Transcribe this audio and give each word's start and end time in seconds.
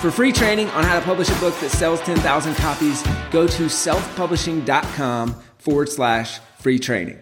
For 0.00 0.10
free 0.10 0.30
training 0.30 0.68
on 0.70 0.84
how 0.84 0.98
to 0.98 1.04
publish 1.04 1.30
a 1.30 1.40
book 1.40 1.58
that 1.60 1.70
sells 1.70 2.00
10,000 2.02 2.54
copies, 2.56 3.02
go 3.30 3.46
to 3.46 3.62
selfpublishing.com 3.64 5.34
forward 5.56 5.88
slash 5.88 6.38
free 6.58 6.78
training. 6.78 7.18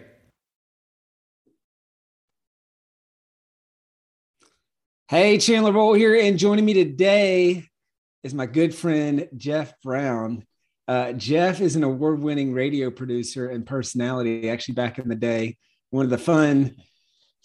Hey, 5.07 5.37
Chandler 5.37 5.71
Bolt 5.71 5.97
here, 5.97 6.19
and 6.19 6.37
joining 6.37 6.65
me 6.65 6.73
today 6.73 7.63
is 8.23 8.33
my 8.33 8.45
good 8.45 8.75
friend, 8.75 9.29
Jeff 9.37 9.73
Brown. 9.81 10.45
Uh, 10.85 11.13
Jeff 11.13 11.61
is 11.61 11.77
an 11.77 11.83
award 11.83 12.19
winning 12.19 12.53
radio 12.53 12.91
producer 12.91 13.47
and 13.47 13.65
personality, 13.65 14.49
actually, 14.49 14.75
back 14.75 14.99
in 14.99 15.07
the 15.07 15.15
day. 15.15 15.57
One 15.91 16.03
of 16.03 16.11
the 16.11 16.17
fun 16.17 16.75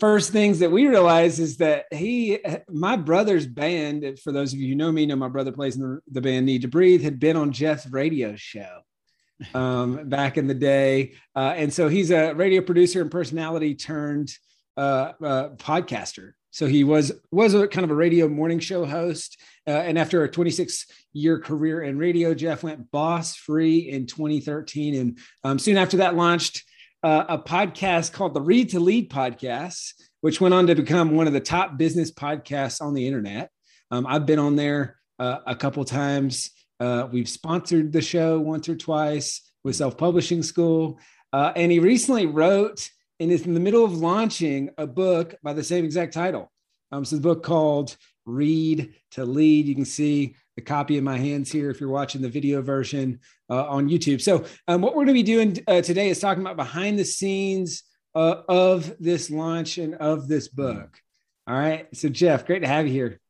first 0.00 0.32
things 0.32 0.59
that 0.59 0.72
we 0.72 0.88
realized 0.88 1.38
is 1.38 1.59
that 1.59 1.84
he, 1.92 2.38
my 2.68 2.96
brother's 2.96 3.46
band, 3.46 4.18
for 4.18 4.32
those 4.32 4.52
of 4.52 4.58
you 4.58 4.68
who 4.68 4.74
know 4.74 4.91
me, 4.91 5.06
know 5.06 5.14
my 5.14 5.28
brother 5.28 5.52
plays 5.52 5.77
in 5.77 5.82
the, 5.82 6.00
the 6.10 6.20
band 6.22 6.46
Need 6.46 6.62
to 6.62 6.68
Breathe, 6.68 7.02
had 7.02 7.20
been 7.20 7.36
on 7.36 7.52
Jeff's 7.52 7.86
radio 7.86 8.34
show 8.34 8.80
um, 9.55 10.08
back 10.08 10.38
in 10.38 10.47
the 10.47 10.55
day. 10.55 11.12
Uh, 11.36 11.52
and 11.55 11.72
so 11.72 11.88
he's 11.88 12.10
a 12.10 12.33
radio 12.33 12.62
producer 12.62 13.02
and 13.02 13.10
personality 13.10 13.75
turned 13.75 14.33
uh, 14.77 15.12
uh, 15.22 15.48
podcaster. 15.50 16.32
So 16.53 16.66
he 16.66 16.82
was 16.82 17.12
was 17.30 17.55
a 17.55 17.69
kind 17.69 17.84
of 17.84 17.92
a 17.92 17.94
radio 17.94 18.27
morning 18.27 18.58
show 18.58 18.84
host, 18.84 19.41
uh, 19.69 19.70
and 19.70 19.97
after 19.97 20.25
a 20.25 20.28
26 20.28 20.84
year 21.12 21.38
career 21.38 21.82
in 21.82 21.97
radio, 21.97 22.34
Jeff 22.34 22.64
went 22.64 22.91
boss 22.91 23.36
free 23.36 23.88
in 23.88 24.06
2013, 24.06 24.97
and 24.97 25.19
um, 25.44 25.60
soon 25.60 25.77
after 25.77 25.98
that 25.98 26.16
launched 26.16 26.64
uh, 27.03 27.25
a 27.29 27.39
podcast 27.39 28.12
called 28.12 28.34
the 28.34 28.41
Read 28.41 28.70
to 28.70 28.81
Lead 28.81 29.11
podcast, 29.11 29.95
which 30.20 30.41
went 30.41 30.55
on 30.55 30.67
to 30.67 30.75
become 30.75 31.12
one 31.12 31.27
of 31.27 31.33
the 31.33 31.41
top 31.41 31.79
business 31.79 32.11
podcasts 32.11 32.83
on 32.83 32.95
the 32.95 33.06
internet. 33.06 33.51
Um, 33.91 34.06
I've 34.06 34.27
been 34.27 34.39
on 34.39 34.56
there 34.56 34.98
uh, 35.19 35.39
a 35.47 35.56
couple 35.56 35.84
times. 35.84 36.51
Uh, 36.78 37.09
we've 37.11 37.28
sponsored 37.28 37.93
the 37.93 38.03
show 38.03 38.39
once 38.39 38.69
or 38.69 38.77
twice 38.77 39.53
with 39.65 39.77
Self 39.77 39.97
Publishing 39.97 40.43
School. 40.43 40.98
Uh, 41.33 41.53
and 41.56 41.73
he 41.73 41.78
recently 41.78 42.27
wrote 42.27 42.89
and 43.19 43.31
is 43.31 43.47
in 43.47 43.55
the 43.55 43.61
middle 43.61 43.84
of 43.84 43.97
launching 43.97 44.71
a 44.78 44.87
book 44.87 45.34
by 45.43 45.53
the 45.53 45.65
same 45.65 45.84
exact 45.84 46.12
title. 46.12 46.51
Um, 46.93 47.05
so 47.05 47.17
the 47.17 47.23
book 47.23 47.43
called 47.43 47.97
Read 48.27 48.95
to 49.12 49.25
Lead. 49.25 49.67
You 49.67 49.75
can 49.75 49.84
see 49.84 50.34
the 50.61 50.64
copy 50.64 50.98
in 50.98 51.05
my 51.05 51.16
hands 51.16 51.50
here 51.50 51.70
if 51.70 51.80
you're 51.80 51.91
watching 51.91 52.20
the 52.20 52.28
video 52.28 52.61
version 52.61 53.19
uh, 53.48 53.66
on 53.66 53.89
YouTube. 53.89 54.20
So, 54.20 54.44
um, 54.69 54.83
what 54.83 54.94
we're 54.94 55.05
going 55.05 55.08
to 55.08 55.12
be 55.14 55.22
doing 55.22 55.58
uh, 55.66 55.80
today 55.80 56.11
is 56.11 56.20
talking 56.20 56.42
about 56.42 56.56
behind 56.56 56.98
the 56.98 57.05
scenes 57.05 57.84
uh, 58.14 58.42
of 58.48 58.94
this 58.98 59.31
launch 59.31 59.78
and 59.78 59.94
of 59.94 60.28
this 60.28 60.48
book. 60.48 60.98
All 61.47 61.58
right. 61.58 61.88
So, 61.97 62.08
Jeff, 62.08 62.47
great 62.47 62.61
to 62.61 62.69
have 62.69 62.86
you 62.86 62.92
here. 62.92 63.20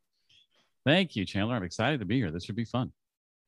Thank 0.85 1.15
you, 1.15 1.25
Chandler. 1.25 1.55
I'm 1.55 1.63
excited 1.63 2.01
to 2.01 2.07
be 2.07 2.17
here. 2.17 2.31
This 2.31 2.45
should 2.45 2.57
be 2.57 2.65
fun. 2.65 2.93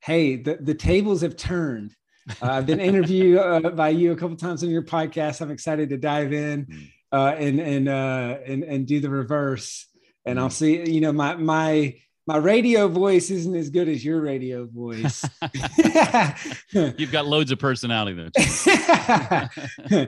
Hey, 0.01 0.37
the, 0.37 0.55
the 0.55 0.75
tables 0.75 1.21
have 1.21 1.35
turned. 1.35 1.93
Uh, 2.41 2.51
I've 2.51 2.65
been 2.65 2.79
interviewed 2.79 3.37
uh, 3.37 3.59
by 3.71 3.89
you 3.89 4.13
a 4.13 4.15
couple 4.15 4.37
times 4.37 4.63
on 4.63 4.69
your 4.69 4.83
podcast. 4.83 5.41
I'm 5.41 5.51
excited 5.51 5.89
to 5.89 5.97
dive 5.97 6.31
in 6.31 6.63
hmm. 6.63 6.83
uh, 7.11 7.31
and 7.37 7.59
and 7.59 7.89
and 7.89 8.63
and 8.63 8.87
do 8.87 9.01
the 9.01 9.09
reverse. 9.09 9.87
And 10.25 10.39
I'll 10.39 10.45
hmm. 10.45 10.51
see. 10.51 10.89
You 10.89 11.01
know, 11.01 11.11
my 11.11 11.35
my 11.35 11.95
my 12.25 12.37
radio 12.37 12.87
voice 12.87 13.29
isn't 13.29 13.55
as 13.55 13.69
good 13.69 13.89
as 13.89 14.03
your 14.03 14.21
radio 14.21 14.65
voice. 14.65 15.25
You've 16.71 17.11
got 17.11 17.25
loads 17.25 17.51
of 17.51 17.59
personality 17.59 18.29
though. 18.31 20.07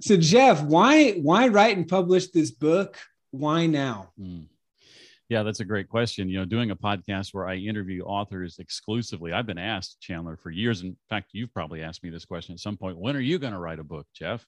so 0.00 0.16
Jeff, 0.16 0.62
why 0.62 1.12
why 1.12 1.48
write 1.48 1.76
and 1.76 1.88
publish 1.88 2.28
this 2.28 2.50
book? 2.50 2.96
Why 3.32 3.66
now? 3.66 4.10
Mm. 4.20 4.46
Yeah, 5.28 5.44
that's 5.44 5.60
a 5.60 5.64
great 5.64 5.88
question. 5.88 6.28
You 6.28 6.40
know, 6.40 6.44
doing 6.44 6.72
a 6.72 6.76
podcast 6.76 7.32
where 7.32 7.48
I 7.48 7.54
interview 7.54 8.02
authors 8.02 8.58
exclusively. 8.58 9.32
I've 9.32 9.46
been 9.46 9.58
asked, 9.58 10.00
Chandler, 10.00 10.36
for 10.36 10.50
years. 10.50 10.82
In 10.82 10.96
fact, 11.08 11.30
you've 11.32 11.54
probably 11.54 11.82
asked 11.82 12.02
me 12.02 12.10
this 12.10 12.24
question 12.24 12.52
at 12.52 12.58
some 12.58 12.76
point. 12.76 12.98
When 12.98 13.14
are 13.14 13.20
you 13.20 13.38
going 13.38 13.52
to 13.52 13.60
write 13.60 13.78
a 13.78 13.84
book, 13.84 14.08
Jeff? 14.12 14.44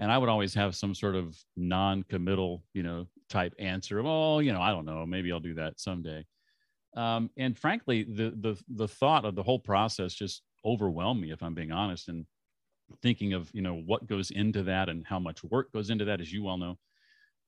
And 0.00 0.10
I 0.10 0.18
would 0.18 0.28
always 0.28 0.54
have 0.54 0.74
some 0.74 0.94
sort 0.94 1.14
of 1.14 1.38
non-committal, 1.56 2.64
you 2.74 2.82
know, 2.82 3.06
type 3.28 3.54
answer. 3.58 4.02
Well, 4.02 4.42
you 4.42 4.52
know, 4.52 4.60
I 4.60 4.70
don't 4.70 4.86
know. 4.86 5.06
Maybe 5.06 5.30
I'll 5.30 5.40
do 5.40 5.54
that 5.54 5.78
someday. 5.78 6.24
Um, 6.96 7.30
and 7.36 7.56
frankly, 7.56 8.02
the 8.02 8.30
the 8.30 8.60
the 8.68 8.88
thought 8.88 9.24
of 9.24 9.36
the 9.36 9.44
whole 9.44 9.60
process 9.60 10.12
just 10.12 10.42
overwhelmed 10.64 11.20
me, 11.20 11.30
if 11.30 11.42
I'm 11.42 11.54
being 11.54 11.70
honest. 11.70 12.08
And 12.08 12.26
thinking 13.02 13.34
of 13.34 13.50
you 13.54 13.62
know 13.62 13.76
what 13.76 14.08
goes 14.08 14.32
into 14.32 14.64
that 14.64 14.88
and 14.88 15.06
how 15.06 15.20
much 15.20 15.44
work 15.44 15.72
goes 15.72 15.90
into 15.90 16.06
that, 16.06 16.20
as 16.20 16.32
you 16.32 16.42
well 16.42 16.58
know. 16.58 16.78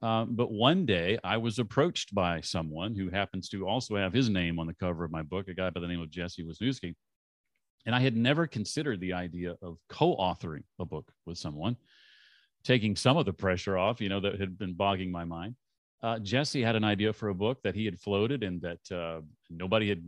Um, 0.02 0.34
but 0.34 0.50
one 0.50 0.84
day 0.84 1.18
I 1.22 1.36
was 1.36 1.58
approached 1.58 2.14
by 2.14 2.40
someone 2.40 2.94
who 2.96 3.08
happens 3.08 3.48
to 3.50 3.66
also 3.66 3.96
have 3.96 4.12
his 4.12 4.28
name 4.28 4.58
on 4.58 4.66
the 4.66 4.74
cover 4.74 5.04
of 5.04 5.12
my 5.12 5.22
book, 5.22 5.48
a 5.48 5.54
guy 5.54 5.70
by 5.70 5.80
the 5.80 5.86
name 5.86 6.00
of 6.00 6.10
Jesse 6.10 6.44
Wisnewski. 6.44 6.94
And 7.86 7.94
I 7.94 8.00
had 8.00 8.16
never 8.16 8.46
considered 8.46 9.00
the 9.00 9.12
idea 9.12 9.56
of 9.62 9.78
co 9.88 10.16
authoring 10.16 10.64
a 10.78 10.84
book 10.84 11.12
with 11.26 11.38
someone, 11.38 11.76
taking 12.64 12.96
some 12.96 13.16
of 13.16 13.26
the 13.26 13.32
pressure 13.32 13.76
off, 13.76 14.00
you 14.00 14.08
know, 14.08 14.20
that 14.20 14.38
had 14.40 14.58
been 14.58 14.74
bogging 14.74 15.10
my 15.10 15.24
mind 15.24 15.54
uh, 16.02 16.18
Jesse 16.18 16.62
had 16.62 16.76
an 16.76 16.84
idea 16.84 17.12
for 17.12 17.28
a 17.28 17.34
book 17.34 17.62
that 17.62 17.74
he 17.74 17.84
had 17.84 17.98
floated 17.98 18.42
and 18.42 18.60
that 18.60 18.92
uh, 18.92 19.20
nobody 19.48 19.88
had, 19.88 20.02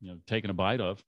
you 0.00 0.10
know, 0.10 0.18
taken 0.26 0.50
a 0.50 0.54
bite 0.54 0.80
of. 0.80 1.02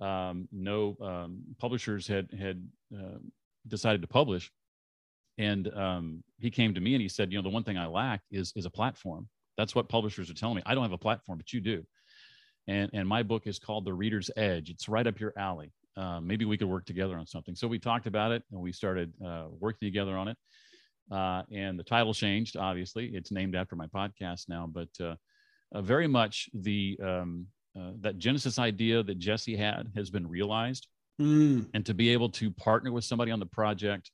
Um, 0.00 0.48
no 0.52 0.96
um, 1.02 1.42
publishers 1.58 2.06
had 2.06 2.30
had 2.32 2.66
uh, 2.94 3.18
decided 3.66 4.00
to 4.02 4.08
publish, 4.08 4.50
and 5.38 5.68
um, 5.74 6.22
he 6.38 6.50
came 6.50 6.72
to 6.72 6.80
me 6.80 6.94
and 6.94 7.02
he 7.02 7.08
said, 7.08 7.32
you 7.32 7.38
know, 7.38 7.42
the 7.42 7.52
one 7.52 7.64
thing 7.64 7.76
I 7.76 7.86
lack 7.86 8.22
is 8.30 8.52
is 8.56 8.64
a 8.64 8.70
platform. 8.70 9.28
That's 9.56 9.74
what 9.74 9.88
publishers 9.88 10.30
are 10.30 10.34
telling 10.34 10.56
me. 10.56 10.62
I 10.64 10.74
don't 10.74 10.84
have 10.84 10.92
a 10.92 10.98
platform, 10.98 11.38
but 11.38 11.52
you 11.52 11.60
do. 11.60 11.84
And 12.68 12.90
and 12.94 13.08
my 13.08 13.24
book 13.24 13.46
is 13.46 13.58
called 13.58 13.84
The 13.84 13.92
Reader's 13.92 14.30
Edge. 14.36 14.70
It's 14.70 14.88
right 14.88 15.06
up 15.06 15.18
your 15.18 15.34
alley. 15.36 15.72
Uh, 15.98 16.20
maybe 16.20 16.44
we 16.44 16.56
could 16.56 16.68
work 16.68 16.86
together 16.86 17.18
on 17.18 17.26
something. 17.26 17.56
So 17.56 17.66
we 17.66 17.80
talked 17.80 18.06
about 18.06 18.30
it 18.30 18.44
and 18.52 18.60
we 18.60 18.72
started 18.72 19.12
uh, 19.24 19.46
working 19.58 19.86
together 19.88 20.16
on 20.16 20.28
it 20.28 20.36
uh, 21.10 21.42
and 21.52 21.78
the 21.78 21.82
title 21.82 22.14
changed. 22.14 22.56
Obviously, 22.56 23.06
it's 23.14 23.30
named 23.30 23.54
after 23.54 23.76
my 23.76 23.86
podcast 23.86 24.48
now, 24.48 24.68
but 24.70 24.88
uh, 25.00 25.14
uh, 25.72 25.82
very 25.82 26.06
much 26.06 26.48
the 26.54 26.98
um, 27.02 27.46
uh, 27.78 27.92
that 28.00 28.18
Genesis 28.18 28.58
idea 28.58 29.02
that 29.02 29.18
Jesse 29.18 29.56
had 29.56 29.90
has 29.94 30.10
been 30.10 30.26
realized, 30.26 30.88
mm. 31.20 31.66
and 31.74 31.86
to 31.86 31.94
be 31.94 32.10
able 32.10 32.28
to 32.30 32.50
partner 32.50 32.92
with 32.92 33.04
somebody 33.04 33.30
on 33.30 33.40
the 33.40 33.46
project. 33.46 34.10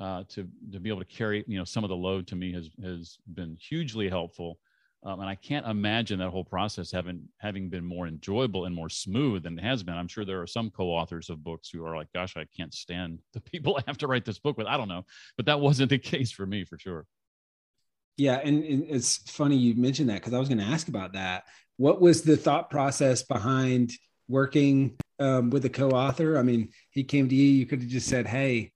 Uh, 0.00 0.22
to 0.28 0.48
to 0.72 0.80
be 0.80 0.88
able 0.88 1.00
to 1.00 1.04
carry 1.04 1.44
you 1.46 1.58
know 1.58 1.64
some 1.64 1.84
of 1.84 1.90
the 1.90 1.96
load 1.96 2.26
to 2.26 2.34
me 2.34 2.52
has 2.52 2.70
has 2.82 3.18
been 3.34 3.56
hugely 3.60 4.08
helpful 4.08 4.58
um, 5.02 5.20
and 5.20 5.28
I 5.28 5.34
can't 5.34 5.66
imagine 5.66 6.18
that 6.18 6.28
whole 6.28 6.44
process 6.44 6.92
having 6.92 7.26
having 7.38 7.70
been 7.70 7.84
more 7.84 8.06
enjoyable 8.06 8.66
and 8.66 8.74
more 8.74 8.90
smooth 8.90 9.44
than 9.44 9.58
it 9.58 9.62
has 9.62 9.82
been. 9.82 9.94
I'm 9.94 10.08
sure 10.08 10.26
there 10.26 10.42
are 10.42 10.46
some 10.46 10.70
co-authors 10.70 11.30
of 11.30 11.42
books 11.42 11.70
who 11.70 11.84
are 11.86 11.96
like, 11.96 12.12
"Gosh, 12.12 12.36
I 12.36 12.44
can't 12.54 12.74
stand 12.74 13.20
the 13.32 13.40
people 13.40 13.76
I 13.78 13.82
have 13.86 13.98
to 13.98 14.06
write 14.06 14.24
this 14.24 14.38
book 14.38 14.58
with." 14.58 14.66
I 14.66 14.76
don't 14.76 14.88
know, 14.88 15.06
but 15.36 15.46
that 15.46 15.60
wasn't 15.60 15.90
the 15.90 15.98
case 15.98 16.30
for 16.30 16.44
me 16.44 16.64
for 16.64 16.78
sure. 16.78 17.06
Yeah, 18.18 18.40
and, 18.44 18.62
and 18.64 18.84
it's 18.88 19.16
funny 19.30 19.56
you 19.56 19.74
mentioned 19.74 20.10
that 20.10 20.16
because 20.16 20.34
I 20.34 20.38
was 20.38 20.48
going 20.48 20.58
to 20.58 20.64
ask 20.64 20.88
about 20.88 21.14
that. 21.14 21.44
What 21.78 22.02
was 22.02 22.20
the 22.20 22.36
thought 22.36 22.68
process 22.68 23.22
behind 23.22 23.92
working 24.28 24.98
um, 25.18 25.48
with 25.48 25.64
a 25.64 25.70
co-author? 25.70 26.36
I 26.36 26.42
mean, 26.42 26.68
he 26.90 27.04
came 27.04 27.30
to 27.30 27.34
you. 27.34 27.46
You 27.46 27.64
could 27.64 27.80
have 27.80 27.88
just 27.88 28.08
said, 28.08 28.26
"Hey, 28.26 28.72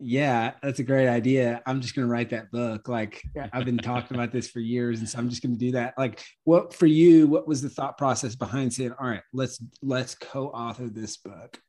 yeah, 0.00 0.52
that's 0.62 0.78
a 0.78 0.82
great 0.84 1.08
idea. 1.08 1.62
I'm 1.66 1.80
just 1.80 1.94
going 1.94 2.06
to 2.06 2.12
write 2.12 2.30
that 2.30 2.50
book. 2.50 2.88
Like 2.88 3.22
I've 3.52 3.66
been 3.66 3.78
talking 3.78 4.16
about 4.16 4.32
this 4.32 4.48
for 4.48 4.60
years, 4.60 5.00
and 5.00 5.08
so 5.08 5.18
I'm 5.18 5.28
just 5.28 5.42
going 5.42 5.52
to 5.52 5.58
do 5.58 5.72
that. 5.72 5.94
Like, 5.98 6.24
what 6.44 6.72
for 6.72 6.86
you? 6.86 7.26
What 7.26 7.46
was 7.46 7.60
the 7.60 7.68
thought 7.68 7.98
process 7.98 8.34
behind 8.34 8.72
saying, 8.72 8.94
"All 8.98 9.06
right, 9.06 9.22
let's 9.32 9.62
let's 9.82 10.14
co-author 10.14 10.88
this 10.88 11.18
book"? 11.18 11.60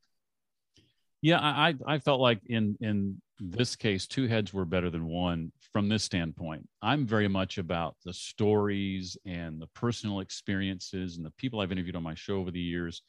Yeah, 1.22 1.40
I 1.40 1.76
I 1.86 2.00
felt 2.00 2.22
like 2.22 2.40
in 2.46 2.78
in 2.80 3.22
this 3.40 3.76
case, 3.76 4.08
two 4.08 4.28
heads 4.28 4.54
were 4.54 4.66
better 4.66 4.90
than 4.90 5.06
one 5.08 5.52
from 5.74 5.90
this 5.90 6.04
standpoint. 6.04 6.68
I'm 6.82 7.06
very 7.06 7.28
much 7.28 7.58
about 7.58 7.96
the 8.06 8.14
stories 8.14 9.18
and 9.26 9.62
the 9.62 9.68
personal 9.68 10.22
experiences 10.22 11.18
and 11.18 11.26
the 11.26 11.32
people 11.32 11.60
I've 11.60 11.72
interviewed 11.72 11.96
on 11.98 12.04
my 12.04 12.16
show 12.16 12.38
over 12.38 12.52
the 12.52 12.60
years, 12.60 13.02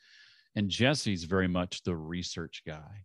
and 0.57 0.69
Jesse's 0.69 1.25
very 1.25 1.49
much 1.49 1.85
the 1.85 1.97
research 1.97 2.63
guy 2.67 3.05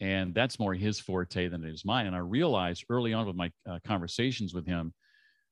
and 0.00 0.34
that's 0.34 0.58
more 0.58 0.74
his 0.74 0.98
forte 0.98 1.48
than 1.48 1.64
it 1.64 1.72
is 1.72 1.84
mine 1.84 2.06
and 2.06 2.16
i 2.16 2.18
realized 2.18 2.84
early 2.90 3.12
on 3.12 3.26
with 3.26 3.36
my 3.36 3.50
uh, 3.68 3.78
conversations 3.84 4.52
with 4.52 4.66
him 4.66 4.92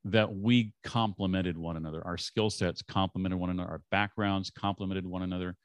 that 0.04 0.34
we 0.34 0.72
complemented 0.82 1.56
one 1.56 1.76
another 1.76 2.04
our 2.06 2.18
skill 2.18 2.50
sets 2.50 2.82
complemented 2.82 3.38
one 3.38 3.50
another 3.50 3.68
our 3.68 3.82
backgrounds 3.90 4.50
complemented 4.50 5.06
one 5.06 5.22
another 5.22 5.56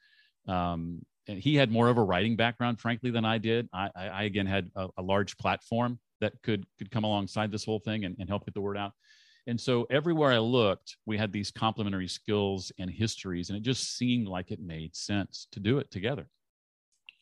Um, 0.46 1.02
he 1.28 1.54
had 1.54 1.70
more 1.70 1.88
of 1.88 1.98
a 1.98 2.02
writing 2.02 2.36
background, 2.36 2.80
frankly, 2.80 3.10
than 3.10 3.24
I 3.24 3.38
did. 3.38 3.68
I, 3.72 3.90
I, 3.94 4.08
I 4.08 4.22
again 4.24 4.46
had 4.46 4.70
a, 4.74 4.88
a, 4.96 5.02
large 5.02 5.36
platform 5.36 5.98
that 6.20 6.32
could 6.42 6.66
could 6.78 6.90
come 6.90 7.04
alongside 7.04 7.52
this 7.52 7.64
whole 7.64 7.80
thing 7.80 8.04
and, 8.04 8.16
and 8.18 8.28
help 8.28 8.46
get 8.46 8.54
the 8.54 8.60
word 8.60 8.78
out. 8.78 8.92
And 9.46 9.60
so 9.60 9.86
everywhere 9.90 10.32
I 10.32 10.38
looked, 10.38 10.96
we 11.06 11.16
had 11.16 11.32
these 11.32 11.50
complementary 11.50 12.08
skills 12.08 12.72
and 12.78 12.90
histories, 12.90 13.48
and 13.48 13.56
it 13.56 13.62
just 13.62 13.96
seemed 13.96 14.26
like 14.26 14.50
it 14.50 14.60
made 14.60 14.94
sense 14.94 15.48
to 15.52 15.60
do 15.60 15.78
it 15.78 15.90
together. 15.90 16.26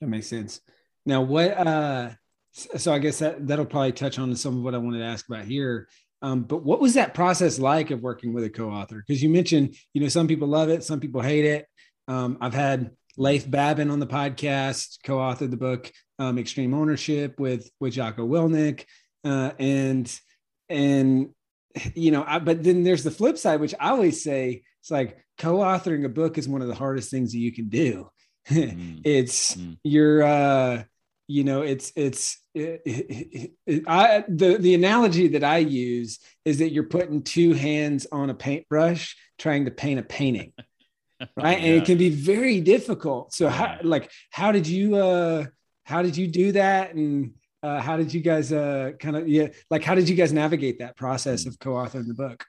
That 0.01 0.09
makes 0.09 0.27
sense. 0.27 0.61
Now, 1.07 1.23
what? 1.23 1.57
uh 1.57 2.11
So 2.53 2.93
I 2.93 2.99
guess 2.99 3.21
that 3.21 3.47
that'll 3.47 3.65
probably 3.65 3.93
touch 3.93 4.19
on 4.19 4.35
some 4.37 4.59
of 4.59 4.63
what 4.63 4.75
I 4.75 4.79
wanted 4.79 4.99
to 4.99 5.05
ask 5.05 5.27
about 5.29 5.45
here. 5.45 5.89
Um, 6.23 6.43
but 6.43 6.65
what 6.65 6.81
was 6.81 6.95
that 6.95 7.15
process 7.15 7.59
like 7.59 7.91
of 7.91 8.01
working 8.01 8.33
with 8.33 8.45
a 8.45 8.51
co-author? 8.51 9.05
Because 9.07 9.23
you 9.23 9.29
mentioned, 9.29 9.77
you 9.93 10.01
know, 10.01 10.09
some 10.09 10.27
people 10.27 10.49
love 10.49 10.71
it, 10.71 10.83
some 10.83 10.99
people 10.99 11.21
hate 11.21 11.45
it. 11.45 11.67
Um, 12.09 12.39
I've 12.41 12.55
had 12.55 12.91
Leif 13.17 13.51
Babin 13.51 13.91
on 13.91 14.01
the 14.01 14.07
podcast, 14.07 14.99
co-authored 15.05 15.51
the 15.51 15.57
book 15.57 15.91
um, 16.19 16.39
Extreme 16.39 16.75
Ownership 16.75 17.39
with 17.39 17.71
with 17.81 17.95
Jocko 17.95 18.27
Willink, 18.27 18.85
uh, 19.25 19.53
and 19.59 20.21
and 20.69 21.31
you 21.95 22.11
know, 22.11 22.25
I, 22.27 22.39
but 22.39 22.63
then 22.63 22.83
there's 22.83 23.05
the 23.05 23.11
flip 23.11 23.39
side, 23.39 23.61
which 23.61 23.75
I 23.79 23.91
always 23.91 24.23
say 24.23 24.63
it's 24.81 24.91
like 24.91 25.19
co-authoring 25.39 26.05
a 26.05 26.09
book 26.09 26.39
is 26.39 26.49
one 26.49 26.63
of 26.63 26.69
the 26.69 26.75
hardest 26.75 27.11
things 27.11 27.33
that 27.33 27.39
you 27.39 27.53
can 27.53 27.69
do. 27.69 28.09
mm. 28.49 29.01
It's 29.05 29.57
mm. 29.57 29.77
you're 29.83 30.23
uh, 30.23 30.85
you 31.29 31.45
know, 31.45 31.63
it's 31.63 31.93
it's 31.97 32.39
it, 32.55 32.83
it, 32.85 33.53
it, 33.67 33.85
I 33.87 34.25
the 34.29 34.59
the 34.59 34.75
analogy 34.75 35.29
that 35.29 35.45
I 35.45 35.59
use 35.59 36.19
is 36.45 36.59
that 36.59 36.71
you're 36.71 36.85
putting 36.85 37.23
two 37.23 37.53
hands 37.53 38.07
on 38.13 38.31
a 38.31 38.35
paintbrush 38.35 39.17
trying 39.39 39.65
to 39.65 39.71
paint 39.71 40.01
a 40.01 40.03
painting. 40.03 40.53
right 41.37 41.61
yeah. 41.61 41.67
and 41.67 41.77
it 41.77 41.85
can 41.87 41.97
be 41.97 42.11
very 42.11 42.61
difficult 42.61 43.33
so 43.33 43.49
how 43.49 43.79
like 43.83 44.11
how 44.31 44.53
did 44.53 44.67
you 44.67 44.97
uh 44.97 45.47
how 45.85 46.03
did 46.03 46.15
you 46.15 46.27
do 46.27 46.53
that 46.53 46.95
and 46.95 47.33
uh 47.63 47.81
how 47.81 47.97
did 47.97 48.13
you 48.13 48.21
guys 48.21 48.53
uh 48.53 48.91
kind 49.01 49.17
of 49.17 49.27
yeah 49.27 49.49
like 49.71 49.83
how 49.83 49.95
did 49.95 50.11
you 50.11 50.15
guys 50.15 50.31
navigate 50.31 50.81
that 50.81 50.95
process 50.95 51.45
mm. 51.45 51.49
of 51.49 51.59
co-authoring 51.59 52.07
the 52.07 52.13
book 52.13 52.45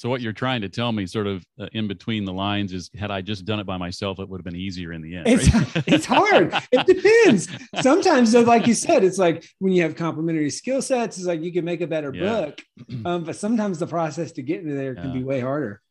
so 0.00 0.08
what 0.08 0.22
you're 0.22 0.32
trying 0.32 0.62
to 0.62 0.70
tell 0.70 0.92
me, 0.92 1.04
sort 1.04 1.26
of 1.26 1.44
uh, 1.60 1.66
in 1.74 1.86
between 1.86 2.24
the 2.24 2.32
lines, 2.32 2.72
is 2.72 2.90
had 2.98 3.10
I 3.10 3.20
just 3.20 3.44
done 3.44 3.60
it 3.60 3.66
by 3.66 3.76
myself, 3.76 4.18
it 4.18 4.26
would 4.30 4.38
have 4.38 4.46
been 4.46 4.56
easier 4.56 4.94
in 4.94 5.02
the 5.02 5.14
end. 5.14 5.26
It's 5.26 5.52
right? 5.52 5.84
it's 5.86 6.06
hard. 6.06 6.54
It 6.72 6.86
depends. 6.86 7.48
Sometimes, 7.82 8.32
though, 8.32 8.40
like 8.40 8.66
you 8.66 8.72
said, 8.72 9.04
it's 9.04 9.18
like 9.18 9.44
when 9.58 9.74
you 9.74 9.82
have 9.82 9.96
complementary 9.96 10.48
skill 10.48 10.80
sets, 10.80 11.18
it's 11.18 11.26
like 11.26 11.42
you 11.42 11.52
can 11.52 11.66
make 11.66 11.82
a 11.82 11.86
better 11.86 12.14
yeah. 12.14 12.22
book. 12.22 12.62
Um, 13.04 13.24
but 13.24 13.36
sometimes 13.36 13.78
the 13.78 13.86
process 13.86 14.32
to 14.32 14.42
get 14.42 14.62
into 14.62 14.74
there 14.74 14.94
can 14.94 15.08
yeah. 15.08 15.18
be 15.18 15.22
way 15.22 15.40
harder. 15.40 15.82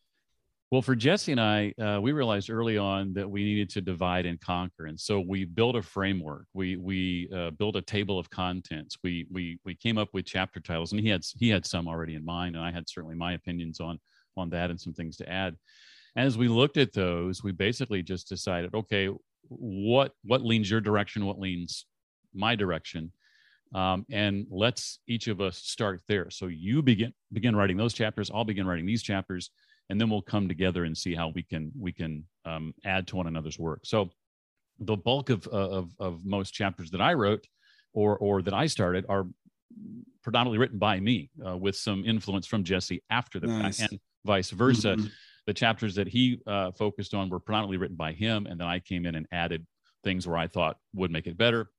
Well, 0.72 0.84
for 0.84 0.96
Jesse 0.96 1.32
and 1.32 1.42
I, 1.42 1.74
uh, 1.82 2.00
we 2.00 2.12
realized 2.12 2.52
early 2.52 2.78
on 2.78 3.12
that 3.14 3.28
we 3.30 3.44
needed 3.44 3.72
to 3.72 3.82
divide 3.82 4.28
and 4.28 4.40
conquer, 4.40 4.86
and 4.86 5.00
so 5.00 5.20
we 5.20 5.44
built 5.44 5.76
a 5.76 5.82
framework. 5.82 6.46
We 6.54 6.78
we 6.78 7.28
uh, 7.36 7.52
built 7.52 7.76
a 7.76 7.82
table 7.82 8.20
of 8.20 8.30
contents. 8.30 8.98
We 9.04 9.26
we 9.32 9.60
we 9.66 9.74
came 9.74 9.98
up 9.98 10.10
with 10.14 10.26
chapter 10.26 10.60
titles, 10.60 10.92
and 10.92 11.02
he 11.02 11.10
had 11.10 11.24
he 11.40 11.50
had 11.50 11.66
some 11.66 11.88
already 11.88 12.14
in 12.14 12.24
mind, 12.24 12.56
and 12.56 12.64
I 12.64 12.72
had 12.72 12.88
certainly 12.88 13.16
my 13.16 13.34
opinions 13.34 13.80
on 13.80 14.00
on 14.38 14.52
that 14.52 14.70
and 14.70 14.80
some 14.80 14.94
things 14.94 15.18
to 15.18 15.30
add. 15.30 15.56
As 16.16 16.38
we 16.38 16.48
looked 16.48 16.78
at 16.78 16.94
those, 16.94 17.44
we 17.44 17.52
basically 17.52 18.04
just 18.04 18.30
decided, 18.30 18.76
okay, 18.76 19.10
what 19.48 20.12
what 20.24 20.46
leans 20.46 20.70
your 20.70 20.82
direction, 20.82 21.26
what 21.26 21.40
leans 21.40 21.88
my 22.32 22.54
direction, 22.54 23.12
um, 23.74 24.06
and 24.12 24.46
let's 24.52 25.00
each 25.08 25.30
of 25.30 25.42
us 25.42 25.58
start 25.58 26.04
there. 26.08 26.30
So 26.30 26.46
you 26.46 26.84
begin 26.84 27.12
begin 27.34 27.56
writing 27.56 27.78
those 27.78 27.96
chapters. 27.96 28.30
I'll 28.32 28.46
begin 28.46 28.68
writing 28.68 28.86
these 28.86 29.02
chapters 29.02 29.50
and 29.90 30.00
then 30.00 30.10
we'll 30.10 30.22
come 30.22 30.48
together 30.48 30.84
and 30.86 30.98
see 30.98 31.16
how 31.16 31.30
we 31.30 31.44
can 31.44 31.72
we 31.78 31.92
can 31.92 32.24
um, 32.46 32.74
add 32.86 33.08
to 33.08 33.16
one 33.16 33.28
another's 33.28 33.60
work. 33.60 33.82
So 33.86 34.10
the 34.80 34.96
bulk 34.96 35.30
of, 35.30 35.48
of 35.48 35.92
of 36.00 36.26
most 36.26 36.54
chapters 36.54 36.92
that 36.92 37.02
I 37.02 37.14
wrote 37.14 37.48
or 37.94 38.18
or 38.18 38.42
that 38.44 38.54
I 38.54 38.68
started 38.68 39.06
are 39.10 39.28
predominantly 40.24 40.60
written 40.60 40.80
by 40.80 41.00
me 41.00 41.30
uh, 41.46 41.58
with 41.58 41.76
some 41.76 42.04
influence 42.06 42.48
from 42.48 42.64
Jesse 42.64 43.04
after 43.10 43.40
the 43.40 43.48
nice. 43.48 43.80
fact 43.80 43.92
and 43.92 44.00
vice 44.26 44.52
versa. 44.52 44.96
Mm-hmm. 44.96 45.08
The 45.48 45.54
chapters 45.54 45.96
that 45.96 46.08
he 46.08 46.40
uh, 46.46 46.72
focused 46.72 47.16
on 47.16 47.30
were 47.30 47.40
predominantly 47.40 47.78
written 47.78 47.96
by 47.96 48.14
him, 48.14 48.46
and 48.46 48.60
then 48.60 48.68
I 48.68 48.80
came 48.80 49.06
in 49.08 49.16
and 49.16 49.26
added 49.32 49.66
things 50.04 50.28
where 50.28 50.38
I 50.38 50.48
thought 50.48 50.78
would 50.94 51.12
make 51.12 51.26
it 51.26 51.38
better. 51.38 51.72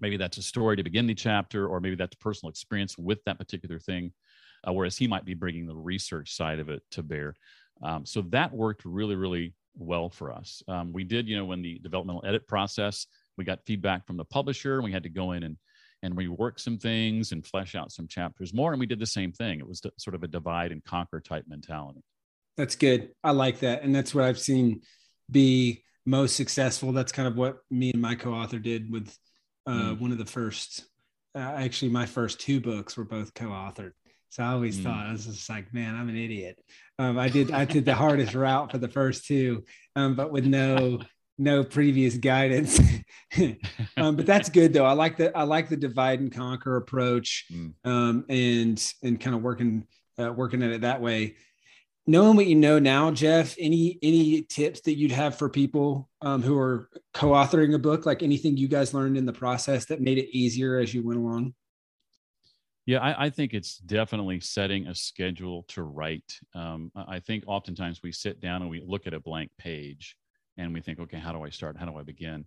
Maybe 0.00 0.16
that's 0.16 0.38
a 0.38 0.42
story 0.42 0.76
to 0.76 0.82
begin 0.82 1.06
the 1.06 1.14
chapter, 1.14 1.68
or 1.68 1.80
maybe 1.80 1.96
that's 1.96 2.14
personal 2.16 2.50
experience 2.50 2.96
with 2.96 3.18
that 3.26 3.38
particular 3.38 3.78
thing 3.78 4.12
uh, 4.66 4.72
whereas 4.72 4.96
he 4.96 5.06
might 5.06 5.24
be 5.24 5.34
bringing 5.34 5.66
the 5.66 5.74
research 5.76 6.34
side 6.34 6.58
of 6.58 6.68
it 6.68 6.82
to 6.92 7.02
bear. 7.02 7.34
Um, 7.82 8.06
so 8.06 8.22
that 8.30 8.52
worked 8.52 8.84
really, 8.84 9.14
really 9.14 9.54
well 9.76 10.08
for 10.08 10.32
us. 10.32 10.62
Um, 10.68 10.92
we 10.92 11.04
did, 11.04 11.28
you 11.28 11.36
know, 11.36 11.44
when 11.44 11.62
the 11.62 11.78
developmental 11.80 12.24
edit 12.24 12.46
process, 12.46 13.06
we 13.36 13.44
got 13.44 13.64
feedback 13.66 14.06
from 14.06 14.16
the 14.16 14.24
publisher, 14.24 14.76
and 14.76 14.84
we 14.84 14.92
had 14.92 15.02
to 15.02 15.08
go 15.08 15.32
in 15.32 15.42
and 15.42 15.56
and 16.02 16.16
rework 16.16 16.60
some 16.60 16.76
things 16.76 17.32
and 17.32 17.46
flesh 17.46 17.74
out 17.74 17.90
some 17.90 18.06
chapters 18.06 18.52
more. 18.52 18.72
And 18.72 18.80
we 18.80 18.84
did 18.84 18.98
the 18.98 19.06
same 19.06 19.32
thing. 19.32 19.58
It 19.58 19.66
was 19.66 19.80
sort 19.96 20.14
of 20.14 20.22
a 20.22 20.28
divide 20.28 20.70
and 20.70 20.84
conquer 20.84 21.18
type 21.18 21.46
mentality. 21.48 22.02
That's 22.58 22.76
good. 22.76 23.10
I 23.24 23.30
like 23.30 23.60
that, 23.60 23.82
and 23.82 23.94
that's 23.94 24.14
what 24.14 24.24
I've 24.24 24.38
seen 24.38 24.82
be 25.30 25.82
most 26.06 26.36
successful. 26.36 26.92
That's 26.92 27.12
kind 27.12 27.26
of 27.26 27.36
what 27.36 27.58
me 27.70 27.90
and 27.92 28.02
my 28.02 28.14
co-author 28.14 28.58
did 28.58 28.92
with 28.92 29.16
uh, 29.66 29.72
mm. 29.72 30.00
one 30.00 30.12
of 30.12 30.18
the 30.18 30.26
first. 30.26 30.84
Uh, 31.34 31.40
actually, 31.40 31.90
my 31.90 32.06
first 32.06 32.38
two 32.38 32.60
books 32.60 32.96
were 32.96 33.04
both 33.04 33.34
co-authored. 33.34 33.92
So 34.34 34.42
I 34.42 34.48
always 34.48 34.80
mm. 34.80 34.82
thought 34.82 35.06
I 35.06 35.12
was 35.12 35.26
just 35.26 35.48
like, 35.48 35.72
man, 35.72 35.94
I'm 35.94 36.08
an 36.08 36.16
idiot. 36.16 36.58
Um, 36.98 37.20
I 37.20 37.28
did 37.28 37.52
I 37.52 37.64
did 37.64 37.84
the 37.84 37.94
hardest 37.94 38.34
route 38.34 38.72
for 38.72 38.78
the 38.78 38.88
first 38.88 39.26
two, 39.26 39.62
um, 39.94 40.16
but 40.16 40.32
with 40.32 40.44
no 40.44 40.98
no 41.38 41.62
previous 41.62 42.16
guidance. 42.16 42.80
um, 43.96 44.16
but 44.16 44.26
that's 44.26 44.48
good 44.48 44.72
though. 44.72 44.86
I 44.86 44.94
like 44.94 45.18
the 45.18 45.36
I 45.38 45.44
like 45.44 45.68
the 45.68 45.76
divide 45.76 46.18
and 46.18 46.32
conquer 46.32 46.74
approach, 46.74 47.46
mm. 47.52 47.74
um, 47.84 48.24
and 48.28 48.92
and 49.04 49.20
kind 49.20 49.36
of 49.36 49.42
working 49.42 49.86
uh, 50.18 50.32
working 50.32 50.64
at 50.64 50.72
it 50.72 50.80
that 50.80 51.00
way. 51.00 51.36
Knowing 52.08 52.34
what 52.34 52.46
you 52.46 52.56
know 52.56 52.80
now, 52.80 53.12
Jeff, 53.12 53.54
any 53.56 54.00
any 54.02 54.42
tips 54.42 54.80
that 54.80 54.96
you'd 54.96 55.12
have 55.12 55.38
for 55.38 55.48
people 55.48 56.08
um, 56.22 56.42
who 56.42 56.58
are 56.58 56.88
co-authoring 57.12 57.72
a 57.72 57.78
book? 57.78 58.04
Like 58.04 58.24
anything 58.24 58.56
you 58.56 58.66
guys 58.66 58.94
learned 58.94 59.16
in 59.16 59.26
the 59.26 59.32
process 59.32 59.84
that 59.84 60.00
made 60.00 60.18
it 60.18 60.36
easier 60.36 60.80
as 60.80 60.92
you 60.92 61.04
went 61.04 61.20
along? 61.20 61.54
Yeah, 62.86 62.98
I, 62.98 63.26
I, 63.26 63.30
think 63.30 63.54
it's 63.54 63.78
definitely 63.78 64.40
setting 64.40 64.88
a 64.88 64.94
schedule 64.94 65.62
to 65.68 65.84
write. 65.84 66.38
Um, 66.54 66.92
I 66.94 67.18
think 67.18 67.44
oftentimes 67.46 68.02
we 68.02 68.12
sit 68.12 68.40
down 68.40 68.60
and 68.60 68.70
we 68.70 68.82
look 68.86 69.06
at 69.06 69.14
a 69.14 69.20
blank 69.20 69.50
page 69.58 70.16
and 70.58 70.72
we 70.72 70.82
think, 70.82 71.00
okay, 71.00 71.18
how 71.18 71.32
do 71.32 71.42
I 71.42 71.48
start? 71.48 71.78
How 71.78 71.86
do 71.86 71.96
I 71.96 72.02
begin? 72.02 72.44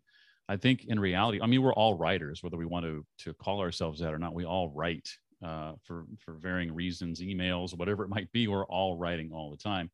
I 0.48 0.56
think 0.56 0.86
in 0.86 1.00
reality, 1.00 1.40
I 1.42 1.48
mean, 1.48 1.62
we're 1.62 1.74
all 1.74 1.98
writers, 1.98 2.42
whether 2.42 2.58
we 2.58 2.66
want 2.66 2.86
to 2.86 3.06
to 3.26 3.34
call 3.34 3.60
ourselves 3.60 4.00
that 4.00 4.14
or 4.14 4.20
not. 4.20 4.34
We 4.34 4.46
all 4.46 4.70
write 4.70 5.10
uh, 5.44 5.74
for 5.84 6.06
for 6.20 6.34
varying 6.36 6.74
reasons, 6.74 7.22
emails, 7.22 7.78
whatever 7.78 8.04
it 8.04 8.10
might 8.10 8.32
be. 8.32 8.48
We're 8.48 8.66
all 8.66 8.98
writing 8.98 9.32
all 9.34 9.52
the 9.52 9.58
time, 9.58 9.90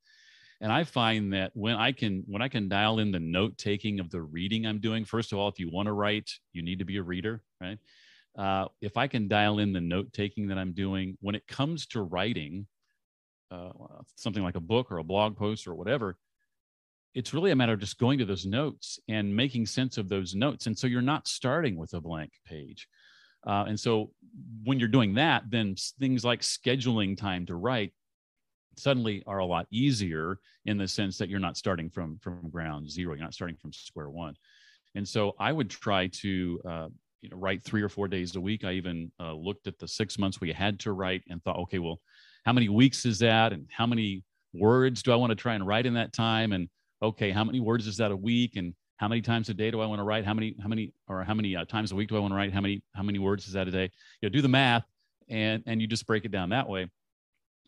and 0.61 0.71
I 0.71 0.83
find 0.83 1.33
that 1.33 1.51
when 1.55 1.75
I 1.75 1.91
can 1.91 2.23
when 2.27 2.41
I 2.41 2.49
can 2.49 2.69
dial 2.69 2.99
in 2.99 3.11
the 3.11 3.19
note 3.19 3.57
taking 3.57 3.99
of 3.99 4.11
the 4.11 4.21
reading 4.21 4.67
I'm 4.67 4.79
doing. 4.79 5.05
First 5.05 5.31
of 5.31 5.39
all, 5.39 5.47
if 5.47 5.59
you 5.59 5.71
want 5.71 5.87
to 5.87 5.93
write, 5.93 6.29
you 6.51 6.61
need 6.61 6.79
to 6.79 6.85
be 6.85 6.97
a 6.97 7.03
reader, 7.03 7.41
right? 7.59 7.79
Uh, 8.37 8.65
if 8.81 8.97
I 8.97 9.07
can 9.07 9.27
dial 9.27 9.59
in 9.59 9.73
the 9.73 9.81
note 9.81 10.11
taking 10.13 10.47
that 10.47 10.57
I'm 10.57 10.73
doing 10.73 11.17
when 11.21 11.35
it 11.35 11.47
comes 11.47 11.85
to 11.87 12.01
writing 12.01 12.67
uh, 13.51 13.69
something 14.15 14.43
like 14.43 14.55
a 14.55 14.61
book 14.61 14.91
or 14.91 14.97
a 14.97 15.03
blog 15.03 15.37
post 15.37 15.67
or 15.67 15.75
whatever, 15.75 16.17
it's 17.13 17.33
really 17.33 17.51
a 17.51 17.55
matter 17.55 17.73
of 17.73 17.79
just 17.79 17.99
going 17.99 18.17
to 18.17 18.25
those 18.25 18.45
notes 18.45 18.99
and 19.07 19.35
making 19.35 19.67
sense 19.67 19.97
of 19.97 20.09
those 20.09 20.33
notes. 20.33 20.65
And 20.65 20.77
so 20.77 20.87
you're 20.87 21.01
not 21.01 21.27
starting 21.27 21.75
with 21.77 21.93
a 21.93 22.01
blank 22.01 22.31
page. 22.45 22.87
Uh, 23.45 23.65
and 23.67 23.79
so 23.79 24.11
when 24.63 24.79
you're 24.79 24.87
doing 24.87 25.15
that, 25.15 25.43
then 25.49 25.75
things 25.99 26.25
like 26.25 26.41
scheduling 26.41 27.15
time 27.15 27.45
to 27.45 27.55
write 27.55 27.93
suddenly 28.75 29.21
are 29.27 29.39
a 29.39 29.45
lot 29.45 29.67
easier 29.71 30.39
in 30.65 30.77
the 30.77 30.87
sense 30.87 31.17
that 31.17 31.29
you're 31.29 31.39
not 31.39 31.57
starting 31.57 31.89
from 31.89 32.17
from 32.19 32.49
ground 32.49 32.89
zero. 32.89 33.13
You're 33.13 33.23
not 33.23 33.33
starting 33.33 33.57
from 33.57 33.73
square 33.73 34.09
one. 34.09 34.35
And 34.95 35.07
so 35.07 35.33
I 35.39 35.51
would 35.51 35.69
try 35.69 36.07
to 36.21 36.61
uh, 36.67 36.87
you 37.23 37.29
know 37.29 37.37
write 37.37 37.63
three 37.63 37.81
or 37.81 37.89
four 37.89 38.07
days 38.07 38.35
a 38.35 38.41
week. 38.41 38.65
I 38.65 38.73
even 38.73 39.11
uh, 39.19 39.33
looked 39.33 39.65
at 39.65 39.79
the 39.79 39.87
six 39.87 40.19
months 40.19 40.41
we 40.41 40.51
had 40.51 40.79
to 40.81 40.91
write 40.91 41.23
and 41.29 41.41
thought, 41.41 41.57
okay, 41.59 41.79
well, 41.79 42.01
how 42.45 42.53
many 42.53 42.67
weeks 42.69 43.05
is 43.05 43.17
that, 43.19 43.53
and 43.53 43.65
how 43.71 43.87
many 43.87 44.23
words 44.53 45.01
do 45.01 45.11
I 45.13 45.15
want 45.15 45.31
to 45.31 45.35
try 45.35 45.55
and 45.55 45.65
write 45.65 45.85
in 45.85 45.93
that 45.95 46.13
time, 46.13 46.51
and 46.51 46.69
okay, 47.01 47.31
how 47.31 47.45
many 47.45 47.61
words 47.61 47.87
is 47.87 47.97
that 47.97 48.11
a 48.11 48.15
week, 48.15 48.57
and 48.57 48.75
how 48.97 49.07
many 49.07 49.21
times 49.21 49.49
a 49.49 49.53
day 49.53 49.71
do 49.71 49.79
I 49.79 49.85
want 49.85 49.99
to 49.99 50.03
write? 50.03 50.25
How 50.25 50.33
many, 50.33 50.55
how 50.61 50.67
many, 50.67 50.93
or 51.07 51.23
how 51.23 51.33
many 51.33 51.55
uh, 51.55 51.65
times 51.65 51.93
a 51.93 51.95
week 51.95 52.09
do 52.09 52.17
I 52.17 52.19
want 52.19 52.31
to 52.33 52.35
write? 52.35 52.53
How 52.53 52.61
many, 52.61 52.83
how 52.93 53.03
many 53.03 53.19
words 53.19 53.47
is 53.47 53.53
that 53.53 53.67
a 53.67 53.71
day? 53.71 53.89
You 54.21 54.29
know, 54.29 54.33
do 54.33 54.41
the 54.41 54.49
math, 54.49 54.83
and 55.29 55.63
and 55.65 55.81
you 55.81 55.87
just 55.87 56.05
break 56.05 56.25
it 56.25 56.31
down 56.31 56.49
that 56.49 56.67
way. 56.67 56.89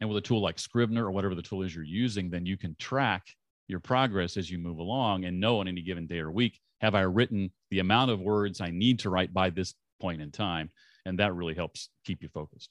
And 0.02 0.10
with 0.10 0.18
a 0.18 0.22
tool 0.22 0.42
like 0.42 0.60
Scrivener 0.60 1.06
or 1.06 1.12
whatever 1.12 1.34
the 1.34 1.42
tool 1.42 1.64
is 1.64 1.74
you're 1.74 1.86
using, 1.86 2.30
then 2.30 2.46
you 2.46 2.58
can 2.58 2.76
track 2.78 3.24
your 3.68 3.80
progress 3.80 4.38
as 4.38 4.50
you 4.50 4.58
move 4.58 4.78
along 4.78 5.26
and 5.26 5.40
know 5.40 5.60
on 5.60 5.68
any 5.68 5.82
given 5.82 6.08
day 6.08 6.20
or 6.20 6.32
week 6.32 6.60
have 6.82 6.96
I 6.96 7.02
written 7.02 7.52
the 7.72 7.80
amount 7.80 8.12
of 8.12 8.20
words 8.20 8.62
I 8.62 8.72
need 8.72 9.00
to 9.00 9.10
write 9.10 9.34
by 9.34 9.50
this 9.50 9.74
point 10.00 10.22
in 10.22 10.32
time? 10.32 10.70
And 11.06 11.20
that 11.20 11.34
really 11.34 11.56
helps 11.56 11.90
keep 12.06 12.22
you 12.22 12.30
focused. 12.30 12.70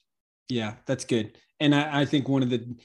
Yeah, 0.49 0.75
that's 0.85 1.05
good. 1.05 1.37
And 1.59 1.73
I, 1.73 2.01
I 2.01 2.05
think 2.05 2.29
one 2.29 2.43
of 2.43 2.49
the 2.49 2.75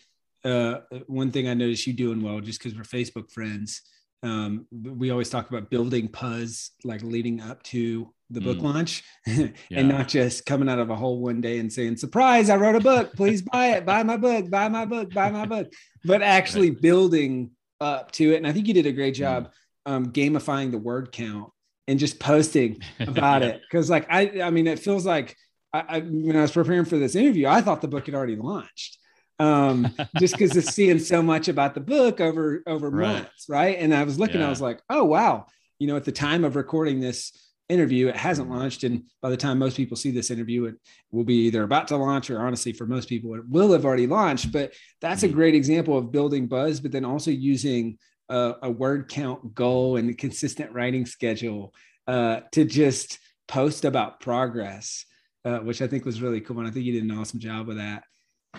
uh, 0.43 0.81
one 1.07 1.31
thing 1.31 1.49
I 1.49 1.55
noticed 1.55 1.87
you 1.87 1.93
doing 1.93 2.23
well, 2.23 2.41
just 2.41 2.59
because 2.59 2.75
we're 2.75 2.83
Facebook 2.83 3.31
friends, 3.31 3.83
um, 4.23 4.67
we 4.71 5.11
always 5.11 5.31
talk 5.31 5.51
about 5.51 5.71
building 5.71 6.09
puzz 6.09 6.71
like 6.85 7.03
leading 7.03 7.41
up 7.41 7.63
to 7.65 8.13
the 8.31 8.41
book 8.41 8.59
mm. 8.59 8.63
launch 8.63 9.03
and 9.27 9.55
yeah. 9.71 9.83
not 9.83 10.09
just 10.09 10.47
coming 10.47 10.69
out 10.69 10.79
of 10.79 10.91
a 10.91 10.97
hole 10.97 11.21
one 11.21 11.41
day 11.41 11.59
and 11.59 11.73
saying 11.73 11.97
surprise 11.97 12.49
i 12.49 12.55
wrote 12.55 12.77
a 12.77 12.81
book 12.81 13.13
please 13.17 13.43
buy 13.43 13.71
it 13.71 13.85
buy 13.85 14.03
my 14.05 14.17
book 14.17 14.49
buy 14.49 14.69
my 14.69 14.85
book 14.85 15.13
buy 15.13 15.31
my 15.31 15.47
book 15.47 15.73
but 16.05 16.23
actually 16.39 16.71
building 16.71 17.51
up 17.81 18.11
to 18.13 18.33
it 18.33 18.37
and 18.37 18.47
i 18.47 18.53
think 18.53 18.69
you 18.69 18.75
did 18.75 18.87
a 18.87 18.93
great 18.93 19.15
mm. 19.15 19.19
job 19.19 19.53
um, 19.87 20.13
gamifying 20.13 20.71
the 20.71 20.79
word 20.79 21.11
count 21.11 21.51
and 21.89 21.99
just 21.99 22.21
posting 22.21 22.81
about 23.01 23.43
it 23.43 23.63
because 23.63 23.89
like 23.89 24.07
i 24.11 24.43
i 24.43 24.51
mean 24.51 24.67
it 24.67 24.79
feels 24.79 25.07
like 25.07 25.37
I, 25.73 25.85
I, 25.89 26.01
when 26.01 26.37
i 26.37 26.43
was 26.43 26.53
preparing 26.53 26.85
for 26.85 26.99
this 26.99 27.15
interview 27.15 27.47
i 27.47 27.61
thought 27.61 27.81
the 27.81 27.89
book 27.89 28.07
had 28.07 28.15
already 28.15 28.37
launched 28.37 28.99
um, 29.41 29.89
just 30.19 30.35
because 30.37 30.55
of 30.57 30.65
seeing 30.65 30.99
so 30.99 31.23
much 31.23 31.49
about 31.49 31.75
the 31.75 31.81
book 31.81 32.21
over 32.21 32.63
over 32.67 32.91
right. 32.91 33.15
months, 33.15 33.47
right? 33.49 33.79
And 33.79 33.95
I 33.95 34.05
was 34.05 34.19
looking, 34.19 34.41
yeah. 34.41 34.47
I 34.47 34.51
was 34.51 34.61
like, 34.61 34.83
oh 34.91 35.05
wow, 35.05 35.47
you 35.79 35.87
know, 35.87 35.97
at 35.97 36.05
the 36.05 36.13
time 36.13 36.45
of 36.45 36.57
recording 36.57 37.01
this 37.01 37.33
interview, 37.71 38.09
it 38.09 38.17
hasn't 38.17 38.51
launched, 38.51 38.85
and 38.85 39.05
by 39.23 39.31
the 39.31 39.37
time 39.37 39.59
most 39.59 39.77
people 39.77 39.97
see 39.97 40.11
this 40.11 40.31
interview, 40.31 40.65
it 40.65 40.75
will 41.11 41.25
be 41.25 41.47
either 41.47 41.63
about 41.63 41.89
to 41.89 41.97
launch 41.97 42.31
or 42.31 42.41
honestly, 42.41 42.73
for 42.73 42.87
most 42.87 43.09
people, 43.09 43.35
it 43.35 43.49
will 43.49 43.73
have 43.73 43.85
already 43.85 44.07
launched. 44.07 44.53
But 44.53 44.73
that's 45.01 45.23
a 45.23 45.27
mm-hmm. 45.27 45.37
great 45.37 45.55
example 45.55 45.97
of 45.97 46.13
building 46.13 46.47
buzz, 46.47 46.81
but 46.81 46.93
then 46.93 47.05
also 47.05 47.31
using 47.31 47.99
a, 48.29 48.55
a 48.63 48.71
word 48.71 49.09
count 49.09 49.55
goal 49.55 49.97
and 49.97 50.11
a 50.11 50.15
consistent 50.15 50.73
writing 50.73 51.07
schedule 51.07 51.75
uh, 52.07 52.41
to 52.53 52.65
just 52.65 53.19
post 53.49 53.85
about 53.85 54.21
progress. 54.21 55.05
Uh, 55.43 55.59
which 55.61 55.81
I 55.81 55.87
think 55.87 56.05
was 56.05 56.21
really 56.21 56.43
cool. 56.43 56.59
And 56.59 56.69
I 56.69 56.71
think 56.71 56.85
you 56.85 56.93
did 56.93 57.03
an 57.03 57.19
awesome 57.19 57.41
job 57.41 57.67
with 57.67 57.79
that. 57.79 58.03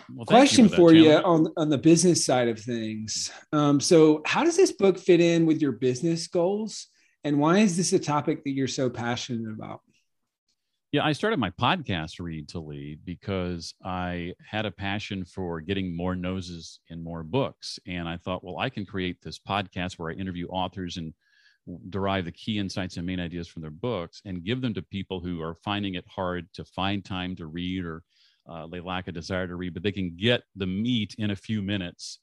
Well, 0.10 0.26
Question 0.26 0.68
you 0.68 0.76
for, 0.76 0.94
you 0.94 1.12
on 1.12 1.48
on 1.58 1.70
the 1.70 1.78
business 1.78 2.26
side 2.26 2.48
of 2.48 2.60
things. 2.60 3.32
Um, 3.52 3.80
so, 3.80 4.22
how 4.26 4.44
does 4.44 4.58
this 4.58 4.72
book 4.72 4.98
fit 4.98 5.20
in 5.20 5.46
with 5.46 5.62
your 5.62 5.74
business 5.74 6.28
goals, 6.28 6.88
and 7.24 7.40
why 7.40 7.60
is 7.60 7.78
this 7.78 7.94
a 7.94 8.00
topic 8.00 8.44
that 8.44 8.52
you're 8.52 8.68
so 8.68 8.90
passionate 8.90 9.52
about? 9.52 9.82
Yeah, 10.92 11.06
I 11.06 11.14
started 11.14 11.40
my 11.40 11.52
podcast, 11.52 12.20
Read 12.20 12.50
to 12.50 12.60
Lead, 12.60 13.00
because 13.06 13.74
I 13.84 14.34
had 14.46 14.66
a 14.66 14.72
passion 14.72 15.24
for 15.24 15.62
getting 15.62 15.96
more 15.96 16.18
noses 16.18 16.82
in 16.90 17.02
more 17.02 17.24
books. 17.24 17.80
And 17.88 18.10
I 18.10 18.18
thought, 18.18 18.44
well, 18.44 18.58
I 18.58 18.70
can 18.70 18.86
create 18.86 19.22
this 19.22 19.40
podcast 19.40 19.94
where 19.94 20.12
I 20.12 20.16
interview 20.16 20.48
authors 20.48 20.98
and 20.98 21.14
derive 21.90 22.26
the 22.26 22.32
key 22.34 22.58
insights 22.58 22.98
and 22.98 23.06
main 23.06 23.22
ideas 23.22 23.48
from 23.48 23.62
their 23.62 23.72
books 23.72 24.22
and 24.26 24.44
give 24.44 24.60
them 24.60 24.74
to 24.74 24.82
people 24.82 25.22
who 25.22 25.42
are 25.42 25.56
finding 25.56 25.96
it 25.96 26.06
hard 26.10 26.52
to 26.56 26.66
find 26.66 27.06
time 27.06 27.38
to 27.38 27.46
read 27.46 27.86
or 27.86 28.04
uh, 28.50 28.68
they 28.68 28.80
lack 28.80 29.08
a 29.08 29.12
desire 29.12 29.48
to 29.48 29.56
read, 29.56 29.74
but 29.74 29.84
they 29.84 29.92
can 29.92 30.16
get 30.18 30.44
the 30.56 30.66
meat 30.66 31.16
in 31.18 31.32
a 31.32 31.36
few 31.36 31.62
minutes, 31.62 32.20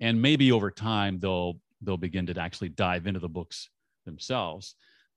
and 0.00 0.20
maybe 0.20 0.50
over 0.50 0.70
time 0.70 1.18
they'll 1.20 1.54
they'll 1.80 1.96
begin 1.96 2.26
to 2.26 2.40
actually 2.40 2.68
dive 2.68 3.06
into 3.06 3.20
the 3.20 3.28
books 3.28 3.68
themselves. 4.04 4.74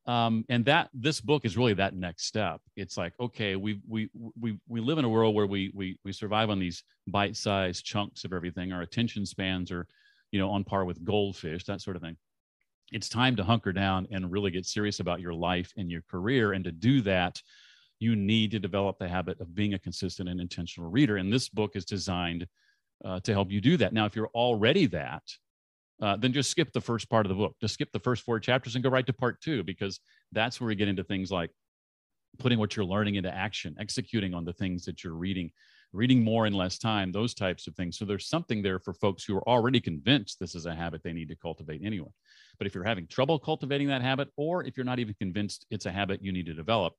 Um, 0.08 0.46
and 0.50 0.64
that 0.66 0.90
this 0.94 1.20
book 1.20 1.46
is 1.46 1.58
really 1.58 1.74
that 1.74 1.96
next 1.96 2.26
step. 2.26 2.62
It's 2.76 2.96
like 2.96 3.14
okay, 3.20 3.56
we 3.56 3.80
we 3.88 4.10
we 4.40 4.60
we 4.68 4.80
live 4.80 5.00
in 5.00 5.06
a 5.06 5.10
world 5.10 5.34
where 5.34 5.48
we 5.48 5.72
we 5.74 5.98
we 6.06 6.12
survive 6.12 6.52
on 6.52 6.60
these 6.60 6.84
bite-sized 7.08 7.84
chunks 7.84 8.24
of 8.24 8.32
everything. 8.32 8.72
Our 8.72 8.84
attention 8.84 9.26
spans 9.26 9.72
are, 9.72 9.88
you 10.32 10.40
know, 10.40 10.52
on 10.52 10.64
par 10.64 10.86
with 10.86 11.04
goldfish, 11.04 11.66
that 11.66 11.82
sort 11.82 11.96
of 11.96 12.04
thing. 12.04 12.18
It's 12.92 13.10
time 13.10 13.36
to 13.38 13.44
hunker 13.44 13.74
down 13.74 14.08
and 14.12 14.32
really 14.32 14.52
get 14.52 14.68
serious 14.68 15.00
about 15.00 15.22
your 15.22 15.34
life 15.34 15.74
and 15.76 15.90
your 15.90 16.04
career. 16.04 16.54
And 16.54 16.64
to 16.66 16.72
do 16.72 17.02
that, 17.02 17.42
you 18.00 18.16
need 18.16 18.52
to 18.52 18.60
develop 18.60 19.00
the 19.00 19.08
habit 19.08 19.40
of 19.42 19.56
being 19.56 19.74
a 19.74 19.80
consistent 19.80 20.30
and 20.30 20.40
intentional 20.40 20.92
reader. 20.92 21.18
And 21.18 21.34
this 21.34 21.50
book 21.50 21.72
is 21.76 21.86
designed 21.86 22.46
uh, 23.04 23.20
to 23.22 23.34
help 23.34 23.52
you 23.52 23.60
do 23.60 23.78
that. 23.78 23.94
Now, 23.94 24.06
if 24.06 24.16
you're 24.16 24.30
already 24.36 24.86
that, 24.88 25.24
uh, 26.02 26.18
then 26.18 26.34
just 26.34 26.52
skip 26.52 26.72
the 26.74 26.82
first 26.82 27.10
part 27.10 27.26
of 27.26 27.30
the 27.30 27.36
book. 27.36 27.56
Just 27.62 27.74
skip 27.74 27.92
the 27.92 28.00
first 28.00 28.24
four 28.24 28.40
chapters 28.40 28.76
and 28.76 28.84
go 28.84 28.90
right 28.90 29.06
to 29.06 29.14
part 29.14 29.42
two, 29.42 29.64
because 29.64 30.00
that's 30.32 30.60
where 30.60 30.68
we 30.68 30.76
get 30.76 30.88
into 30.88 31.04
things 31.04 31.32
like 31.32 31.52
putting 32.38 32.60
what 32.60 32.76
you're 32.76 32.86
learning 32.86 33.16
into 33.16 33.34
action, 33.34 33.76
executing 33.80 34.34
on 34.34 34.44
the 34.44 34.54
things 34.54 34.84
that 34.86 35.04
you're 35.04 35.14
reading, 35.14 35.50
reading 35.94 36.22
more 36.22 36.46
in 36.46 36.54
less 36.54 36.78
time, 36.78 37.12
those 37.12 37.34
types 37.34 37.66
of 37.68 37.76
things. 37.76 37.98
So 37.98 38.04
there's 38.04 38.28
something 38.28 38.62
there 38.62 38.80
for 38.80 38.94
folks 38.94 39.24
who 39.24 39.38
are 39.38 39.48
already 39.48 39.80
convinced 39.80 40.38
this 40.38 40.56
is 40.56 40.66
a 40.66 40.76
habit 40.76 41.02
they 41.02 41.14
need 41.14 41.30
to 41.30 41.36
cultivate 41.38 41.82
anyway. 41.84 42.12
But 42.58 42.68
if 42.68 42.76
you're 42.76 42.84
having 42.84 43.08
trouble 43.08 43.40
cultivating 43.40 43.88
that 43.88 44.02
habit, 44.02 44.30
or 44.36 44.66
if 44.66 44.76
you're 44.76 44.86
not 44.86 45.00
even 45.00 45.16
convinced 45.18 45.66
it's 45.70 45.86
a 45.86 45.92
habit 45.92 46.22
you 46.22 46.34
need 46.34 46.48
to 46.48 46.54
develop, 46.54 46.94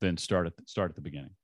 then 0.00 0.16
start 0.16 0.46
at 0.46 0.54
start 0.66 0.90
at 0.90 0.94
the 0.94 1.02
beginning. 1.02 1.34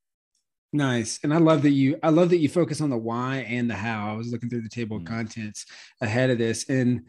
Nice. 0.72 1.20
And 1.22 1.32
I 1.32 1.38
love 1.38 1.62
that 1.62 1.70
you 1.70 1.98
I 2.02 2.10
love 2.10 2.30
that 2.30 2.38
you 2.38 2.48
focus 2.48 2.80
on 2.80 2.90
the 2.90 2.96
why 2.96 3.46
and 3.48 3.70
the 3.70 3.74
how. 3.74 4.12
I 4.12 4.16
was 4.16 4.30
looking 4.30 4.50
through 4.50 4.62
the 4.62 4.68
table 4.68 4.96
of 4.96 5.04
contents 5.04 5.66
ahead 6.00 6.30
of 6.30 6.38
this 6.38 6.68
and 6.68 7.02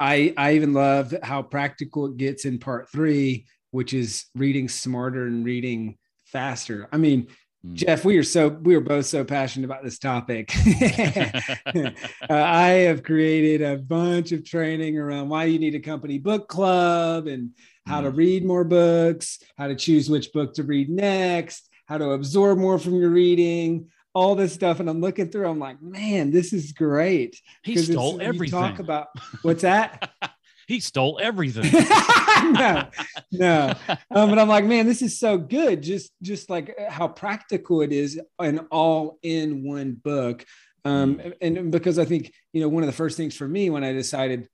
I 0.00 0.32
I 0.36 0.54
even 0.54 0.72
love 0.72 1.14
how 1.22 1.42
practical 1.42 2.06
it 2.06 2.16
gets 2.16 2.44
in 2.46 2.58
part 2.58 2.90
3, 2.90 3.44
which 3.70 3.92
is 3.92 4.26
reading 4.34 4.68
smarter 4.68 5.26
and 5.26 5.44
reading 5.44 5.98
faster. 6.24 6.88
I 6.90 6.96
mean, 6.96 7.26
mm. 7.66 7.74
Jeff, 7.74 8.04
we 8.04 8.16
are 8.16 8.22
so 8.22 8.48
we 8.48 8.74
are 8.74 8.80
both 8.80 9.06
so 9.06 9.24
passionate 9.24 9.66
about 9.66 9.84
this 9.84 9.98
topic. 9.98 10.54
uh, 11.66 11.92
I 12.30 12.68
have 12.86 13.02
created 13.02 13.60
a 13.60 13.76
bunch 13.76 14.32
of 14.32 14.44
training 14.44 14.98
around 14.98 15.28
why 15.28 15.44
you 15.44 15.58
need 15.58 15.74
a 15.74 15.80
company 15.80 16.18
book 16.18 16.48
club 16.48 17.26
and 17.26 17.50
how 17.86 18.00
to 18.00 18.10
mm. 18.10 18.16
read 18.16 18.44
more 18.44 18.64
books, 18.64 19.40
how 19.58 19.68
to 19.68 19.74
choose 19.74 20.08
which 20.08 20.32
book 20.32 20.54
to 20.54 20.62
read 20.62 20.88
next, 20.88 21.69
how 21.90 21.98
to 21.98 22.10
absorb 22.10 22.56
more 22.56 22.78
from 22.78 22.94
your 22.94 23.10
reading, 23.10 23.90
all 24.14 24.36
this 24.36 24.54
stuff. 24.54 24.78
And 24.78 24.88
I'm 24.88 25.00
looking 25.00 25.28
through, 25.28 25.48
I'm 25.48 25.58
like, 25.58 25.82
man, 25.82 26.30
this 26.30 26.52
is 26.52 26.70
great. 26.70 27.40
He 27.64 27.76
stole 27.76 28.20
everything. 28.22 28.60
talk 28.60 28.78
about 28.78 29.08
what's 29.42 29.62
that? 29.62 30.08
he 30.68 30.78
stole 30.78 31.18
everything. 31.20 31.64
no, 32.52 32.88
no. 33.32 33.74
Um, 33.88 34.30
but 34.30 34.38
I'm 34.38 34.48
like, 34.48 34.64
man, 34.64 34.86
this 34.86 35.02
is 35.02 35.18
so 35.18 35.36
good. 35.36 35.82
Just, 35.82 36.12
just 36.22 36.48
like 36.48 36.78
how 36.88 37.08
practical 37.08 37.82
it 37.82 37.92
is, 37.92 38.20
an 38.38 38.60
all 38.70 39.18
in 39.24 39.64
one 39.64 39.94
book. 39.94 40.46
Um, 40.84 41.16
mm. 41.16 41.34
and 41.40 41.72
because 41.72 41.98
I 41.98 42.04
think, 42.04 42.32
you 42.52 42.60
know, 42.60 42.68
one 42.68 42.84
of 42.84 42.86
the 42.86 42.92
first 42.92 43.16
things 43.16 43.36
for 43.36 43.48
me 43.48 43.68
when 43.68 43.82
I 43.82 43.92
decided 43.92 44.48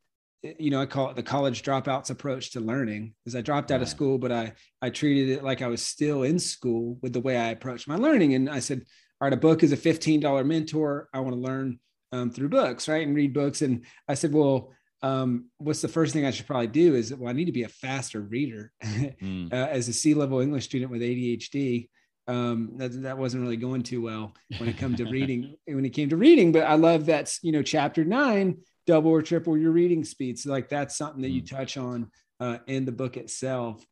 you 0.59 0.71
know, 0.71 0.81
I 0.81 0.87
call 0.87 1.11
it 1.11 1.17
the 1.17 1.23
college 1.23 1.63
dropouts 1.63 2.11
approach 2.11 2.53
to 2.53 2.61
learning 2.61 3.15
is 3.25 3.37
I 3.37 3.41
dropped 3.41 3.71
out 3.71 3.83
of 3.83 3.89
school, 3.89 4.19
but 4.19 4.33
I, 4.33 4.53
I 4.83 4.91
treated 4.91 5.31
it 5.31 5.45
like 5.45 5.63
I 5.63 5.69
was 5.69 5.83
still 5.83 6.23
in 6.23 6.39
school 6.39 6.99
with 7.03 7.13
the 7.13 7.21
way 7.21 7.37
I 7.37 7.51
approached 7.51 7.89
my 7.89 7.97
learning. 7.97 8.35
And 8.35 8.51
I 8.51 8.61
said, 8.61 8.83
all 9.21 9.27
right, 9.27 9.33
a 9.33 9.37
book 9.37 9.63
is 9.63 9.73
a 9.73 9.77
$15 9.77 10.47
mentor. 10.47 11.09
I 11.13 11.21
want 11.21 11.35
to 11.35 11.41
learn 11.41 11.79
um, 12.13 12.31
through 12.31 12.49
books, 12.49 12.89
right. 12.89 13.07
And 13.07 13.17
read 13.17 13.33
books. 13.33 13.63
And 13.63 13.85
I 14.09 14.15
said, 14.15 14.33
well, 14.33 14.73
um, 15.03 15.47
what's 15.59 15.83
the 15.83 15.89
first 15.89 16.13
thing 16.13 16.27
I 16.27 16.31
should 16.31 16.47
probably 16.47 16.69
do 16.69 16.95
is, 16.95 17.15
well, 17.15 17.31
I 17.31 17.33
need 17.33 17.47
to 17.47 17.53
be 17.53 17.65
a 17.65 17.69
faster 17.69 18.21
reader 18.21 18.73
mm. 18.85 19.53
uh, 19.53 19.57
as 19.57 19.89
a 19.89 19.93
C-level 19.93 20.41
English 20.41 20.65
student 20.65 20.91
with 20.91 21.03
ADHD. 21.03 21.89
Um, 22.29 22.73
that, 22.79 23.03
that 23.03 23.19
wasn't 23.19 23.45
really 23.45 23.57
going 23.57 23.85
too 23.85 24.03
well 24.03 24.35
when 24.59 24.69
it 24.69 24.79
came 24.79 24.97
to 24.97 25.05
reading, 25.11 25.57
when 25.67 25.85
it 25.85 25.91
came 25.91 26.09
to 26.09 26.17
reading, 26.17 26.51
but 26.51 26.65
I 26.65 26.75
love 26.75 27.07
that's, 27.07 27.39
you 27.43 27.53
know, 27.53 27.63
chapter 27.63 28.05
nine 28.05 28.59
double 28.87 29.11
or 29.11 29.23
triple 29.23 29.57
your 29.57 29.73
reading 29.73 30.05
speed. 30.05 30.39
So 30.39 30.51
like 30.51 30.69
that's 30.69 30.97
something 30.97 31.23
that 31.23 31.31
you 31.31 31.43
mm. 31.43 31.51
touch 31.51 31.77
on 31.77 32.11
uh, 32.41 32.59
in 32.67 32.85
the 32.85 32.93
book 32.93 33.17
itself. 33.17 33.85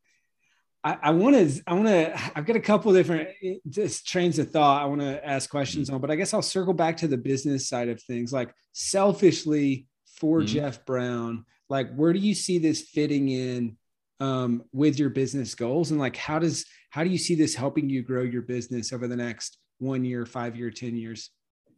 I 0.87 1.09
want 1.09 1.35
to, 1.35 1.63
I 1.65 1.73
want 1.73 1.87
to, 1.87 2.31
I've 2.35 2.45
got 2.45 2.57
a 2.57 2.61
couple 2.61 2.93
different 2.93 3.29
eh, 3.43 3.55
just 3.67 4.07
trains 4.07 4.37
of 4.37 4.51
thought 4.51 4.83
I 4.83 4.85
want 4.85 5.01
to 5.01 5.27
ask 5.27 5.49
questions 5.49 5.89
mm. 5.89 5.95
on, 5.95 6.01
but 6.01 6.11
I 6.11 6.15
guess 6.15 6.31
I'll 6.31 6.43
circle 6.43 6.73
back 6.73 6.97
to 6.97 7.07
the 7.07 7.17
business 7.17 7.67
side 7.67 7.89
of 7.89 7.99
things. 8.03 8.31
Like 8.31 8.53
selfishly 8.71 9.87
for 10.19 10.41
mm. 10.41 10.45
Jeff 10.45 10.85
Brown, 10.85 11.45
like 11.69 11.91
where 11.95 12.13
do 12.13 12.19
you 12.19 12.35
see 12.35 12.59
this 12.59 12.81
fitting 12.81 13.29
in 13.29 13.77
um, 14.19 14.63
with 14.73 14.99
your 14.99 15.09
business 15.09 15.55
goals, 15.55 15.89
and 15.89 15.99
like 15.99 16.15
how 16.15 16.37
does 16.37 16.65
how 16.91 17.03
do 17.03 17.09
you 17.09 17.17
see 17.17 17.33
this 17.33 17.55
helping 17.55 17.89
you 17.89 18.03
grow 18.03 18.21
your 18.21 18.43
business 18.43 18.93
over 18.93 19.07
the 19.07 19.15
next 19.15 19.57
one 19.79 20.05
year, 20.05 20.25
five 20.25 20.55
year, 20.55 20.69
ten 20.69 20.95
years? 20.95 21.31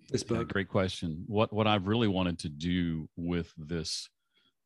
This 0.08 0.24
book? 0.24 0.38
Yeah, 0.40 0.44
great 0.54 0.70
question. 0.70 1.24
What 1.28 1.52
what 1.54 1.68
I've 1.68 1.88
really 1.88 2.08
wanted 2.08 2.40
to 2.40 2.50
do 2.50 3.10
with 3.16 3.52
this, 3.58 4.10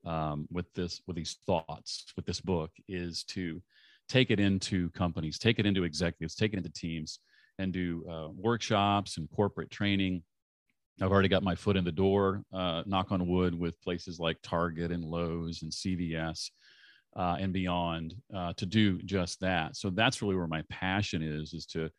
um, 0.05 0.47
with 0.51 0.71
this, 0.73 1.01
with 1.07 1.15
these 1.15 1.37
thoughts, 1.45 2.05
with 2.15 2.25
this 2.25 2.41
book, 2.41 2.71
is 2.87 3.23
to 3.25 3.61
take 4.09 4.31
it 4.31 4.39
into 4.39 4.89
companies, 4.91 5.39
take 5.39 5.59
it 5.59 5.65
into 5.65 5.83
executives, 5.83 6.35
take 6.35 6.53
it 6.53 6.57
into 6.57 6.71
teams, 6.71 7.19
and 7.57 7.73
do 7.73 8.05
uh, 8.09 8.29
workshops 8.35 9.17
and 9.17 9.29
corporate 9.31 9.71
training. 9.71 10.23
I've 11.01 11.11
already 11.11 11.29
got 11.29 11.43
my 11.43 11.55
foot 11.55 11.77
in 11.77 11.83
the 11.83 11.91
door, 11.91 12.43
uh, 12.53 12.83
knock 12.85 13.11
on 13.11 13.27
wood, 13.27 13.57
with 13.57 13.81
places 13.81 14.19
like 14.19 14.37
Target 14.43 14.91
and 14.91 15.03
Lowe's 15.03 15.63
and 15.63 15.71
CVS. 15.71 16.49
Uh, 17.13 17.35
and 17.41 17.51
beyond 17.51 18.15
uh, 18.33 18.53
to 18.53 18.65
do 18.65 18.97
just 19.01 19.41
that. 19.41 19.75
So 19.75 19.89
that's 19.89 20.21
really 20.21 20.37
where 20.37 20.47
my 20.47 20.63
passion 20.69 21.21
is: 21.21 21.53
is 21.53 21.65
to 21.65 21.89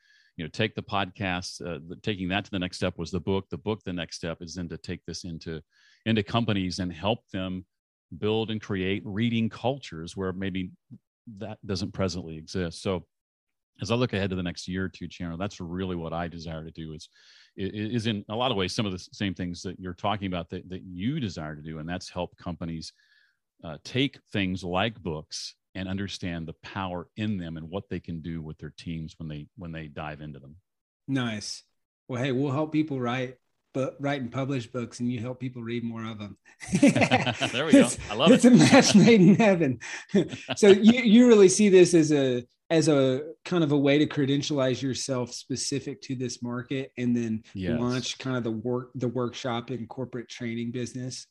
you 0.43 0.49
know 0.49 0.51
take 0.51 0.75
the 0.75 0.83
podcast 0.83 1.65
uh, 1.65 1.79
the, 1.89 1.95
taking 2.03 2.29
that 2.29 2.45
to 2.45 2.51
the 2.51 2.59
next 2.59 2.79
step 2.79 2.99
was 2.99 3.13
the 3.13 3.21
book. 3.21 3.49
The 3.49 3.59
book 3.59 3.81
the 3.85 3.93
next 3.93 4.17
step 4.17 4.39
is 4.41 4.57
then 4.57 4.69
to 4.71 4.77
take 4.77 5.05
this 5.07 5.23
into 5.23 5.63
into 6.05 6.25
companies 6.25 6.81
and 6.81 6.93
help 6.93 7.21
them 7.33 7.65
build 8.19 8.51
and 8.51 8.61
create 8.61 9.03
reading 9.07 9.49
cultures 9.49 10.17
where 10.17 10.33
maybe 10.33 10.73
that 11.39 11.59
doesn't 11.65 11.93
presently 11.93 12.37
exist. 12.37 12.83
So 12.83 13.07
as 13.81 13.93
i 13.93 13.95
look 13.95 14.13
ahead 14.13 14.31
to 14.31 14.37
the 14.37 14.43
next 14.43 14.67
year 14.67 14.87
or 14.87 14.89
two 14.89 15.07
Chandler, 15.07 15.39
that's 15.39 15.61
really 15.61 15.95
what 15.97 16.13
i 16.13 16.27
desire 16.27 16.65
to 16.65 16.73
do 16.73 16.93
is 16.93 17.09
is 17.57 18.09
in 18.09 18.25
a 18.29 18.35
lot 18.35 18.51
of 18.51 18.57
ways 18.57 18.75
some 18.75 18.87
of 18.87 18.93
the 18.93 18.99
same 19.13 19.35
things 19.35 19.63
that 19.63 19.79
you're 19.79 19.95
talking 19.95 20.27
about 20.27 20.51
that, 20.51 20.69
that 20.69 20.83
you 20.83 21.21
desire 21.21 21.55
to 21.55 21.63
do 21.63 21.79
and 21.79 21.89
that's 21.89 22.09
help 22.09 22.37
companies 22.37 22.93
uh, 23.63 23.79
take 23.85 24.19
things 24.33 24.65
like 24.65 25.01
books 25.03 25.55
and 25.75 25.89
understand 25.89 26.47
the 26.47 26.55
power 26.63 27.09
in 27.17 27.39
them 27.39 27.57
and 27.57 27.69
what 27.69 27.89
they 27.89 28.01
can 28.01 28.21
do 28.21 28.43
with 28.43 28.59
their 28.59 28.73
teams 28.77 29.15
when 29.19 29.29
they 29.29 29.47
when 29.57 29.73
they 29.73 29.89
dive 29.89 30.21
into 30.21 30.39
them. 30.39 30.57
Nice. 31.09 31.63
Well, 32.09 32.23
hey, 32.23 32.33
we'll 32.33 32.53
help 32.53 32.73
people 32.73 33.01
write 33.01 33.37
but 33.75 33.97
write 34.01 34.21
and 34.21 34.31
publish 34.31 34.67
books 34.67 35.01
and 35.01 35.11
you 35.11 35.21
help 35.21 35.41
people 35.41 35.63
read 35.63 35.85
more 35.85 36.05
of 36.05 36.19
them. 36.19 36.37
there 37.53 37.67
we 37.67 37.73
go. 37.73 37.89
I 38.11 38.15
love 38.15 38.33
it's 38.33 38.45
it. 38.45 38.53
It's 38.53 38.71
a 38.71 38.75
match 38.75 38.95
made 38.95 39.21
in 39.21 39.35
heaven. 39.35 39.81
so 40.57 40.69
you, 40.69 41.03
you 41.03 41.29
really 41.29 41.49
see 41.49 41.69
this 41.69 41.95
as 41.95 42.13
a 42.13 42.45
as 42.71 42.89
a 42.89 43.23
kind 43.45 43.63
of 43.63 43.73
a 43.73 43.79
way 43.79 43.99
to 43.99 44.07
credentialize 44.07 44.81
yourself 44.81 45.33
specific 45.33 46.01
to 46.03 46.15
this 46.15 46.43
market 46.43 46.91
and 46.97 47.15
then 47.15 47.43
yes. 47.55 47.79
launch 47.79 48.19
kind 48.19 48.37
of 48.37 48.45
the 48.45 48.51
work 48.51 48.91
the 48.95 49.09
workshop 49.09 49.71
and 49.71 49.89
corporate 49.89 50.29
training 50.29 50.71
business. 50.71 51.27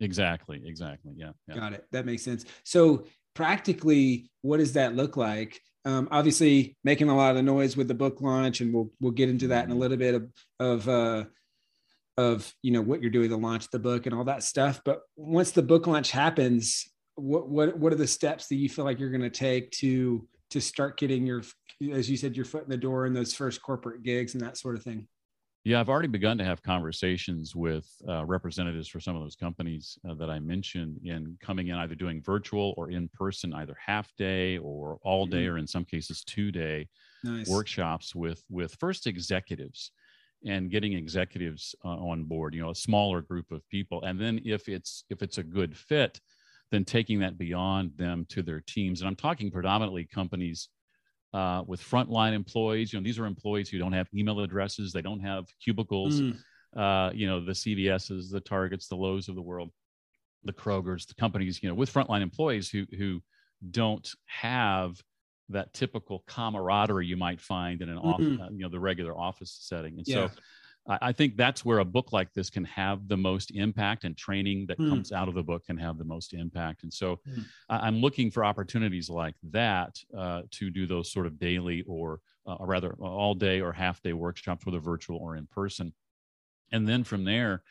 Exactly. 0.00 0.62
Exactly. 0.64 1.12
Yeah, 1.16 1.30
yeah. 1.48 1.54
Got 1.54 1.72
it. 1.72 1.84
That 1.92 2.06
makes 2.06 2.22
sense. 2.22 2.44
So 2.64 3.06
practically, 3.34 4.30
what 4.42 4.58
does 4.58 4.74
that 4.74 4.94
look 4.94 5.16
like? 5.16 5.60
Um, 5.84 6.08
obviously, 6.10 6.76
making 6.84 7.08
a 7.08 7.16
lot 7.16 7.36
of 7.36 7.44
noise 7.44 7.76
with 7.76 7.88
the 7.88 7.94
book 7.94 8.20
launch, 8.20 8.60
and 8.60 8.74
we'll 8.74 8.90
we'll 9.00 9.12
get 9.12 9.28
into 9.28 9.48
that 9.48 9.64
in 9.64 9.70
a 9.70 9.72
mm-hmm. 9.72 9.80
little 9.80 9.96
bit 9.96 10.14
of 10.14 10.30
of 10.58 10.88
uh, 10.88 11.24
of 12.16 12.52
you 12.62 12.72
know 12.72 12.82
what 12.82 13.00
you're 13.00 13.10
doing 13.10 13.30
to 13.30 13.36
launch 13.36 13.70
the 13.70 13.78
book 13.78 14.06
and 14.06 14.14
all 14.14 14.24
that 14.24 14.42
stuff. 14.42 14.80
But 14.84 15.02
once 15.16 15.52
the 15.52 15.62
book 15.62 15.86
launch 15.86 16.10
happens, 16.10 16.84
what 17.14 17.48
what 17.48 17.78
what 17.78 17.92
are 17.92 17.96
the 17.96 18.06
steps 18.06 18.48
that 18.48 18.56
you 18.56 18.68
feel 18.68 18.84
like 18.84 18.98
you're 18.98 19.10
going 19.10 19.20
to 19.22 19.30
take 19.30 19.70
to 19.72 20.26
to 20.50 20.60
start 20.60 20.98
getting 20.98 21.26
your 21.26 21.42
as 21.92 22.10
you 22.10 22.16
said 22.16 22.36
your 22.36 22.46
foot 22.46 22.64
in 22.64 22.70
the 22.70 22.76
door 22.76 23.06
in 23.06 23.12
those 23.12 23.34
first 23.34 23.62
corporate 23.62 24.02
gigs 24.02 24.34
and 24.34 24.42
that 24.42 24.58
sort 24.58 24.76
of 24.76 24.82
thing? 24.82 25.06
Yeah, 25.66 25.80
I've 25.80 25.88
already 25.88 26.06
begun 26.06 26.38
to 26.38 26.44
have 26.44 26.62
conversations 26.62 27.56
with 27.56 27.90
uh, 28.08 28.24
representatives 28.24 28.86
for 28.86 29.00
some 29.00 29.16
of 29.16 29.22
those 29.22 29.34
companies 29.34 29.98
uh, 30.08 30.14
that 30.14 30.30
I 30.30 30.38
mentioned 30.38 31.00
in 31.02 31.36
coming 31.42 31.66
in 31.66 31.74
either 31.74 31.96
doing 31.96 32.22
virtual 32.22 32.72
or 32.76 32.92
in 32.92 33.08
person, 33.08 33.52
either 33.52 33.76
half 33.84 34.14
day 34.16 34.58
or 34.58 35.00
all 35.02 35.26
day, 35.26 35.38
mm-hmm. 35.38 35.54
or 35.54 35.58
in 35.58 35.66
some 35.66 35.84
cases 35.84 36.22
two 36.22 36.52
day 36.52 36.86
nice. 37.24 37.48
workshops 37.48 38.14
with 38.14 38.44
with 38.48 38.76
first 38.78 39.08
executives 39.08 39.90
and 40.46 40.70
getting 40.70 40.92
executives 40.92 41.74
uh, 41.84 41.88
on 41.88 42.22
board. 42.22 42.54
You 42.54 42.62
know, 42.62 42.70
a 42.70 42.74
smaller 42.76 43.20
group 43.20 43.50
of 43.50 43.68
people, 43.68 44.04
and 44.04 44.20
then 44.20 44.38
if 44.44 44.68
it's 44.68 45.02
if 45.10 45.20
it's 45.20 45.38
a 45.38 45.42
good 45.42 45.76
fit, 45.76 46.20
then 46.70 46.84
taking 46.84 47.18
that 47.18 47.38
beyond 47.38 47.90
them 47.96 48.24
to 48.28 48.40
their 48.40 48.60
teams. 48.60 49.00
And 49.00 49.08
I'm 49.08 49.16
talking 49.16 49.50
predominantly 49.50 50.04
companies 50.04 50.68
uh, 51.36 51.62
with 51.66 51.82
frontline 51.82 52.32
employees. 52.32 52.92
You 52.92 52.98
know, 52.98 53.04
these 53.04 53.18
are 53.18 53.26
employees 53.26 53.68
who 53.68 53.78
don't 53.78 53.92
have 53.92 54.08
email 54.14 54.40
addresses, 54.40 54.92
they 54.92 55.02
don't 55.02 55.20
have 55.20 55.44
cubicles. 55.62 56.20
Mm. 56.20 56.38
Uh, 56.74 57.10
you 57.14 57.26
know, 57.26 57.44
the 57.44 57.52
CVSs, 57.52 58.30
the 58.30 58.40
Targets, 58.40 58.88
the 58.88 58.96
Lowe's 58.96 59.28
of 59.28 59.34
the 59.34 59.42
world, 59.42 59.70
the 60.44 60.52
Krogers, 60.52 61.06
the 61.06 61.14
companies. 61.14 61.62
You 61.62 61.68
know, 61.68 61.74
with 61.74 61.92
frontline 61.92 62.22
employees 62.22 62.70
who 62.70 62.86
who 62.96 63.22
don't 63.70 64.08
have 64.24 64.98
that 65.50 65.72
typical 65.74 66.24
camaraderie 66.26 67.06
you 67.06 67.16
might 67.16 67.40
find 67.40 67.82
in 67.82 67.88
an 67.88 67.98
mm-hmm. 67.98 68.08
office, 68.08 68.40
uh, 68.40 68.48
you 68.52 68.62
know, 68.62 68.70
the 68.70 68.80
regular 68.80 69.16
office 69.16 69.58
setting. 69.60 69.98
And 69.98 70.06
yeah. 70.06 70.28
so 70.28 70.34
I 70.88 71.12
think 71.12 71.36
that's 71.36 71.64
where 71.64 71.80
a 71.80 71.84
book 71.84 72.12
like 72.12 72.32
this 72.32 72.48
can 72.48 72.64
have 72.64 73.08
the 73.08 73.16
most 73.16 73.50
impact 73.50 74.04
and 74.04 74.16
training 74.16 74.66
that 74.68 74.78
mm. 74.78 74.88
comes 74.88 75.10
out 75.10 75.28
of 75.28 75.34
the 75.34 75.42
book 75.42 75.66
can 75.66 75.76
have 75.76 75.98
the 75.98 76.04
most 76.04 76.32
impact. 76.32 76.84
And 76.84 76.92
so 76.92 77.18
mm. 77.28 77.44
I'm 77.68 78.00
looking 78.00 78.30
for 78.30 78.44
opportunities 78.44 79.10
like 79.10 79.34
that 79.50 79.96
uh, 80.16 80.42
to 80.52 80.70
do 80.70 80.86
those 80.86 81.10
sort 81.10 81.26
of 81.26 81.38
daily 81.40 81.82
or 81.88 82.20
uh, 82.46 82.56
rather 82.60 82.92
all 83.00 83.34
day 83.34 83.60
or 83.60 83.72
half 83.72 84.00
day 84.02 84.12
workshops, 84.12 84.64
whether 84.64 84.78
virtual 84.78 85.18
or 85.18 85.36
in 85.36 85.46
person. 85.46 85.92
And 86.70 86.86
then 86.88 87.02
from 87.02 87.24
there, 87.24 87.62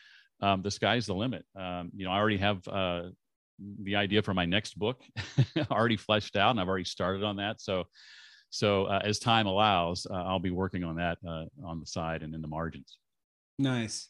um, 0.41 0.61
the 0.61 0.71
sky's 0.71 1.05
the 1.05 1.15
limit. 1.15 1.45
Um, 1.55 1.91
you 1.95 2.05
know, 2.05 2.11
I 2.11 2.17
already 2.17 2.37
have 2.37 2.67
uh, 2.67 3.03
the 3.83 3.95
idea 3.95 4.21
for 4.21 4.33
my 4.33 4.45
next 4.45 4.77
book 4.77 5.01
already 5.71 5.97
fleshed 5.97 6.35
out 6.35 6.51
and 6.51 6.59
I've 6.59 6.67
already 6.67 6.83
started 6.83 7.23
on 7.23 7.37
that. 7.37 7.61
So, 7.61 7.85
so 8.49 8.85
uh, 8.85 9.01
as 9.03 9.19
time 9.19 9.47
allows, 9.47 10.05
uh, 10.09 10.13
I'll 10.13 10.39
be 10.39 10.51
working 10.51 10.83
on 10.83 10.97
that 10.97 11.17
uh, 11.27 11.45
on 11.63 11.79
the 11.79 11.85
side 11.85 12.23
and 12.23 12.35
in 12.35 12.41
the 12.41 12.47
margins. 12.47 12.97
Nice. 13.57 14.09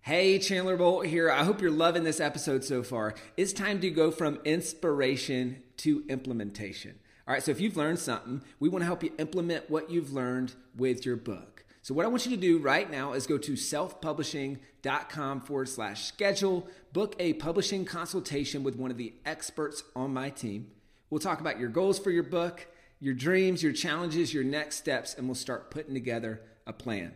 Hey, 0.00 0.38
Chandler 0.38 0.76
Bolt 0.76 1.06
here. 1.06 1.30
I 1.30 1.44
hope 1.44 1.60
you're 1.60 1.70
loving 1.70 2.02
this 2.02 2.18
episode 2.18 2.64
so 2.64 2.82
far. 2.82 3.14
It's 3.36 3.52
time 3.52 3.80
to 3.80 3.90
go 3.90 4.10
from 4.10 4.40
inspiration 4.44 5.62
to 5.78 6.02
implementation. 6.08 6.98
All 7.26 7.34
right, 7.34 7.42
so 7.42 7.50
if 7.50 7.60
you've 7.60 7.76
learned 7.76 7.98
something, 7.98 8.42
we 8.58 8.68
want 8.68 8.82
to 8.82 8.86
help 8.86 9.04
you 9.04 9.12
implement 9.18 9.70
what 9.70 9.90
you've 9.90 10.12
learned 10.12 10.54
with 10.76 11.04
your 11.04 11.16
book. 11.16 11.66
So, 11.82 11.94
what 11.94 12.04
I 12.04 12.08
want 12.08 12.24
you 12.26 12.34
to 12.34 12.40
do 12.40 12.58
right 12.58 12.90
now 12.90 13.12
is 13.12 13.26
go 13.26 13.38
to 13.38 13.52
selfpublishing.com 13.52 15.40
forward 15.42 15.68
slash 15.68 16.04
schedule, 16.04 16.66
book 16.92 17.14
a 17.18 17.34
publishing 17.34 17.84
consultation 17.84 18.64
with 18.64 18.76
one 18.76 18.90
of 18.90 18.96
the 18.96 19.14
experts 19.24 19.84
on 19.94 20.12
my 20.12 20.30
team. 20.30 20.70
We'll 21.10 21.20
talk 21.20 21.40
about 21.40 21.60
your 21.60 21.68
goals 21.68 21.98
for 21.98 22.10
your 22.10 22.24
book, 22.24 22.66
your 22.98 23.14
dreams, 23.14 23.62
your 23.62 23.72
challenges, 23.72 24.34
your 24.34 24.44
next 24.44 24.76
steps, 24.76 25.14
and 25.14 25.28
we'll 25.28 25.34
start 25.34 25.70
putting 25.70 25.94
together 25.94 26.40
a 26.66 26.72
plan. 26.72 27.12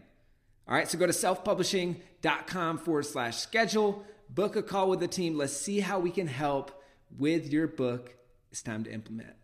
All 0.69 0.75
right, 0.75 0.89
so 0.89 0.97
go 0.97 1.07
to 1.07 1.13
selfpublishing.com 1.13 2.79
forward 2.79 3.07
slash 3.07 3.39
schedule, 3.39 4.05
book 4.31 4.57
a 4.57 4.63
call 4.63 4.89
with 4.89 5.01
the 5.01 5.09
team. 5.09 5.37
Let's 5.37 5.53
see 5.53 5.81
how 5.81 5.99
we 5.99 6.11
can 6.11 6.27
help 6.27 6.83
with 7.19 7.53
your 7.53 7.67
book. 7.67 8.15
It's 8.51 8.63
time 8.63 8.85
to 8.85 8.93
implement. 8.93 9.35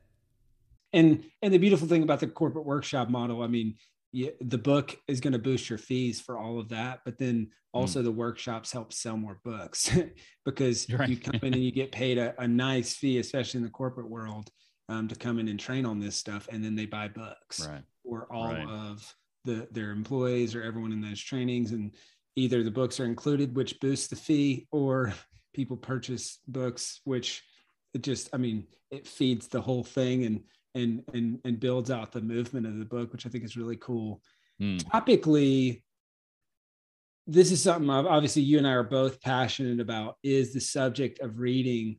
And 0.93 1.25
and 1.43 1.53
the 1.53 1.59
beautiful 1.59 1.89
thing 1.89 2.03
about 2.03 2.21
the 2.21 2.29
corporate 2.29 2.65
workshop 2.65 3.11
model, 3.11 3.43
I 3.43 3.47
mean, 3.47 3.75
you, 4.13 4.33
the 4.41 4.59
book 4.59 4.97
is 5.07 5.21
going 5.21 5.33
to 5.33 5.39
boost 5.39 5.69
your 5.69 5.79
fees 5.79 6.21
for 6.21 6.39
all 6.39 6.59
of 6.59 6.71
that, 6.71 7.01
but 7.05 7.19
then 7.19 7.51
also 7.73 8.01
mm. 8.01 8.05
the 8.05 8.13
workshops 8.13 8.73
help 8.73 8.93
sell 8.93 9.17
more 9.17 9.41
books 9.45 9.91
because 10.45 10.91
right. 10.91 11.09
you 11.09 11.17
come 11.17 11.41
in 11.43 11.55
and 11.55 11.63
you 11.63 11.73
get 11.73 11.93
paid 11.93 12.17
a, 12.17 12.35
a, 12.41 12.49
nice 12.49 12.95
fee, 12.95 13.19
especially 13.19 13.59
in 13.59 13.65
the 13.65 13.71
corporate 13.71 14.09
world, 14.09 14.51
um, 14.89 15.09
to 15.09 15.15
come 15.15 15.39
in 15.39 15.49
and 15.49 15.61
train 15.61 15.85
on 15.85 15.99
this 15.99 16.17
stuff, 16.17 16.49
and 16.51 16.65
then 16.65 16.75
they 16.75 16.87
buy 16.87 17.09
books 17.09 17.67
right. 17.69 17.83
or 18.05 18.27
all 18.33 18.53
right. 18.53 18.67
of 18.67 19.15
the 19.49 19.67
their 19.71 19.91
employees 19.91 20.55
or 20.55 20.63
everyone 20.63 20.93
in 20.93 21.01
those 21.01 21.21
trainings 21.21 21.73
and 21.73 21.93
either 22.37 22.63
the 22.63 22.71
books 22.71 23.01
are 23.01 23.07
included 23.07 23.57
which 23.57 23.81
boosts 23.81 24.07
the 24.09 24.17
fee 24.17 24.69
or 24.71 25.13
people 25.55 25.77
purchase 25.77 26.39
books 26.47 27.01
which 27.05 27.43
it 27.95 28.03
just 28.03 28.29
i 28.35 28.37
mean 28.37 28.65
it 28.91 29.07
feeds 29.07 29.49
the 29.49 29.61
whole 29.61 29.83
thing 29.83 30.25
and 30.25 30.43
and 30.75 31.03
and 31.15 31.41
and 31.45 31.59
builds 31.59 31.91
out 31.91 32.13
the 32.13 32.21
movement 32.21 32.67
of 32.67 32.79
the 32.79 32.85
book 32.85 33.11
which 33.11 33.25
i 33.25 33.31
think 33.31 33.43
is 33.43 33.57
really 33.57 33.77
cool 33.77 34.21
mm. 34.61 34.81
topically 34.85 35.83
this 37.27 37.51
is 37.51 37.63
something 37.63 37.89
obviously 37.89 38.43
you 38.43 38.59
and 38.59 38.67
i 38.67 38.73
are 38.73 38.83
both 38.83 39.21
passionate 39.23 39.81
about 39.81 40.17
is 40.23 40.53
the 40.53 40.61
subject 40.61 41.21
of 41.21 41.39
reading 41.39 41.99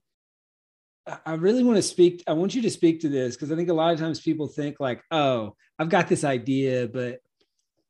I 1.26 1.34
really 1.34 1.64
want 1.64 1.78
to 1.78 1.82
speak. 1.82 2.24
I 2.28 2.34
want 2.34 2.54
you 2.54 2.62
to 2.62 2.70
speak 2.70 3.00
to 3.02 3.10
this 3.10 3.36
because 3.36 3.52
I 3.52 3.56
think 3.56 3.70
a 3.70 3.74
lot 3.74 3.92
of 3.92 4.00
times 4.00 4.20
people 4.20 4.48
think 4.48 4.80
like, 4.80 5.02
"Oh, 5.10 5.56
I've 5.80 5.90
got 5.90 6.08
this 6.08 6.24
idea, 6.24 6.88
but 6.88 7.20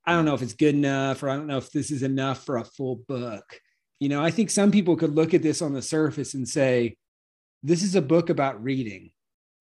I 0.09 0.13
don't 0.13 0.25
know 0.25 0.33
if 0.33 0.41
it's 0.41 0.53
good 0.53 0.73
enough 0.73 1.21
or 1.21 1.29
I 1.29 1.35
don't 1.35 1.45
know 1.45 1.57
if 1.57 1.69
this 1.69 1.91
is 1.91 2.01
enough 2.01 2.43
for 2.43 2.57
a 2.57 2.63
full 2.63 2.95
book. 2.95 3.61
You 3.99 4.09
know, 4.09 4.23
I 4.23 4.31
think 4.31 4.49
some 4.49 4.71
people 4.71 4.95
could 4.95 5.13
look 5.13 5.35
at 5.35 5.43
this 5.43 5.61
on 5.61 5.71
the 5.71 5.83
surface 5.83 6.33
and 6.33 6.49
say, 6.49 6.97
this 7.61 7.83
is 7.83 7.93
a 7.93 8.01
book 8.01 8.31
about 8.31 8.63
reading. 8.63 9.11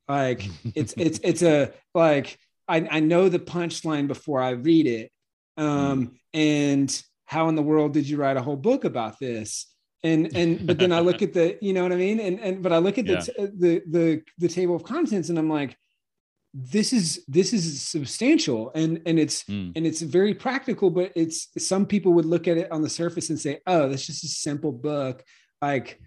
Like 0.08 0.48
it's 0.74 0.94
it's 0.96 1.20
it's 1.22 1.42
a 1.42 1.72
like 1.94 2.38
I, 2.66 2.88
I 2.90 3.00
know 3.00 3.28
the 3.28 3.38
punchline 3.38 4.08
before 4.08 4.40
I 4.40 4.50
read 4.50 4.86
it. 4.86 5.12
Um, 5.58 5.66
mm. 6.06 6.10
and 6.32 7.02
how 7.26 7.50
in 7.50 7.54
the 7.54 7.62
world 7.62 7.92
did 7.92 8.08
you 8.08 8.16
write 8.16 8.38
a 8.38 8.42
whole 8.42 8.56
book 8.56 8.84
about 8.84 9.18
this? 9.18 9.66
And 10.02 10.34
and 10.34 10.66
but 10.66 10.78
then 10.78 10.92
I 10.92 11.00
look 11.00 11.20
at 11.20 11.34
the, 11.34 11.58
you 11.60 11.74
know 11.74 11.82
what 11.82 11.92
I 11.92 11.96
mean? 11.96 12.20
And 12.20 12.40
and 12.40 12.62
but 12.62 12.72
I 12.72 12.78
look 12.78 12.96
at 12.96 13.04
the 13.04 13.34
yeah. 13.38 13.46
the 13.54 13.82
the 13.86 14.22
the 14.38 14.48
table 14.48 14.76
of 14.76 14.82
contents 14.82 15.28
and 15.28 15.38
I'm 15.38 15.50
like, 15.50 15.76
this 16.54 16.92
is 16.92 17.24
this 17.28 17.52
is 17.52 17.82
substantial 17.82 18.72
and 18.74 19.02
and 19.04 19.18
it's 19.18 19.44
mm. 19.44 19.70
and 19.76 19.86
it's 19.86 20.00
very 20.00 20.34
practical 20.34 20.88
but 20.88 21.12
it's 21.14 21.48
some 21.58 21.84
people 21.84 22.12
would 22.14 22.24
look 22.24 22.48
at 22.48 22.56
it 22.56 22.70
on 22.72 22.80
the 22.80 22.88
surface 22.88 23.28
and 23.28 23.38
say 23.38 23.60
oh 23.66 23.88
that's 23.88 24.06
just 24.06 24.24
a 24.24 24.28
simple 24.28 24.72
book 24.72 25.22
like 25.60 26.00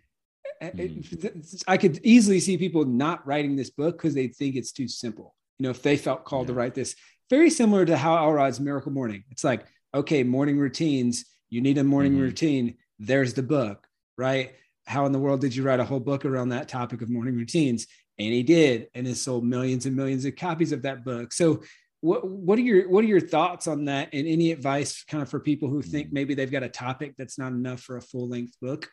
mm. 0.63 1.63
i 1.67 1.77
could 1.77 1.99
easily 2.04 2.39
see 2.39 2.58
people 2.58 2.86
not 2.86 3.25
writing 3.25 3.56
this 3.56 3.69
book 3.69 3.97
because 3.97 4.15
they 4.15 4.27
think 4.27 4.56
it's 4.56 4.71
too 4.71 4.88
simple 4.88 5.36
you 5.60 5.63
know 5.63 5.69
if 5.69 5.84
they 5.84 5.95
felt 5.95 6.25
called 6.25 6.47
yeah. 6.47 6.54
to 6.54 6.54
write 6.54 6.73
this 6.73 6.95
very 7.30 7.49
similar 7.49 7.86
to 7.86 7.95
how 7.95 8.17
elrod's 8.17 8.60
miracle 8.60 8.91
morning 8.91 9.23
it's 9.30 9.43
like 9.43 9.65
okay 9.93 10.23
morning 10.23 10.58
routines 10.58 11.25
you 11.51 11.62
need 11.62 11.77
a 11.77 11.84
morning 11.84 12.13
mm-hmm. 12.13 12.21
routine 12.21 12.75
there's 12.97 13.36
the 13.36 13.43
book 13.43 13.86
right 14.17 14.56
how 14.88 15.06
in 15.06 15.12
the 15.12 15.19
world 15.19 15.39
did 15.39 15.56
you 15.56 15.62
write 15.62 15.80
a 15.80 15.86
whole 15.86 15.99
book 15.99 16.25
around 16.25 16.49
that 16.49 16.67
topic 16.67 17.04
of 17.04 17.10
morning 17.10 17.36
routines 17.36 17.86
and 18.17 18.34
he 18.34 18.43
did 18.43 18.88
and 18.93 19.08
has 19.08 19.21
sold 19.21 19.43
millions 19.43 19.86
and 19.86 19.95
millions 19.95 20.26
of 20.26 20.36
copies 20.36 20.71
of 20.71 20.82
that 20.82 21.04
book 21.04 21.34
so 21.34 21.62
what 22.02 22.28
what 22.28 22.58
are 22.58 22.63
your 22.63 22.89
what 22.89 23.04
are 23.04 23.08
your 23.08 23.19
thoughts 23.19 23.67
on 23.67 23.86
that 23.86 24.10
and 24.13 24.28
any 24.28 24.52
advice 24.52 25.04
kind 25.04 25.21
of 25.21 25.30
for 25.30 25.39
people 25.39 25.69
who 25.69 25.82
think 25.82 26.10
mm. 26.10 26.13
maybe 26.13 26.34
they've 26.34 26.52
got 26.52 26.63
a 26.63 26.69
topic 26.69 27.13
that's 27.17 27.38
not 27.38 27.52
enough 27.52 27.82
for 27.82 27.97
a 27.97 28.02
full 28.02 28.28
length 28.28 28.56
book 28.62 28.89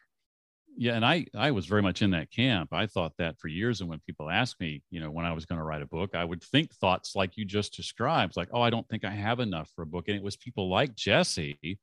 yeah 0.77 0.95
and 0.95 1.05
i 1.05 1.25
i 1.35 1.51
was 1.51 1.67
very 1.67 1.83
much 1.83 2.03
in 2.03 2.11
that 2.11 2.31
camp 2.31 2.73
i 2.73 2.87
thought 2.87 3.13
that 3.19 3.39
for 3.39 3.49
years 3.49 3.81
and 3.81 3.89
when 3.89 4.01
people 4.01 4.31
asked 4.31 4.61
me 4.61 4.83
you 4.91 5.01
know 5.01 5.11
when 5.11 5.25
i 5.25 5.33
was 5.33 5.47
going 5.47 5.59
to 5.59 5.65
write 5.65 5.83
a 5.83 5.87
book 5.87 6.15
i 6.15 6.25
would 6.25 6.43
think 6.43 6.73
thoughts 6.75 7.17
like 7.17 7.37
you 7.37 7.45
just 7.45 7.75
described 7.75 8.37
like 8.37 8.49
oh 8.53 8.61
i 8.61 8.71
don't 8.71 8.89
think 8.89 9.05
i 9.05 9.11
have 9.11 9.41
enough 9.41 9.71
for 9.75 9.83
a 9.83 9.87
book 9.87 10.09
and 10.09 10.17
it 10.17 10.23
was 10.23 10.37
people 10.37 10.69
like 10.69 10.95
jesse 10.95 11.79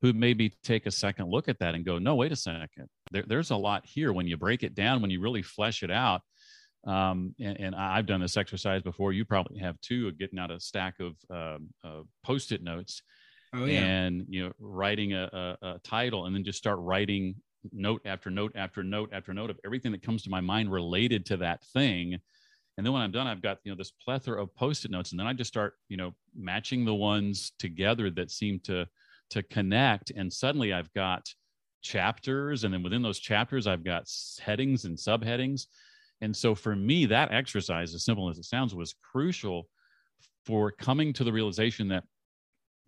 who 0.00 0.12
maybe 0.12 0.52
take 0.62 0.86
a 0.86 0.90
second 0.90 1.28
look 1.28 1.48
at 1.48 1.58
that 1.58 1.74
and 1.74 1.84
go, 1.84 1.98
no, 1.98 2.14
wait 2.14 2.32
a 2.32 2.36
second. 2.36 2.88
There, 3.10 3.24
there's 3.26 3.50
a 3.50 3.56
lot 3.56 3.84
here 3.84 4.12
when 4.12 4.26
you 4.26 4.36
break 4.36 4.62
it 4.62 4.74
down, 4.74 5.02
when 5.02 5.10
you 5.10 5.20
really 5.20 5.42
flesh 5.42 5.82
it 5.82 5.90
out. 5.90 6.22
Um, 6.86 7.34
and, 7.40 7.58
and, 7.58 7.74
I've 7.74 8.06
done 8.06 8.20
this 8.20 8.36
exercise 8.36 8.82
before. 8.82 9.12
You 9.12 9.24
probably 9.24 9.58
have 9.58 9.80
too, 9.80 10.08
of 10.08 10.18
getting 10.18 10.38
out 10.38 10.50
a 10.50 10.60
stack 10.60 10.94
of 11.00 11.16
um, 11.28 11.68
uh, 11.84 12.02
post-it 12.24 12.62
notes 12.62 13.02
oh, 13.54 13.64
yeah. 13.64 13.80
and 13.80 14.24
you 14.28 14.44
know 14.44 14.52
writing 14.60 15.12
a, 15.12 15.28
a, 15.32 15.66
a 15.66 15.78
title, 15.80 16.26
and 16.26 16.34
then 16.34 16.44
just 16.44 16.58
start 16.58 16.78
writing 16.80 17.34
note 17.72 18.00
after 18.04 18.30
note 18.30 18.52
after 18.54 18.84
note 18.84 19.10
after 19.12 19.34
note 19.34 19.50
of 19.50 19.58
everything 19.64 19.92
that 19.92 20.02
comes 20.02 20.22
to 20.22 20.30
my 20.30 20.40
mind 20.40 20.70
related 20.70 21.26
to 21.26 21.36
that 21.38 21.62
thing. 21.72 22.16
And 22.76 22.86
then 22.86 22.92
when 22.92 23.02
I'm 23.02 23.10
done, 23.10 23.26
I've 23.26 23.42
got 23.42 23.58
you 23.64 23.72
know 23.72 23.76
this 23.76 23.90
plethora 23.90 24.40
of 24.40 24.54
post-it 24.54 24.90
notes, 24.90 25.10
and 25.10 25.18
then 25.18 25.26
I 25.26 25.32
just 25.32 25.48
start 25.48 25.74
you 25.88 25.96
know 25.96 26.14
matching 26.34 26.84
the 26.84 26.94
ones 26.94 27.52
together 27.58 28.08
that 28.10 28.30
seem 28.30 28.60
to 28.60 28.86
to 29.30 29.42
connect 29.42 30.10
and 30.10 30.32
suddenly 30.32 30.72
i've 30.72 30.92
got 30.94 31.28
chapters 31.82 32.64
and 32.64 32.72
then 32.72 32.82
within 32.82 33.02
those 33.02 33.18
chapters 33.18 33.66
i've 33.66 33.84
got 33.84 34.04
headings 34.40 34.84
and 34.84 34.96
subheadings 34.96 35.66
and 36.20 36.36
so 36.36 36.54
for 36.54 36.74
me 36.74 37.06
that 37.06 37.32
exercise 37.32 37.94
as 37.94 38.04
simple 38.04 38.28
as 38.28 38.38
it 38.38 38.44
sounds 38.44 38.74
was 38.74 38.94
crucial 39.12 39.68
for 40.44 40.70
coming 40.70 41.12
to 41.12 41.24
the 41.24 41.32
realization 41.32 41.88
that 41.88 42.04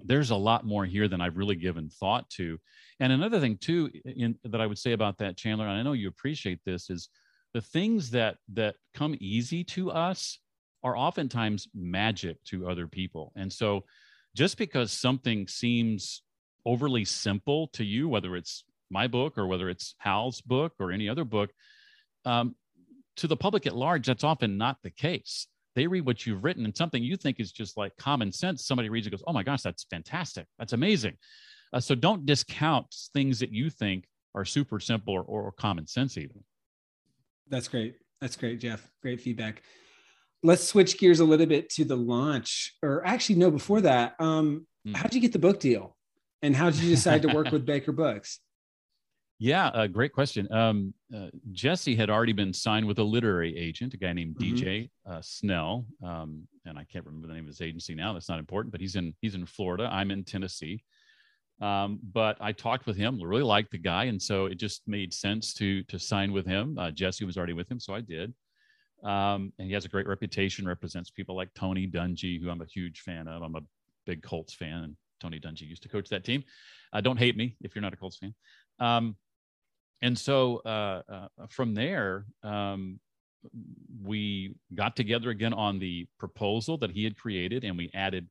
there's 0.03 0.31
a 0.31 0.37
lot 0.37 0.65
more 0.65 0.85
here 0.85 1.09
than 1.09 1.21
i've 1.21 1.37
really 1.37 1.57
given 1.57 1.89
thought 1.89 2.29
to. 2.31 2.59
And 3.01 3.13
another 3.13 3.41
thing 3.41 3.59
too 3.59 3.91
in, 4.05 4.39
that 4.45 4.61
i 4.61 4.67
would 4.67 4.79
say 4.79 4.93
about 4.93 5.19
that 5.19 5.37
chandler 5.37 5.67
and 5.67 5.79
i 5.79 5.83
know 5.83 5.93
you 5.93 6.09
appreciate 6.09 6.61
this 6.65 6.91
is 6.91 7.09
the 7.53 7.61
things 7.61 8.11
that 8.11 8.37
that 8.53 8.77
come 8.95 9.17
easy 9.21 9.65
to 9.65 9.91
us 9.91 10.39
are 10.83 10.97
oftentimes 10.97 11.69
magic 11.75 12.43
to 12.45 12.69
other 12.69 12.87
people. 12.87 13.33
And 13.37 13.53
so 13.53 13.85
just 14.35 14.57
because 14.57 14.93
something 14.93 15.47
seems 15.47 16.23
overly 16.65 17.05
simple 17.05 17.69
to 17.69 17.85
you, 17.85 18.09
whether 18.09 18.37
it's 18.37 18.65
my 18.91 19.07
book 19.07 19.37
or 19.39 19.47
whether 19.47 19.69
it's 19.69 19.95
Hal's 19.99 20.41
book 20.41 20.73
or 20.79 20.93
any 20.93 21.09
other 21.09 21.25
book, 21.25 21.51
um, 22.25 22.55
to 23.21 23.27
the 23.27 23.37
public 23.37 23.67
at 23.67 23.77
large, 23.77 24.07
that's 24.07 24.25
often 24.25 24.57
not 24.57 24.79
the 24.83 24.91
case. 24.91 25.47
They 25.77 25.87
read 25.87 26.07
what 26.07 26.27
you've 26.27 26.43
written 26.43 26.65
and 26.65 26.77
something 26.77 27.03
you 27.03 27.17
think 27.17 27.39
is 27.39 27.53
just 27.53 27.77
like 27.77 27.97
common 27.97 28.33
sense. 28.33 28.67
Somebody 28.67 28.89
reads 28.89 29.07
it, 29.07 29.11
goes, 29.11 29.23
"Oh 29.27 29.33
my 29.33 29.43
gosh, 29.43 29.63
that's 29.63 29.85
fantastic! 29.85 30.47
That's 30.59 30.73
amazing." 30.73 31.17
Uh, 31.73 31.81
so 31.81 31.95
don't 31.95 32.27
discount 32.27 32.87
things 33.15 33.39
that 33.39 33.53
you 33.53 33.71
think 33.71 34.07
are 34.35 34.45
super 34.45 34.81
simple 34.81 35.15
or, 35.15 35.23
or 35.23 35.53
common 35.53 35.87
sense, 35.87 36.17
even. 36.17 36.43
That's 37.49 37.69
great. 37.69 37.97
That's 38.21 38.37
great, 38.37 38.59
Jeff. 38.59 38.89
Great 39.03 39.21
feedback. 39.21 39.63
Let's 40.43 40.67
switch 40.67 40.99
gears 40.99 41.21
a 41.21 41.25
little 41.25 41.47
bit 41.47 41.69
to 41.71 41.85
the 41.85 41.97
launch, 41.97 42.75
or 42.83 43.07
actually, 43.07 43.37
no, 43.37 43.51
before 43.51 43.83
that, 43.83 44.15
um, 44.19 44.67
mm. 44.87 44.97
how 44.97 45.03
did 45.03 45.15
you 45.15 45.21
get 45.21 45.33
the 45.33 45.39
book 45.39 45.61
deal? 45.61 45.97
And 46.43 46.57
how 46.57 46.71
did 46.71 46.81
you 46.81 46.89
decide 46.89 47.23
to 47.23 47.29
work 47.29 47.51
with 47.53 47.67
Baker 47.67 47.93
Books? 47.93 48.41
Yeah, 49.43 49.69
uh, 49.69 49.87
great 49.87 50.13
question. 50.13 50.53
Um, 50.53 50.93
uh, 51.17 51.29
Jesse 51.53 51.97
had 51.97 52.11
already 52.11 52.35
been 52.35 52.53
signed 52.53 52.87
with 52.87 52.99
a 52.99 53.03
literary 53.03 53.57
agent, 53.57 53.95
a 53.95 53.97
guy 53.97 54.13
named 54.13 54.37
mm-hmm. 54.37 54.55
DJ 54.55 54.91
uh, 55.09 55.23
Snell, 55.23 55.87
um, 56.05 56.47
and 56.67 56.79
I 56.79 56.85
can't 56.85 57.07
remember 57.07 57.27
the 57.27 57.33
name 57.33 57.45
of 57.45 57.49
his 57.49 57.63
agency 57.63 57.95
now. 57.95 58.13
That's 58.13 58.29
not 58.29 58.39
important, 58.39 58.71
but 58.71 58.83
he's 58.83 58.97
in 58.97 59.15
he's 59.23 59.35
in 59.35 59.47
Florida. 59.47 59.89
I'm 59.91 60.11
in 60.11 60.25
Tennessee. 60.25 60.85
Um, 61.59 62.01
but 62.13 62.37
I 62.39 62.53
talked 62.53 62.87
with 62.87 62.99
him, 62.99 63.19
really 63.19 63.43
liked 63.43 63.71
the 63.71 63.79
guy, 63.79 64.05
and 64.05 64.21
so 64.21 64.45
it 64.45 64.57
just 64.57 64.83
made 64.87 65.15
sense 65.15 65.55
to 65.55 65.85
to 65.85 65.99
sign 65.99 66.33
with 66.33 66.45
him. 66.45 66.77
Uh, 66.79 66.91
Jesse 66.91 67.25
was 67.25 67.39
already 67.39 67.55
with 67.55 67.71
him, 67.71 67.81
so 67.81 67.95
I 67.95 68.03
did. 68.03 68.35
Um, 69.03 69.55
and 69.59 69.67
he 69.67 69.73
has 69.73 69.87
a 69.87 69.89
great 69.89 70.07
reputation, 70.07 70.69
represents 70.69 71.09
people 71.09 71.35
like 71.35 71.49
Tony 71.55 71.89
Dungy, 71.89 72.43
who 72.43 72.51
I'm 72.51 72.61
a 72.61 72.67
huge 72.67 73.01
fan 73.01 73.27
of. 73.27 73.43
I'm 73.43 73.57
a 73.57 73.63
big 74.05 74.23
Colts 74.23 74.53
fan, 74.53 74.83
and 74.83 74.97
Tony 75.19 75.41
Dungy 75.41 75.63
used 75.63 75.83
to 75.85 75.89
coach 75.89 76.11
that 76.11 76.25
team. 76.25 76.45
Uh, 76.93 77.01
don't 77.01 77.19
hate 77.19 77.39
me 77.39 77.57
if 77.63 77.75
you're 77.75 77.81
not 77.81 77.95
a 77.95 77.97
Colts 77.97 78.19
fan. 78.19 78.35
And 80.03 80.19
so 80.19 80.59
uh, 80.65 81.03
uh, 81.09 81.29
from 81.49 81.75
there, 81.75 82.27
um, 82.43 83.01
we 84.03 84.55
got 84.75 84.97
together 84.97 85.31
again 85.31 85.53
on 85.53 85.79
the 85.79 86.07
proposal 86.19 86.79
that 86.79 86.91
he 86.91 87.05
had 87.05 87.17
created, 87.17 87.65
and 87.65 87.77
we 87.77 87.91
added 87.95 88.29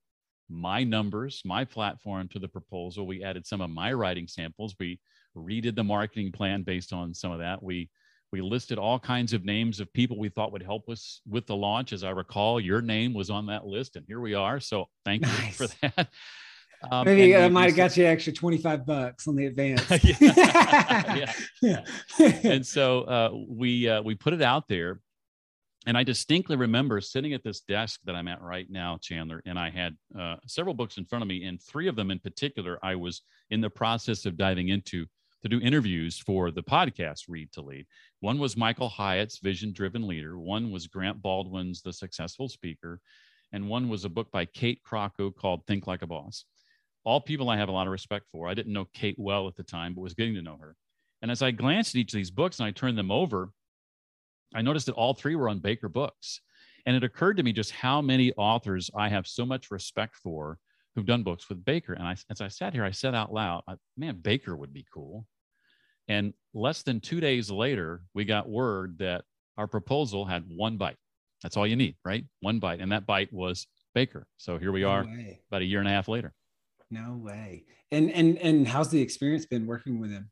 my 0.49 0.83
numbers, 0.83 1.41
my 1.45 1.63
platform 1.63 2.27
to 2.29 2.39
the 2.39 2.47
proposal. 2.47 3.05
We 3.05 3.23
added 3.23 3.45
some 3.45 3.61
of 3.61 3.69
my 3.69 3.93
writing 3.93 4.27
samples. 4.27 4.75
We 4.79 4.99
redid 5.37 5.75
the 5.75 5.83
marketing 5.83 6.31
plan 6.31 6.63
based 6.63 6.91
on 6.91 7.13
some 7.13 7.31
of 7.31 7.39
that. 7.39 7.61
We 7.61 7.89
we 8.31 8.41
listed 8.41 8.77
all 8.77 8.99
kinds 8.99 9.33
of 9.33 9.43
names 9.43 9.79
of 9.79 9.91
people 9.93 10.19
we 10.19 10.29
thought 10.29 10.51
would 10.51 10.61
help 10.61 10.87
us 10.87 11.21
with 11.27 11.47
the 11.47 11.55
launch. 11.55 11.93
As 11.93 12.03
I 12.03 12.11
recall, 12.11 12.59
your 12.59 12.81
name 12.81 13.13
was 13.13 13.31
on 13.31 13.47
that 13.47 13.65
list, 13.65 13.95
and 13.95 14.05
here 14.07 14.19
we 14.19 14.35
are. 14.35 14.59
So 14.59 14.85
thank 15.03 15.23
nice. 15.23 15.59
you 15.59 15.67
for 15.67 15.75
that. 15.81 16.09
Um, 16.91 17.05
Maybe 17.05 17.35
I 17.35 17.49
might 17.49 17.67
have 17.67 17.75
got 17.75 17.97
you 17.97 18.05
extra 18.05 18.31
25 18.31 18.85
bucks 18.85 19.27
on 19.27 19.35
the 19.35 19.47
advance. 19.47 19.83
yeah. 20.21 21.33
yeah. 21.61 21.83
and 22.17 22.65
so 22.65 23.01
uh, 23.01 23.29
we 23.47 23.89
uh, 23.89 24.01
we 24.01 24.15
put 24.15 24.33
it 24.33 24.41
out 24.41 24.67
there. 24.67 25.01
And 25.85 25.97
I 25.97 26.03
distinctly 26.03 26.57
remember 26.57 26.99
sitting 26.99 27.33
at 27.33 27.43
this 27.43 27.61
desk 27.61 28.01
that 28.03 28.13
I'm 28.13 28.27
at 28.27 28.41
right 28.41 28.69
now, 28.69 28.99
Chandler, 29.01 29.41
and 29.45 29.57
I 29.57 29.69
had 29.69 29.95
uh, 30.17 30.35
several 30.45 30.75
books 30.75 30.97
in 30.97 31.05
front 31.05 31.21
of 31.23 31.29
me, 31.29 31.45
and 31.45 31.61
three 31.61 31.87
of 31.87 31.95
them 31.95 32.11
in 32.11 32.19
particular, 32.19 32.77
I 32.83 32.95
was 32.95 33.21
in 33.49 33.61
the 33.61 33.69
process 33.69 34.25
of 34.25 34.37
diving 34.37 34.69
into 34.69 35.05
to 35.41 35.47
do 35.47 35.59
interviews 35.61 36.19
for 36.19 36.51
the 36.51 36.61
podcast 36.61 37.23
Read 37.29 37.51
to 37.53 37.61
Lead. 37.61 37.85
One 38.19 38.39
was 38.39 38.57
Michael 38.57 38.89
Hyatt's 38.89 39.39
Vision 39.39 39.71
Driven 39.71 40.05
Leader, 40.05 40.37
one 40.37 40.69
was 40.69 40.87
Grant 40.87 41.21
Baldwin's 41.21 41.81
The 41.81 41.93
Successful 41.93 42.49
Speaker, 42.49 42.99
and 43.53 43.69
one 43.69 43.87
was 43.87 44.03
a 44.03 44.09
book 44.09 44.31
by 44.31 44.43
Kate 44.45 44.81
Croco 44.85 45.33
called 45.33 45.65
Think 45.65 45.87
Like 45.87 46.01
a 46.01 46.07
Boss 46.07 46.43
all 47.09 47.19
people 47.19 47.49
I 47.49 47.57
have 47.57 47.69
a 47.69 47.71
lot 47.71 47.87
of 47.87 47.91
respect 47.91 48.27
for. 48.31 48.47
I 48.47 48.53
didn't 48.53 48.71
know 48.71 48.85
Kate 48.93 49.17
well 49.17 49.47
at 49.47 49.55
the 49.55 49.63
time, 49.63 49.95
but 49.95 50.01
was 50.01 50.13
getting 50.13 50.35
to 50.35 50.43
know 50.43 50.57
her. 50.61 50.75
And 51.23 51.31
as 51.31 51.41
I 51.41 51.49
glanced 51.49 51.95
at 51.95 51.99
each 51.99 52.13
of 52.13 52.17
these 52.17 52.29
books 52.29 52.59
and 52.59 52.67
I 52.67 52.71
turned 52.71 52.99
them 52.99 53.09
over, 53.09 53.49
I 54.53 54.61
noticed 54.61 54.85
that 54.85 54.93
all 54.93 55.15
three 55.15 55.35
were 55.35 55.49
on 55.49 55.57
Baker 55.57 55.89
books. 55.89 56.39
And 56.85 56.95
it 56.95 57.03
occurred 57.03 57.37
to 57.37 57.43
me 57.43 57.51
just 57.51 57.71
how 57.71 57.99
many 57.99 58.31
authors 58.33 58.91
I 58.95 59.09
have 59.09 59.25
so 59.25 59.43
much 59.43 59.71
respect 59.71 60.17
for 60.17 60.59
who've 60.93 61.05
done 61.05 61.23
books 61.23 61.49
with 61.49 61.65
Baker. 61.65 61.93
And 61.93 62.03
I, 62.03 62.15
as 62.29 62.41
I 62.41 62.47
sat 62.47 62.73
here, 62.75 62.85
I 62.85 62.91
said 62.91 63.15
out 63.15 63.33
loud, 63.33 63.63
man, 63.97 64.19
Baker 64.21 64.55
would 64.55 64.71
be 64.71 64.85
cool. 64.93 65.25
And 66.07 66.35
less 66.53 66.83
than 66.83 66.99
two 66.99 67.19
days 67.19 67.49
later, 67.49 68.03
we 68.13 68.23
got 68.23 68.47
word 68.47 68.99
that 68.99 69.23
our 69.57 69.67
proposal 69.67 70.25
had 70.25 70.45
one 70.47 70.77
bite. 70.77 70.97
That's 71.41 71.57
all 71.57 71.65
you 71.65 71.75
need, 71.75 71.95
right? 72.05 72.23
One 72.41 72.59
bite. 72.59 72.81
And 72.81 72.91
that 72.91 73.07
bite 73.07 73.33
was 73.33 73.65
Baker. 73.95 74.27
So 74.37 74.59
here 74.59 74.71
we 74.71 74.83
are 74.83 75.07
about 75.49 75.63
a 75.63 75.65
year 75.65 75.79
and 75.79 75.87
a 75.87 75.91
half 75.91 76.07
later. 76.07 76.33
No 76.91 77.19
way. 77.21 77.65
And 77.91 78.11
and 78.11 78.37
and 78.37 78.67
how's 78.67 78.89
the 78.89 79.01
experience 79.01 79.45
been 79.45 79.67
working 79.67 79.99
with 79.99 80.11
him? 80.11 80.29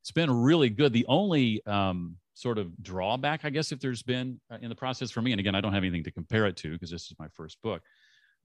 It's 0.00 0.10
been 0.10 0.30
really 0.30 0.70
good. 0.70 0.92
The 0.92 1.06
only 1.06 1.64
um, 1.66 2.16
sort 2.34 2.58
of 2.58 2.82
drawback, 2.82 3.44
I 3.44 3.50
guess, 3.50 3.72
if 3.72 3.80
there's 3.80 4.02
been 4.02 4.40
uh, 4.50 4.58
in 4.60 4.68
the 4.68 4.74
process 4.74 5.10
for 5.10 5.22
me, 5.22 5.32
and 5.32 5.40
again, 5.40 5.54
I 5.54 5.60
don't 5.60 5.72
have 5.72 5.84
anything 5.84 6.04
to 6.04 6.10
compare 6.10 6.46
it 6.46 6.56
to 6.58 6.72
because 6.72 6.90
this 6.90 7.02
is 7.02 7.14
my 7.18 7.28
first 7.34 7.60
book, 7.62 7.82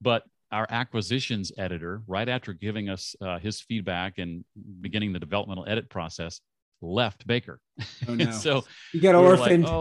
but 0.00 0.24
our 0.52 0.66
acquisitions 0.70 1.52
editor, 1.58 2.02
right 2.06 2.28
after 2.28 2.52
giving 2.52 2.88
us 2.88 3.16
uh, 3.20 3.38
his 3.38 3.60
feedback 3.60 4.18
and 4.18 4.44
beginning 4.80 5.12
the 5.12 5.18
developmental 5.18 5.66
edit 5.68 5.90
process, 5.90 6.40
left 6.80 7.26
Baker. 7.26 7.60
Oh, 8.06 8.14
no. 8.14 8.30
so 8.30 8.64
you 8.92 9.00
got 9.00 9.14
orphaned. 9.14 9.64
Like, 9.64 9.72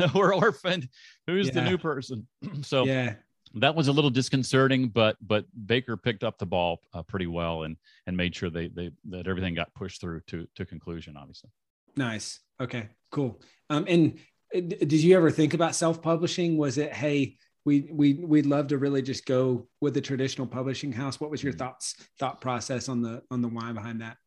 oh, 0.00 0.10
we're 0.14 0.34
orphaned. 0.34 0.88
Who's 1.26 1.48
yeah. 1.48 1.54
the 1.54 1.62
new 1.62 1.78
person? 1.78 2.26
so 2.62 2.84
yeah 2.84 3.14
that 3.54 3.74
was 3.74 3.88
a 3.88 3.92
little 3.92 4.10
disconcerting, 4.10 4.88
but 4.88 5.16
but 5.20 5.46
Baker 5.66 5.96
picked 5.96 6.24
up 6.24 6.38
the 6.38 6.46
ball 6.46 6.80
uh, 6.92 7.02
pretty 7.02 7.26
well 7.26 7.62
and 7.62 7.76
and 8.06 8.16
made 8.16 8.34
sure 8.34 8.50
they 8.50 8.68
they 8.68 8.90
that 9.10 9.26
everything 9.26 9.54
got 9.54 9.72
pushed 9.74 10.00
through 10.00 10.20
to 10.28 10.46
to 10.56 10.64
conclusion. 10.64 11.16
Obviously. 11.16 11.50
Nice. 11.96 12.40
Okay. 12.60 12.88
Cool. 13.10 13.40
Um, 13.70 13.84
and 13.88 14.18
uh, 14.54 14.60
did 14.60 14.92
you 14.92 15.16
ever 15.16 15.30
think 15.30 15.54
about 15.54 15.74
self 15.74 16.02
publishing? 16.02 16.56
Was 16.56 16.78
it 16.78 16.92
hey? 16.92 17.36
We 17.64 17.88
we 17.90 18.12
we'd 18.14 18.44
love 18.44 18.66
to 18.68 18.78
really 18.78 19.00
just 19.00 19.24
go 19.24 19.68
with 19.80 19.94
the 19.94 20.00
traditional 20.00 20.46
publishing 20.46 20.92
house. 20.92 21.18
What 21.18 21.30
was 21.30 21.42
your 21.42 21.54
mm-hmm. 21.54 21.60
thoughts 21.60 21.94
thought 22.18 22.40
process 22.40 22.90
on 22.90 23.00
the 23.00 23.22
on 23.30 23.40
the 23.40 23.48
why 23.48 23.72
behind 23.72 24.02
that? 24.02 24.18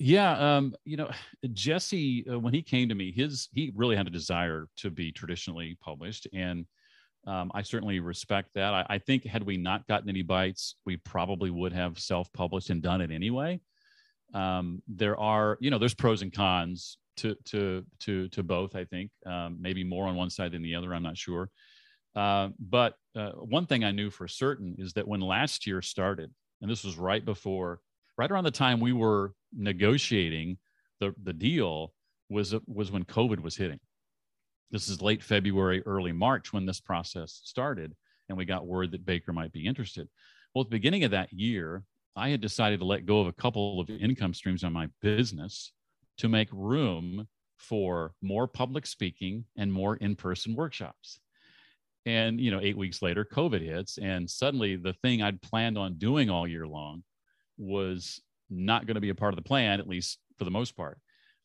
Yeah, 0.00 0.56
um, 0.56 0.74
you 0.84 0.96
know, 0.96 1.08
Jesse, 1.52 2.26
uh, 2.28 2.38
when 2.38 2.52
he 2.52 2.62
came 2.62 2.88
to 2.88 2.96
me, 2.96 3.12
his 3.12 3.48
he 3.52 3.72
really 3.76 3.94
had 3.94 4.08
a 4.08 4.10
desire 4.10 4.66
to 4.78 4.90
be 4.90 5.12
traditionally 5.12 5.78
published, 5.80 6.26
and 6.32 6.66
um, 7.26 7.50
I 7.54 7.62
certainly 7.62 8.00
respect 8.00 8.50
that. 8.54 8.74
I, 8.74 8.86
I, 8.88 8.98
think 8.98 9.24
had 9.24 9.42
we 9.42 9.56
not 9.56 9.86
gotten 9.86 10.08
any 10.08 10.22
bites, 10.22 10.76
we 10.84 10.98
probably 10.98 11.50
would 11.50 11.72
have 11.72 11.98
self-published 11.98 12.70
and 12.70 12.82
done 12.82 13.00
it 13.00 13.10
anyway. 13.10 13.60
Um, 14.34 14.82
there 14.88 15.18
are, 15.18 15.56
you 15.60 15.70
know, 15.70 15.78
there's 15.78 15.94
pros 15.94 16.22
and 16.22 16.32
cons 16.32 16.98
to 17.18 17.36
to 17.46 17.84
to 18.00 18.28
to 18.28 18.42
both. 18.42 18.74
I 18.76 18.84
think 18.84 19.10
um, 19.24 19.56
maybe 19.60 19.84
more 19.84 20.06
on 20.06 20.16
one 20.16 20.30
side 20.30 20.52
than 20.52 20.62
the 20.62 20.74
other. 20.74 20.94
I'm 20.94 21.02
not 21.02 21.16
sure. 21.16 21.48
Uh, 22.14 22.48
but 22.58 22.94
uh, 23.16 23.30
one 23.30 23.66
thing 23.66 23.84
I 23.84 23.90
knew 23.90 24.10
for 24.10 24.28
certain 24.28 24.76
is 24.78 24.92
that 24.94 25.08
when 25.08 25.20
last 25.20 25.66
year 25.66 25.82
started, 25.82 26.32
and 26.60 26.70
this 26.70 26.84
was 26.84 26.96
right 26.96 27.24
before, 27.24 27.80
right 28.18 28.30
around 28.30 28.44
the 28.44 28.50
time 28.50 28.80
we 28.80 28.92
were 28.92 29.32
negotiating 29.52 30.58
the 31.00 31.14
the 31.22 31.32
deal, 31.32 31.94
was 32.28 32.54
was 32.66 32.90
when 32.90 33.04
COVID 33.04 33.40
was 33.40 33.56
hitting 33.56 33.80
this 34.70 34.88
is 34.88 35.02
late 35.02 35.22
February, 35.22 35.82
early 35.86 36.12
March 36.12 36.52
when 36.52 36.66
this 36.66 36.80
process 36.80 37.40
started, 37.44 37.94
and 38.28 38.38
we 38.38 38.44
got 38.44 38.66
word 38.66 38.92
that 38.92 39.06
Baker 39.06 39.32
might 39.32 39.52
be 39.52 39.66
interested. 39.66 40.08
Well, 40.54 40.62
at 40.62 40.68
the 40.68 40.76
beginning 40.76 41.04
of 41.04 41.10
that 41.12 41.32
year, 41.32 41.84
I 42.16 42.28
had 42.28 42.40
decided 42.40 42.78
to 42.78 42.86
let 42.86 43.06
go 43.06 43.20
of 43.20 43.26
a 43.26 43.32
couple 43.32 43.80
of 43.80 43.90
income 43.90 44.34
streams 44.34 44.64
on 44.64 44.72
my 44.72 44.88
business 45.02 45.72
to 46.18 46.28
make 46.28 46.48
room 46.52 47.26
for 47.58 48.14
more 48.22 48.46
public 48.46 48.86
speaking 48.86 49.44
and 49.56 49.72
more 49.72 49.96
in-person 49.96 50.54
workshops. 50.54 51.18
And 52.06 52.40
you 52.40 52.50
know, 52.50 52.60
eight 52.60 52.76
weeks 52.76 53.02
later, 53.02 53.24
COVID 53.24 53.62
hits, 53.62 53.98
and 53.98 54.28
suddenly 54.28 54.76
the 54.76 54.92
thing 54.92 55.22
I'd 55.22 55.42
planned 55.42 55.78
on 55.78 55.94
doing 55.94 56.30
all 56.30 56.46
year 56.46 56.66
long 56.66 57.02
was 57.56 58.20
not 58.50 58.86
going 58.86 58.96
to 58.96 59.00
be 59.00 59.08
a 59.08 59.14
part 59.14 59.32
of 59.32 59.36
the 59.36 59.48
plan, 59.48 59.80
at 59.80 59.88
least 59.88 60.18
for 60.38 60.44
the 60.44 60.50
most 60.50 60.76
part. 60.76 60.98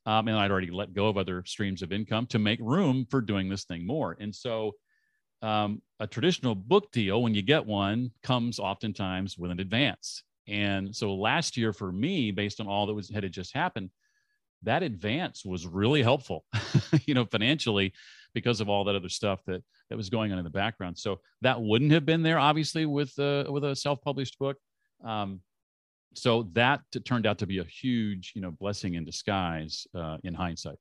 Um, 0.09 0.27
and 0.27 0.37
I'd 0.37 0.49
already 0.49 0.71
let 0.71 0.95
go 0.95 1.07
of 1.07 1.17
other 1.19 1.43
streams 1.45 1.83
of 1.83 1.91
income 1.91 2.25
to 2.27 2.39
make 2.39 2.59
room 2.63 3.05
for 3.11 3.21
doing 3.21 3.47
this 3.47 3.65
thing 3.65 3.85
more. 3.85 4.17
And 4.19 4.33
so, 4.33 4.71
um, 5.43 5.83
a 5.99 6.07
traditional 6.07 6.55
book 6.55 6.91
deal, 6.91 7.21
when 7.21 7.35
you 7.35 7.43
get 7.43 7.63
one, 7.63 8.09
comes 8.23 8.57
oftentimes 8.57 9.37
with 9.37 9.51
an 9.51 9.59
advance. 9.59 10.23
And 10.47 10.95
so 10.95 11.13
last 11.13 11.57
year 11.57 11.73
for 11.73 11.91
me, 11.91 12.31
based 12.31 12.59
on 12.59 12.65
all 12.65 12.87
that 12.87 12.93
was 12.95 13.07
had 13.11 13.31
just 13.31 13.53
happened, 13.53 13.91
that 14.63 14.81
advance 14.81 15.45
was 15.45 15.67
really 15.67 16.01
helpful, 16.01 16.43
you 17.05 17.13
know, 17.13 17.25
financially 17.25 17.93
because 18.33 18.61
of 18.61 18.67
all 18.67 18.85
that 18.85 18.95
other 18.95 19.09
stuff 19.09 19.41
that 19.45 19.63
that 19.91 19.95
was 19.95 20.09
going 20.09 20.31
on 20.31 20.39
in 20.39 20.43
the 20.43 20.49
background. 20.49 20.97
So 20.97 21.19
that 21.41 21.61
wouldn't 21.61 21.91
have 21.91 22.07
been 22.07 22.23
there, 22.23 22.39
obviously, 22.39 22.87
with 22.87 23.17
uh, 23.19 23.43
with 23.47 23.63
a 23.63 23.75
self-published 23.75 24.39
book. 24.39 24.57
Um, 25.05 25.41
so 26.13 26.49
that 26.53 26.81
turned 27.05 27.25
out 27.25 27.37
to 27.39 27.47
be 27.47 27.59
a 27.59 27.63
huge, 27.63 28.33
you 28.35 28.41
know, 28.41 28.51
blessing 28.51 28.95
in 28.95 29.05
disguise 29.05 29.87
uh, 29.95 30.17
in 30.23 30.33
hindsight. 30.33 30.77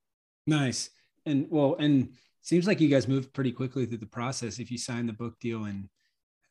Nice, 0.47 0.91
and 1.27 1.47
well, 1.51 1.77
and 1.79 2.11
seems 2.43 2.67
like 2.67 2.81
you 2.81 2.89
guys 2.89 3.09
moved 3.09 3.33
pretty 3.35 3.53
quickly 3.53 3.87
through 3.87 3.99
the 3.99 4.07
process. 4.07 4.59
If 4.59 4.71
you 4.71 4.79
signed 4.79 5.09
the 5.09 5.13
book 5.13 5.39
deal 5.41 5.67
in 5.67 5.89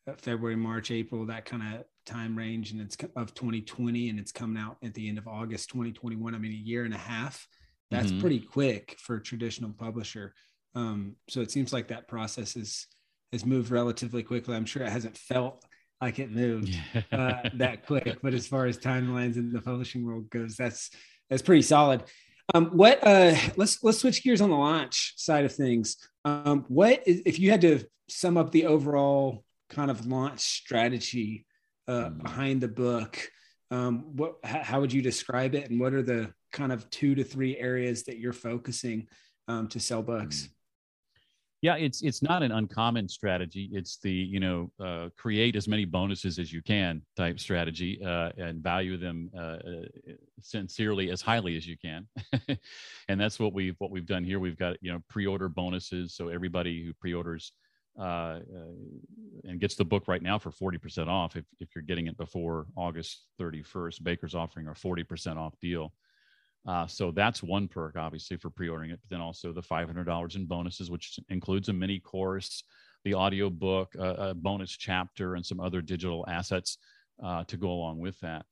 uh, 0.07 0.13
February, 0.17 0.55
March, 0.55 0.91
April, 0.91 1.25
that 1.25 1.45
kind 1.45 1.75
of 1.75 1.83
time 2.05 2.37
range, 2.37 2.71
and 2.71 2.81
it's 2.81 2.97
of 3.15 3.33
2020, 3.33 4.09
and 4.09 4.19
it's 4.19 4.31
coming 4.31 4.61
out 4.61 4.77
at 4.83 4.93
the 4.93 5.09
end 5.09 5.17
of 5.17 5.27
August 5.27 5.69
2021. 5.69 6.35
I 6.35 6.37
mean, 6.37 6.51
a 6.51 6.55
year 6.55 6.85
and 6.85 6.93
a 6.93 6.97
half. 6.97 7.47
That's 7.89 8.11
mm-hmm. 8.11 8.21
pretty 8.21 8.39
quick 8.39 8.97
for 8.99 9.15
a 9.15 9.23
traditional 9.23 9.71
publisher. 9.71 10.33
Um, 10.75 11.15
so 11.29 11.41
it 11.41 11.51
seems 11.51 11.73
like 11.73 11.87
that 11.87 12.07
process 12.07 12.55
is 12.55 12.87
has 13.31 13.45
moved 13.45 13.71
relatively 13.71 14.23
quickly. 14.23 14.55
I'm 14.55 14.65
sure 14.65 14.83
it 14.83 14.89
hasn't 14.89 15.17
felt 15.17 15.65
like 16.01 16.19
it 16.19 16.31
moved 16.31 16.77
uh, 17.11 17.49
that 17.55 17.85
quick, 17.87 18.17
but 18.21 18.33
as 18.33 18.47
far 18.47 18.65
as 18.65 18.77
timelines 18.77 19.35
in 19.35 19.51
the 19.51 19.61
publishing 19.61 20.05
world 20.05 20.29
goes, 20.29 20.55
that's 20.55 20.91
that's 21.29 21.41
pretty 21.41 21.61
solid. 21.61 22.03
Um, 22.53 22.67
what 22.67 23.05
uh, 23.05 23.35
let's 23.55 23.83
let's 23.83 23.99
switch 23.99 24.23
gears 24.23 24.41
on 24.41 24.49
the 24.49 24.55
launch 24.55 25.13
side 25.17 25.45
of 25.45 25.53
things. 25.53 25.97
Um, 26.23 26.65
what 26.67 27.05
is, 27.07 27.21
if 27.25 27.39
you 27.39 27.51
had 27.51 27.61
to 27.61 27.85
sum 28.09 28.37
up 28.37 28.51
the 28.51 28.65
overall 28.65 29.43
kind 29.69 29.91
of 29.91 30.05
launch 30.05 30.39
strategy 30.39 31.45
uh, 31.87 32.09
mm. 32.09 32.23
behind 32.23 32.61
the 32.61 32.67
book? 32.67 33.19
Um, 33.69 34.15
what 34.15 34.35
how, 34.43 34.63
how 34.63 34.79
would 34.81 34.93
you 34.93 35.01
describe 35.01 35.55
it, 35.55 35.69
and 35.69 35.79
what 35.79 35.93
are 35.93 36.03
the 36.03 36.31
kind 36.53 36.71
of 36.71 36.89
two 36.89 37.15
to 37.15 37.23
three 37.23 37.57
areas 37.57 38.03
that 38.03 38.17
you're 38.17 38.33
focusing 38.33 39.07
um, 39.47 39.67
to 39.69 39.79
sell 39.79 40.01
books? 40.01 40.47
Yeah, 41.61 41.75
it's 41.75 42.03
it's 42.03 42.21
not 42.21 42.43
an 42.43 42.51
uncommon 42.51 43.09
strategy. 43.09 43.69
It's 43.71 43.97
the 43.97 44.11
you 44.11 44.39
know 44.39 44.71
uh, 44.79 45.09
create 45.17 45.55
as 45.55 45.67
many 45.67 45.85
bonuses 45.85 46.37
as 46.37 46.53
you 46.53 46.61
can 46.61 47.01
type 47.15 47.39
strategy 47.39 47.99
uh, 48.05 48.29
and 48.37 48.61
value 48.61 48.95
them 48.95 49.31
uh, 49.35 49.39
uh 49.39 49.85
sincerely 50.39 51.09
as 51.09 51.21
highly 51.21 51.57
as 51.57 51.65
you 51.65 51.75
can, 51.75 52.07
and 53.09 53.19
that's 53.19 53.39
what 53.39 53.53
we've 53.53 53.75
what 53.79 53.89
we've 53.89 54.05
done 54.05 54.23
here. 54.23 54.39
We've 54.39 54.57
got 54.57 54.77
you 54.81 54.91
know 54.91 55.01
pre-order 55.09 55.49
bonuses, 55.49 56.13
so 56.13 56.27
everybody 56.27 56.83
who 56.85 56.93
pre-orders 56.93 57.51
uh, 57.99 58.03
uh, 58.03 58.39
and 59.45 59.59
gets 59.59 59.73
the 59.73 59.85
book 59.85 60.07
right 60.07 60.21
now 60.21 60.37
for 60.37 60.51
forty 60.51 60.77
percent 60.77 61.09
off 61.09 61.35
if 61.35 61.45
if 61.59 61.69
you're 61.73 61.81
getting 61.81 62.05
it 62.05 62.17
before 62.17 62.67
August 62.75 63.25
thirty 63.39 63.63
first. 63.63 64.03
Baker's 64.03 64.35
offering 64.35 64.67
a 64.67 64.75
forty 64.75 65.03
percent 65.03 65.39
off 65.39 65.59
deal. 65.59 65.91
Uh, 66.67 66.85
so 66.85 67.11
that's 67.11 67.41
one 67.41 67.67
perk, 67.67 67.95
obviously, 67.95 68.35
for 68.37 68.49
pre-ordering 68.49 68.91
it. 68.91 68.99
But 69.01 69.09
then 69.09 69.21
also 69.21 69.53
the 69.53 69.61
$500 69.61 70.35
in 70.35 70.45
bonuses, 70.45 70.91
which 70.91 71.17
includes 71.29 71.69
a 71.69 71.73
mini 71.73 71.99
course, 71.99 72.63
the 73.05 73.13
audio 73.13 73.49
book, 73.49 73.95
a, 73.97 74.33
bonus 74.33 74.71
chapter, 74.71 75.35
and 75.35 75.45
some 75.45 75.61
other 75.61 75.81
digital 75.81 76.25
assets 76.27 76.77
uh, 77.23 77.45
to 77.45 77.55
go 77.55 77.69
along 77.69 77.99
with 77.99 78.19
that. 78.19 78.45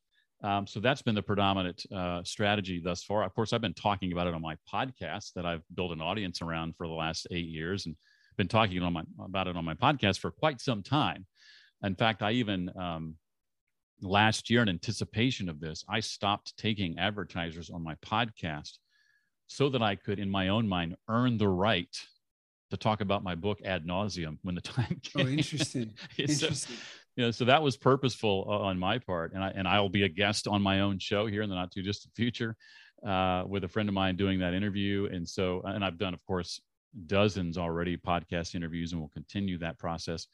Um, 0.44 0.68
so 0.68 0.80
that's 0.80 1.02
been 1.02 1.16
the 1.16 1.22
predominant 1.22 1.86
uh, 1.94 2.24
strategy 2.24 2.80
thus 2.84 3.04
far. 3.04 3.24
Of 3.24 3.34
course, 3.34 3.52
I've 3.52 3.62
been 3.62 3.74
talking 3.74 4.14
about 4.14 4.28
it 4.28 4.34
on 4.34 4.42
my 4.42 4.56
podcast 4.72 5.34
that 5.34 5.46
I've 5.46 5.64
built 5.74 5.92
an 5.92 6.02
audience 6.02 6.42
around 6.42 6.76
for 6.78 6.88
the 6.88 6.94
last 6.94 7.28
eight 7.32 7.48
years, 7.48 7.86
and 7.86 7.96
been 8.38 8.48
talking 8.48 8.82
on 8.82 8.94
my, 8.94 9.04
about 9.20 9.48
it 9.48 9.58
on 9.58 9.66
my 9.66 9.74
podcast 9.74 10.20
for 10.20 10.32
quite 10.32 10.62
some 10.62 10.84
time. 10.84 11.26
In 11.84 11.96
fact, 11.96 12.22
I 12.22 12.32
even 12.32 12.70
um, 12.78 13.16
last 14.02 14.50
year 14.50 14.62
in 14.62 14.70
anticipation 14.70 15.50
of 15.50 15.60
this, 15.60 15.84
I 15.88 16.00
stopped 16.00 16.58
taking 16.58 17.00
advertisers 17.00 17.70
on 17.70 17.84
my 17.84 17.96
podcast 17.96 18.78
so 19.48 19.70
that 19.70 19.82
I 19.82 19.96
could, 19.96 20.20
in 20.20 20.30
my 20.30 20.50
own 20.50 20.68
mind, 20.68 20.96
earn 21.08 21.38
the 21.38 21.48
right 21.48 21.96
to 22.72 22.78
talk 22.78 23.02
about 23.02 23.24
my 23.24 23.36
book 23.36 23.60
ad 23.64 23.86
nauseum 23.86 24.38
when 24.42 24.56
the 24.56 24.62
time 24.62 25.02
oh, 25.16 25.20
came. 25.20 25.28
Oh, 25.28 25.30
interesting. 25.30 25.94
interesting. 26.18 26.76
So, 26.76 26.84
you 27.16 27.26
know, 27.26 27.32
so 27.32 27.46
that 27.46 27.64
was 27.64 27.78
purposeful 27.78 28.46
uh, 28.48 28.60
on 28.60 28.78
my 28.78 28.98
part, 28.98 29.34
and 29.34 29.44
I 29.44 29.50
and 29.50 29.68
I 29.68 29.80
will 29.80 29.90
be 29.90 30.04
a 30.04 30.10
guest 30.10 30.48
on 30.48 30.62
my 30.62 30.82
own 30.82 31.00
show 31.00 31.28
here 31.28 31.44
in 31.44 31.50
the 31.50 31.56
not 31.56 31.72
too 31.72 31.82
distant 31.82 32.14
future 32.14 32.58
uh, 33.06 33.44
with 33.48 33.64
a 33.64 33.70
friend 33.70 33.88
of 33.88 33.96
mine 33.96 34.18
doing 34.18 34.40
that 34.40 34.54
interview, 34.54 35.08
and 35.12 35.28
so 35.28 35.62
and 35.64 35.86
I've 35.86 35.98
done, 35.98 36.14
of 36.14 36.26
course, 36.26 36.60
dozens 37.06 37.58
already 37.58 37.96
podcast 37.96 38.54
interviews, 38.54 38.92
and 38.92 39.00
will 39.00 39.10
continue 39.10 39.58
that 39.60 39.80
process 39.80 40.28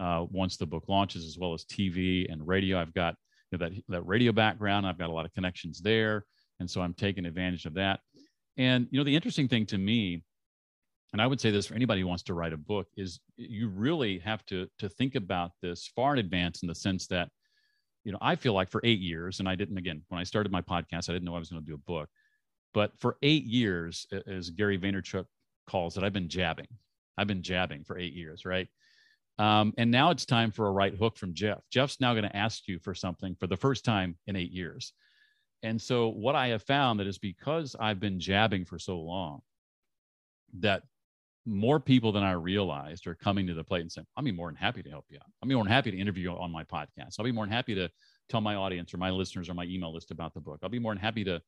uh, 0.00 0.26
once 0.30 0.56
the 0.56 0.66
book 0.66 0.84
launches, 0.88 1.24
as 1.24 1.38
well 1.38 1.54
as 1.54 1.64
TV 1.64 2.30
and 2.30 2.46
radio. 2.46 2.78
I've 2.80 2.94
got 2.94 3.14
you 3.50 3.58
know, 3.58 3.68
that 3.68 3.82
that 3.88 4.06
radio 4.06 4.32
background. 4.32 4.86
I've 4.86 4.98
got 4.98 5.10
a 5.10 5.12
lot 5.12 5.26
of 5.26 5.32
connections 5.34 5.80
there, 5.80 6.24
and 6.60 6.70
so 6.70 6.80
I'm 6.80 6.94
taking 6.94 7.26
advantage 7.26 7.66
of 7.66 7.74
that. 7.74 8.00
And 8.56 8.86
you 8.90 8.98
know, 8.98 9.04
the 9.04 9.14
interesting 9.14 9.48
thing 9.48 9.66
to 9.66 9.78
me, 9.78 10.22
and 11.12 11.20
I 11.20 11.26
would 11.26 11.40
say 11.40 11.50
this 11.50 11.66
for 11.66 11.74
anybody 11.74 12.00
who 12.00 12.06
wants 12.06 12.24
to 12.24 12.34
write 12.34 12.52
a 12.52 12.58
book, 12.58 12.88
is 12.96 13.20
you 13.36 13.68
really 13.68 14.18
have 14.20 14.44
to 14.46 14.68
to 14.78 14.88
think 14.88 15.14
about 15.14 15.52
this 15.62 15.90
far 15.94 16.14
in 16.14 16.18
advance 16.18 16.62
in 16.62 16.68
the 16.68 16.74
sense 16.74 17.06
that, 17.08 17.28
you 18.04 18.12
know, 18.12 18.18
I 18.20 18.36
feel 18.36 18.54
like 18.54 18.70
for 18.70 18.80
eight 18.84 19.00
years, 19.00 19.40
and 19.40 19.48
I 19.48 19.54
didn't 19.54 19.78
again 19.78 20.02
when 20.08 20.20
I 20.20 20.24
started 20.24 20.52
my 20.52 20.62
podcast, 20.62 21.08
I 21.08 21.12
didn't 21.12 21.24
know 21.24 21.36
I 21.36 21.38
was 21.38 21.50
going 21.50 21.62
to 21.62 21.66
do 21.66 21.74
a 21.74 21.78
book, 21.78 22.08
but 22.74 22.92
for 22.98 23.16
eight 23.22 23.44
years, 23.44 24.06
as 24.26 24.50
Gary 24.50 24.78
Vaynerchuk 24.78 25.26
calls 25.66 25.96
it, 25.96 26.04
I've 26.04 26.12
been 26.12 26.28
jabbing. 26.28 26.68
I've 27.16 27.26
been 27.26 27.42
jabbing 27.42 27.84
for 27.84 27.98
eight 27.98 28.14
years, 28.14 28.44
right? 28.44 28.68
Um, 29.42 29.74
and 29.76 29.90
now 29.90 30.10
it's 30.10 30.24
time 30.24 30.52
for 30.52 30.68
a 30.68 30.70
right 30.70 30.94
hook 30.94 31.16
from 31.16 31.34
Jeff. 31.34 31.58
Jeff's 31.68 32.00
now 32.00 32.12
going 32.12 32.22
to 32.22 32.36
ask 32.36 32.68
you 32.68 32.78
for 32.78 32.94
something 32.94 33.34
for 33.34 33.48
the 33.48 33.56
first 33.56 33.84
time 33.84 34.16
in 34.28 34.36
eight 34.36 34.52
years. 34.52 34.92
And 35.64 35.82
so, 35.82 36.10
what 36.10 36.36
I 36.36 36.46
have 36.48 36.62
found 36.62 37.00
that 37.00 37.08
is 37.08 37.18
because 37.18 37.74
I've 37.80 37.98
been 37.98 38.20
jabbing 38.20 38.64
for 38.64 38.78
so 38.78 39.00
long, 39.00 39.40
that 40.60 40.84
more 41.44 41.80
people 41.80 42.12
than 42.12 42.22
I 42.22 42.32
realized 42.32 43.08
are 43.08 43.16
coming 43.16 43.48
to 43.48 43.54
the 43.54 43.64
plate 43.64 43.80
and 43.80 43.90
saying, 43.90 44.06
I'll 44.16 44.22
be 44.22 44.30
more 44.30 44.46
than 44.46 44.54
happy 44.54 44.80
to 44.80 44.90
help 44.90 45.06
you 45.08 45.16
out. 45.16 45.26
I'll 45.42 45.48
be 45.48 45.56
more 45.56 45.64
than 45.64 45.72
happy 45.72 45.90
to 45.90 45.98
interview 45.98 46.30
you 46.30 46.36
on 46.36 46.52
my 46.52 46.62
podcast. 46.62 47.16
I'll 47.18 47.24
be 47.24 47.32
more 47.32 47.44
than 47.44 47.52
happy 47.52 47.74
to 47.74 47.90
tell 48.28 48.40
my 48.40 48.54
audience 48.54 48.94
or 48.94 48.98
my 48.98 49.10
listeners 49.10 49.48
or 49.48 49.54
my 49.54 49.64
email 49.64 49.92
list 49.92 50.12
about 50.12 50.34
the 50.34 50.40
book. 50.40 50.60
I'll 50.62 50.68
be 50.68 50.78
more 50.78 50.94
than 50.94 51.02
happy 51.02 51.24
to 51.24 51.42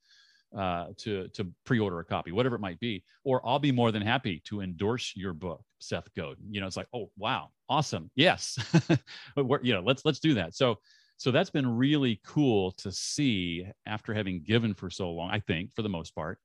uh, 0.56 0.86
to 0.98 1.28
to 1.28 1.46
pre-order 1.64 1.98
a 1.98 2.04
copy, 2.04 2.32
whatever 2.32 2.56
it 2.56 2.60
might 2.60 2.80
be, 2.80 3.02
or 3.24 3.46
I'll 3.46 3.58
be 3.58 3.72
more 3.72 3.92
than 3.92 4.02
happy 4.02 4.40
to 4.46 4.60
endorse 4.60 5.12
your 5.16 5.32
book, 5.32 5.62
Seth 5.78 6.12
Godin. 6.14 6.46
You 6.50 6.60
know, 6.60 6.66
it's 6.66 6.76
like, 6.76 6.88
oh 6.94 7.10
wow, 7.16 7.48
awesome, 7.68 8.10
yes, 8.14 8.58
you 9.36 9.74
know, 9.74 9.82
let's 9.84 10.04
let's 10.04 10.20
do 10.20 10.34
that. 10.34 10.54
So 10.54 10.78
so 11.16 11.30
that's 11.30 11.50
been 11.50 11.68
really 11.68 12.20
cool 12.24 12.72
to 12.72 12.92
see 12.92 13.66
after 13.86 14.12
having 14.12 14.42
given 14.42 14.74
for 14.74 14.90
so 14.90 15.10
long. 15.10 15.30
I 15.30 15.40
think 15.40 15.72
for 15.74 15.82
the 15.82 15.88
most 15.88 16.14
part, 16.14 16.38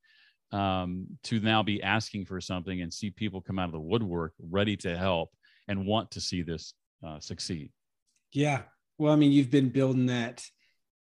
um, 0.51 1.07
to 1.23 1.39
now 1.39 1.63
be 1.63 1.81
asking 1.81 2.25
for 2.25 2.39
something 2.41 2.81
and 2.81 2.93
see 2.93 3.11
people 3.11 3.41
come 3.41 3.59
out 3.59 3.65
of 3.65 3.73
the 3.73 3.79
woodwork 3.79 4.33
ready 4.39 4.77
to 4.77 4.97
help 4.97 5.31
and 5.67 5.85
want 5.85 6.11
to 6.11 6.21
see 6.21 6.41
this 6.41 6.73
uh, 7.05 7.19
succeed. 7.19 7.71
Yeah, 8.31 8.63
well, 8.97 9.13
I 9.13 9.15
mean, 9.15 9.31
you've 9.31 9.51
been 9.51 9.69
building 9.69 10.07
that 10.07 10.45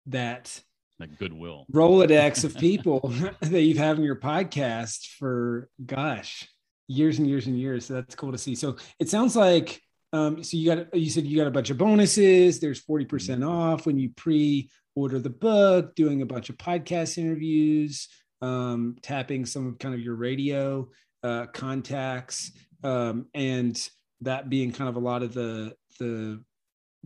that 0.06 0.60
like 1.00 1.18
goodwill. 1.18 1.66
Rolodex 1.72 2.44
of 2.44 2.54
people 2.58 3.00
that 3.40 3.62
you've 3.62 3.78
had 3.78 3.96
on 3.96 4.04
your 4.04 4.20
podcast 4.20 5.06
for 5.18 5.68
gosh 5.84 6.48
years 6.88 7.18
and 7.18 7.28
years 7.28 7.46
and 7.46 7.58
years. 7.58 7.86
So 7.86 7.94
that's 7.94 8.14
cool 8.14 8.32
to 8.32 8.38
see. 8.38 8.54
So 8.54 8.76
it 8.98 9.08
sounds 9.08 9.36
like 9.36 9.80
um, 10.12 10.44
so 10.44 10.56
you 10.56 10.74
got 10.74 10.94
you 10.94 11.10
said 11.10 11.26
you 11.26 11.36
got 11.36 11.48
a 11.48 11.50
bunch 11.50 11.70
of 11.70 11.78
bonuses. 11.78 12.60
There's 12.60 12.84
40% 12.84 13.06
mm 13.06 13.36
hmm 13.36 13.44
off 13.44 13.86
when 13.86 13.98
you 13.98 14.10
pre-order 14.16 15.18
the 15.18 15.30
book 15.30 15.94
doing 15.96 16.22
a 16.22 16.26
bunch 16.26 16.50
of 16.50 16.56
podcast 16.56 17.18
interviews 17.18 18.08
um, 18.44 18.96
tapping 19.02 19.46
some 19.46 19.66
of 19.66 19.78
kind 19.78 19.94
of 19.94 20.00
your 20.00 20.14
radio 20.14 20.88
uh, 21.22 21.46
contacts 21.46 22.52
um, 22.82 23.26
and 23.34 23.88
that 24.20 24.50
being 24.50 24.70
kind 24.70 24.88
of 24.88 24.96
a 24.96 25.00
lot 25.00 25.22
of 25.22 25.32
the 25.32 25.74
the 25.98 26.42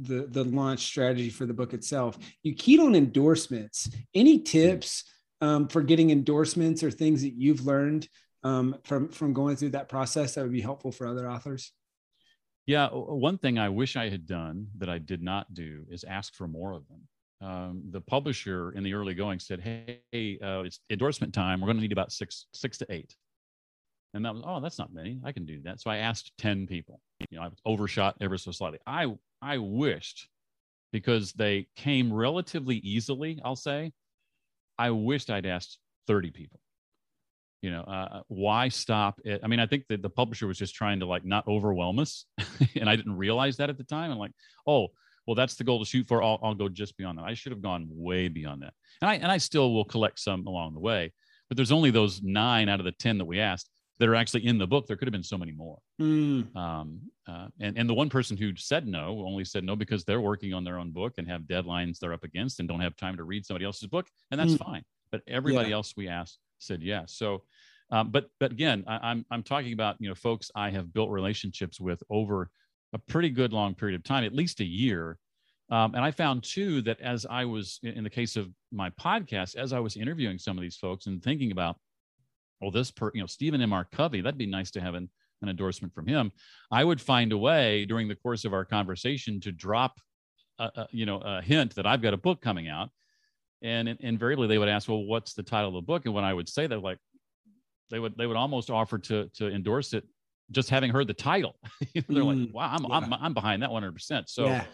the 0.00 0.26
the 0.30 0.44
launch 0.44 0.80
strategy 0.80 1.30
for 1.30 1.46
the 1.46 1.54
book 1.54 1.74
itself. 1.74 2.18
You 2.42 2.54
keyed 2.54 2.80
on 2.80 2.94
endorsements. 2.94 3.90
Any 4.14 4.38
tips 4.40 5.04
um, 5.40 5.68
for 5.68 5.82
getting 5.82 6.10
endorsements 6.10 6.82
or 6.82 6.90
things 6.90 7.22
that 7.22 7.34
you've 7.34 7.66
learned 7.66 8.08
um, 8.44 8.76
from 8.84 9.08
from 9.08 9.32
going 9.32 9.56
through 9.56 9.70
that 9.70 9.88
process 9.88 10.34
that 10.34 10.42
would 10.42 10.52
be 10.52 10.60
helpful 10.60 10.92
for 10.92 11.06
other 11.06 11.30
authors? 11.30 11.72
Yeah, 12.66 12.88
one 12.88 13.38
thing 13.38 13.58
I 13.58 13.70
wish 13.70 13.96
I 13.96 14.10
had 14.10 14.26
done 14.26 14.68
that 14.76 14.90
I 14.90 14.98
did 14.98 15.22
not 15.22 15.54
do 15.54 15.86
is 15.90 16.04
ask 16.04 16.34
for 16.34 16.46
more 16.46 16.72
of 16.72 16.84
them. 16.88 17.00
um, 17.40 17.82
the 17.90 18.00
publisher 18.00 18.72
in 18.72 18.82
the 18.82 18.94
early 18.94 19.14
going 19.14 19.38
said, 19.38 19.60
"Hey, 19.60 20.38
uh, 20.42 20.62
it's 20.62 20.80
endorsement 20.90 21.32
time. 21.32 21.60
We're 21.60 21.66
going 21.66 21.78
to 21.78 21.82
need 21.82 21.92
about 21.92 22.12
six 22.12 22.46
six 22.52 22.78
to 22.78 22.86
eight. 22.90 23.14
And 24.14 24.24
that 24.24 24.34
was, 24.34 24.42
oh, 24.44 24.60
that's 24.60 24.78
not 24.78 24.92
many. 24.92 25.20
I 25.24 25.32
can 25.32 25.44
do 25.44 25.60
that. 25.62 25.80
So 25.80 25.90
I 25.90 25.98
asked 25.98 26.32
10 26.38 26.66
people. 26.66 27.00
You 27.30 27.38
know, 27.38 27.44
I 27.44 27.50
overshot 27.66 28.16
ever 28.20 28.38
so 28.38 28.50
slightly. 28.52 28.78
I 28.86 29.06
I 29.42 29.58
wished 29.58 30.28
because 30.92 31.32
they 31.32 31.66
came 31.76 32.12
relatively 32.12 32.76
easily, 32.76 33.40
I'll 33.44 33.56
say. 33.56 33.92
I 34.78 34.90
wished 34.90 35.30
I'd 35.30 35.46
asked 35.46 35.78
30 36.06 36.30
people. 36.30 36.60
You 37.62 37.72
know, 37.72 37.82
uh, 37.82 38.22
why 38.28 38.68
stop 38.68 39.20
it? 39.24 39.40
I 39.42 39.48
mean, 39.48 39.58
I 39.58 39.66
think 39.66 39.84
that 39.88 40.00
the 40.00 40.10
publisher 40.10 40.46
was 40.46 40.58
just 40.58 40.76
trying 40.76 41.00
to 41.00 41.06
like 41.06 41.24
not 41.24 41.46
overwhelm 41.48 41.98
us. 41.98 42.24
and 42.76 42.88
I 42.88 42.94
didn't 42.94 43.16
realize 43.16 43.56
that 43.56 43.68
at 43.68 43.76
the 43.76 43.84
time. 43.84 44.12
I'm 44.12 44.18
like, 44.18 44.32
oh, 44.66 44.88
well, 45.26 45.34
that's 45.34 45.56
the 45.56 45.64
goal 45.64 45.80
to 45.80 45.84
shoot 45.84 46.06
for. 46.06 46.22
I'll, 46.22 46.38
I'll 46.42 46.54
go 46.54 46.68
just 46.68 46.96
beyond 46.96 47.18
that. 47.18 47.24
I 47.24 47.34
should 47.34 47.52
have 47.52 47.60
gone 47.60 47.88
way 47.90 48.28
beyond 48.28 48.62
that. 48.62 48.72
And 49.02 49.10
I, 49.10 49.14
and 49.16 49.26
I 49.26 49.38
still 49.38 49.74
will 49.74 49.84
collect 49.84 50.20
some 50.20 50.46
along 50.46 50.74
the 50.74 50.80
way. 50.80 51.12
But 51.48 51.56
there's 51.56 51.72
only 51.72 51.90
those 51.90 52.22
nine 52.22 52.68
out 52.68 52.78
of 52.78 52.84
the 52.84 52.92
10 52.92 53.18
that 53.18 53.24
we 53.24 53.40
asked 53.40 53.68
that 53.98 54.08
are 54.08 54.14
actually 54.14 54.46
in 54.46 54.58
the 54.58 54.66
book. 54.66 54.86
There 54.86 54.96
could 54.96 55.08
have 55.08 55.12
been 55.12 55.22
so 55.22 55.38
many 55.38 55.52
more. 55.52 55.78
Mm. 56.00 56.54
Um, 56.56 57.00
uh, 57.28 57.48
and, 57.60 57.76
and 57.76 57.88
the 57.88 57.94
one 57.94 58.08
person 58.08 58.36
who 58.36 58.54
said 58.56 58.86
no 58.86 59.24
only 59.26 59.44
said 59.44 59.64
no 59.64 59.76
because 59.76 60.04
they're 60.04 60.20
working 60.20 60.54
on 60.54 60.64
their 60.64 60.78
own 60.78 60.90
book 60.90 61.14
and 61.18 61.28
have 61.28 61.42
deadlines 61.42 61.98
they're 61.98 62.12
up 62.12 62.24
against 62.24 62.60
and 62.60 62.68
don't 62.68 62.80
have 62.80 62.96
time 62.96 63.16
to 63.16 63.24
read 63.24 63.44
somebody 63.44 63.64
else's 63.64 63.88
book. 63.88 64.06
And 64.30 64.40
that's 64.40 64.52
mm. 64.52 64.64
fine. 64.64 64.84
But 65.10 65.22
everybody 65.26 65.70
yeah. 65.70 65.76
else 65.76 65.94
we 65.96 66.08
asked 66.08 66.38
said 66.58 66.82
yes. 66.82 67.14
So, 67.14 67.42
um, 67.90 68.10
but 68.10 68.30
but 68.38 68.52
again, 68.52 68.84
I, 68.86 68.98
I'm 69.10 69.24
I'm 69.30 69.42
talking 69.42 69.72
about 69.72 69.96
you 69.98 70.08
know 70.08 70.14
folks 70.14 70.50
I 70.54 70.70
have 70.70 70.92
built 70.92 71.10
relationships 71.10 71.80
with 71.80 72.02
over 72.10 72.50
a 72.92 72.98
pretty 72.98 73.30
good 73.30 73.52
long 73.52 73.74
period 73.74 73.96
of 73.96 74.04
time, 74.04 74.24
at 74.24 74.34
least 74.34 74.60
a 74.60 74.64
year. 74.64 75.18
Um, 75.70 75.94
and 75.94 76.02
I 76.02 76.10
found 76.10 76.44
too 76.44 76.80
that 76.82 77.00
as 77.00 77.26
I 77.28 77.44
was 77.44 77.78
in 77.82 78.04
the 78.04 78.10
case 78.10 78.36
of 78.36 78.48
my 78.72 78.90
podcast, 78.90 79.56
as 79.56 79.72
I 79.72 79.80
was 79.80 79.96
interviewing 79.96 80.38
some 80.38 80.56
of 80.56 80.62
these 80.62 80.76
folks 80.76 81.06
and 81.06 81.22
thinking 81.22 81.52
about 81.52 81.76
well, 82.60 82.70
this 82.70 82.90
per, 82.90 83.10
you 83.14 83.20
know, 83.20 83.26
Stephen 83.26 83.60
M. 83.60 83.72
R. 83.72 83.84
Covey, 83.84 84.20
that'd 84.20 84.38
be 84.38 84.46
nice 84.46 84.70
to 84.72 84.80
have 84.80 84.94
an, 84.94 85.08
an 85.42 85.48
endorsement 85.48 85.94
from 85.94 86.06
him. 86.06 86.32
I 86.70 86.84
would 86.84 87.00
find 87.00 87.32
a 87.32 87.38
way 87.38 87.84
during 87.84 88.08
the 88.08 88.16
course 88.16 88.44
of 88.44 88.52
our 88.52 88.64
conversation 88.64 89.40
to 89.40 89.52
drop, 89.52 90.00
a, 90.58 90.70
a, 90.74 90.88
you 90.90 91.06
know, 91.06 91.18
a 91.18 91.42
hint 91.42 91.74
that 91.76 91.86
I've 91.86 92.02
got 92.02 92.14
a 92.14 92.18
book 92.18 92.40
coming 92.40 92.68
out. 92.68 92.90
And 93.62 93.88
invariably 93.88 94.46
they 94.46 94.58
would 94.58 94.68
ask, 94.68 94.88
well, 94.88 95.04
what's 95.04 95.34
the 95.34 95.42
title 95.42 95.68
of 95.68 95.74
the 95.74 95.86
book? 95.86 96.04
And 96.04 96.14
when 96.14 96.24
I 96.24 96.32
would 96.32 96.48
say 96.48 96.66
that, 96.66 96.82
like, 96.82 96.98
they 97.90 97.98
would, 97.98 98.16
they 98.16 98.26
would 98.26 98.36
almost 98.36 98.70
offer 98.70 98.98
to, 98.98 99.28
to 99.34 99.48
endorse 99.48 99.94
it 99.94 100.04
just 100.50 100.70
having 100.70 100.90
heard 100.90 101.06
the 101.06 101.14
title. 101.14 101.56
They're 101.94 102.02
mm, 102.02 102.46
like, 102.46 102.54
wow, 102.54 102.76
I'm, 102.76 102.84
yeah. 102.84 102.96
I'm, 102.96 103.12
I'm 103.14 103.34
behind 103.34 103.62
that 103.62 103.70
100%. 103.70 104.28
So, 104.28 104.46
yeah 104.46 104.64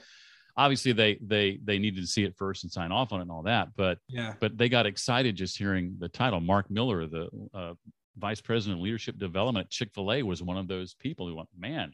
obviously 0.56 0.92
they 0.92 1.18
they 1.20 1.58
they 1.64 1.78
needed 1.78 2.00
to 2.00 2.06
see 2.06 2.24
it 2.24 2.36
first 2.36 2.62
and 2.62 2.72
sign 2.72 2.92
off 2.92 3.12
on 3.12 3.20
it 3.20 3.22
and 3.22 3.30
all 3.30 3.42
that 3.42 3.68
but 3.76 3.98
yeah. 4.08 4.34
but 4.40 4.56
they 4.56 4.68
got 4.68 4.86
excited 4.86 5.34
just 5.36 5.58
hearing 5.58 5.96
the 5.98 6.08
title. 6.08 6.40
Mark 6.40 6.70
miller 6.70 7.06
the 7.06 7.28
uh, 7.52 7.74
vice 8.16 8.40
president 8.40 8.78
of 8.78 8.82
leadership 8.82 9.18
development 9.18 9.66
at 9.66 9.70
chick-fil-a 9.70 10.22
was 10.22 10.42
one 10.42 10.56
of 10.56 10.68
those 10.68 10.94
people 10.94 11.26
who 11.26 11.34
went 11.34 11.48
man 11.58 11.92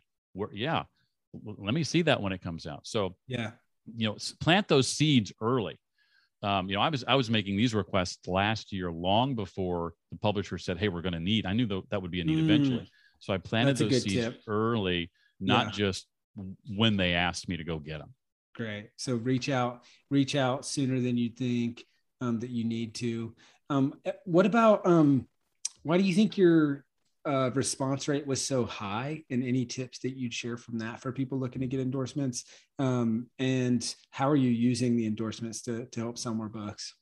yeah 0.52 0.84
let 1.32 1.74
me 1.74 1.84
see 1.84 2.02
that 2.02 2.20
when 2.20 2.32
it 2.32 2.42
comes 2.42 2.66
out. 2.66 2.86
So 2.86 3.14
yeah. 3.26 3.52
you 3.96 4.08
know 4.08 4.16
plant 4.40 4.68
those 4.68 4.88
seeds 4.88 5.32
early. 5.40 5.78
Um, 6.42 6.70
you 6.70 6.74
know 6.76 6.80
i 6.80 6.88
was 6.88 7.04
i 7.06 7.14
was 7.16 7.28
making 7.28 7.58
these 7.58 7.74
requests 7.74 8.26
last 8.26 8.72
year 8.72 8.90
long 8.90 9.34
before 9.34 9.92
the 10.10 10.16
publisher 10.16 10.56
said 10.56 10.78
hey 10.78 10.88
we're 10.88 11.02
going 11.02 11.12
to 11.12 11.20
need 11.20 11.44
i 11.44 11.52
knew 11.52 11.66
that, 11.66 11.82
that 11.90 12.00
would 12.00 12.10
be 12.10 12.22
a 12.22 12.24
need 12.24 12.38
mm. 12.38 12.44
eventually. 12.44 12.90
So 13.18 13.34
i 13.34 13.36
planted 13.36 13.76
That's 13.76 13.80
those 13.80 14.02
seeds 14.04 14.24
tip. 14.24 14.40
early 14.46 15.10
not 15.38 15.66
yeah. 15.66 15.72
just 15.72 16.06
when 16.74 16.96
they 16.96 17.12
asked 17.12 17.46
me 17.46 17.58
to 17.58 17.64
go 17.64 17.78
get 17.78 17.98
them 17.98 18.14
Great. 18.60 18.90
So 18.98 19.14
reach 19.14 19.48
out, 19.48 19.84
reach 20.10 20.36
out 20.36 20.66
sooner 20.66 21.00
than 21.00 21.16
you 21.16 21.30
think 21.30 21.82
um, 22.20 22.40
that 22.40 22.50
you 22.50 22.64
need 22.64 22.94
to. 22.96 23.34
Um, 23.70 23.94
eh, 24.04 24.12
what 24.26 24.44
about 24.44 24.86
um, 24.86 25.26
why 25.82 25.96
do 25.96 26.04
you 26.04 26.12
think 26.12 26.36
your 26.36 26.84
uh, 27.24 27.50
response 27.54 28.06
rate 28.06 28.26
was 28.26 28.44
so 28.44 28.66
high? 28.66 29.24
And 29.30 29.42
any 29.42 29.64
tips 29.64 30.00
that 30.00 30.14
you'd 30.14 30.34
share 30.34 30.58
from 30.58 30.76
that 30.80 31.00
for 31.00 31.10
people 31.10 31.38
looking 31.38 31.62
to 31.62 31.66
get 31.66 31.80
endorsements? 31.80 32.44
Um, 32.78 33.28
and 33.38 33.82
how 34.10 34.28
are 34.28 34.36
you 34.36 34.50
using 34.50 34.94
the 34.94 35.06
endorsements 35.06 35.62
to 35.62 35.86
to 35.86 36.00
help 36.00 36.18
sell 36.18 36.34
more 36.34 36.50
books? 36.50 36.94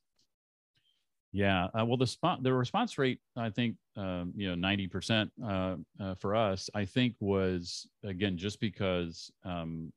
Yeah, 1.33 1.65
uh, 1.77 1.85
well, 1.85 1.97
the 1.97 2.07
spot 2.07 2.45
the 2.45 2.55
response 2.55 2.97
rate, 2.99 3.19
I 3.37 3.51
think, 3.51 3.75
um, 3.97 4.33
you 4.37 4.49
know, 4.49 4.55
ninety 4.55 4.87
percent 4.87 5.33
uh, 5.45 5.75
uh, 5.99 6.15
for 6.15 6.37
us, 6.37 6.71
I 6.73 6.85
think, 6.85 7.17
was 7.19 7.89
again 8.05 8.37
just 8.37 8.61
because 8.61 9.33
um, 9.45 9.93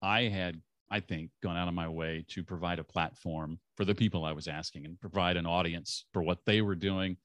I 0.00 0.22
had 0.28 0.62
I 0.90 1.00
think, 1.00 1.30
gone 1.42 1.56
out 1.56 1.68
of 1.68 1.74
my 1.74 1.88
way 1.88 2.24
to 2.28 2.44
provide 2.44 2.78
a 2.78 2.84
platform 2.84 3.58
for 3.76 3.84
the 3.84 3.94
people 3.94 4.24
I 4.24 4.32
was 4.32 4.48
asking 4.48 4.86
and 4.86 5.00
provide 5.00 5.36
an 5.36 5.46
audience 5.46 6.06
for 6.12 6.22
what 6.22 6.38
they 6.46 6.60
were 6.60 6.74
doing. 6.74 7.16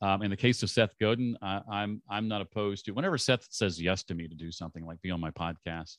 Um, 0.00 0.22
in 0.22 0.30
the 0.30 0.36
case 0.36 0.62
of 0.62 0.70
Seth 0.70 0.94
Godin, 1.00 1.36
I, 1.42 1.60
I'm 1.70 2.02
I'm 2.08 2.28
not 2.28 2.40
opposed 2.40 2.84
to 2.84 2.92
whenever 2.92 3.18
Seth 3.18 3.46
says 3.50 3.80
yes 3.80 4.04
to 4.04 4.14
me 4.14 4.28
to 4.28 4.34
do 4.34 4.52
something 4.52 4.86
like 4.86 5.02
be 5.02 5.10
on 5.10 5.20
my 5.20 5.30
podcast. 5.30 5.96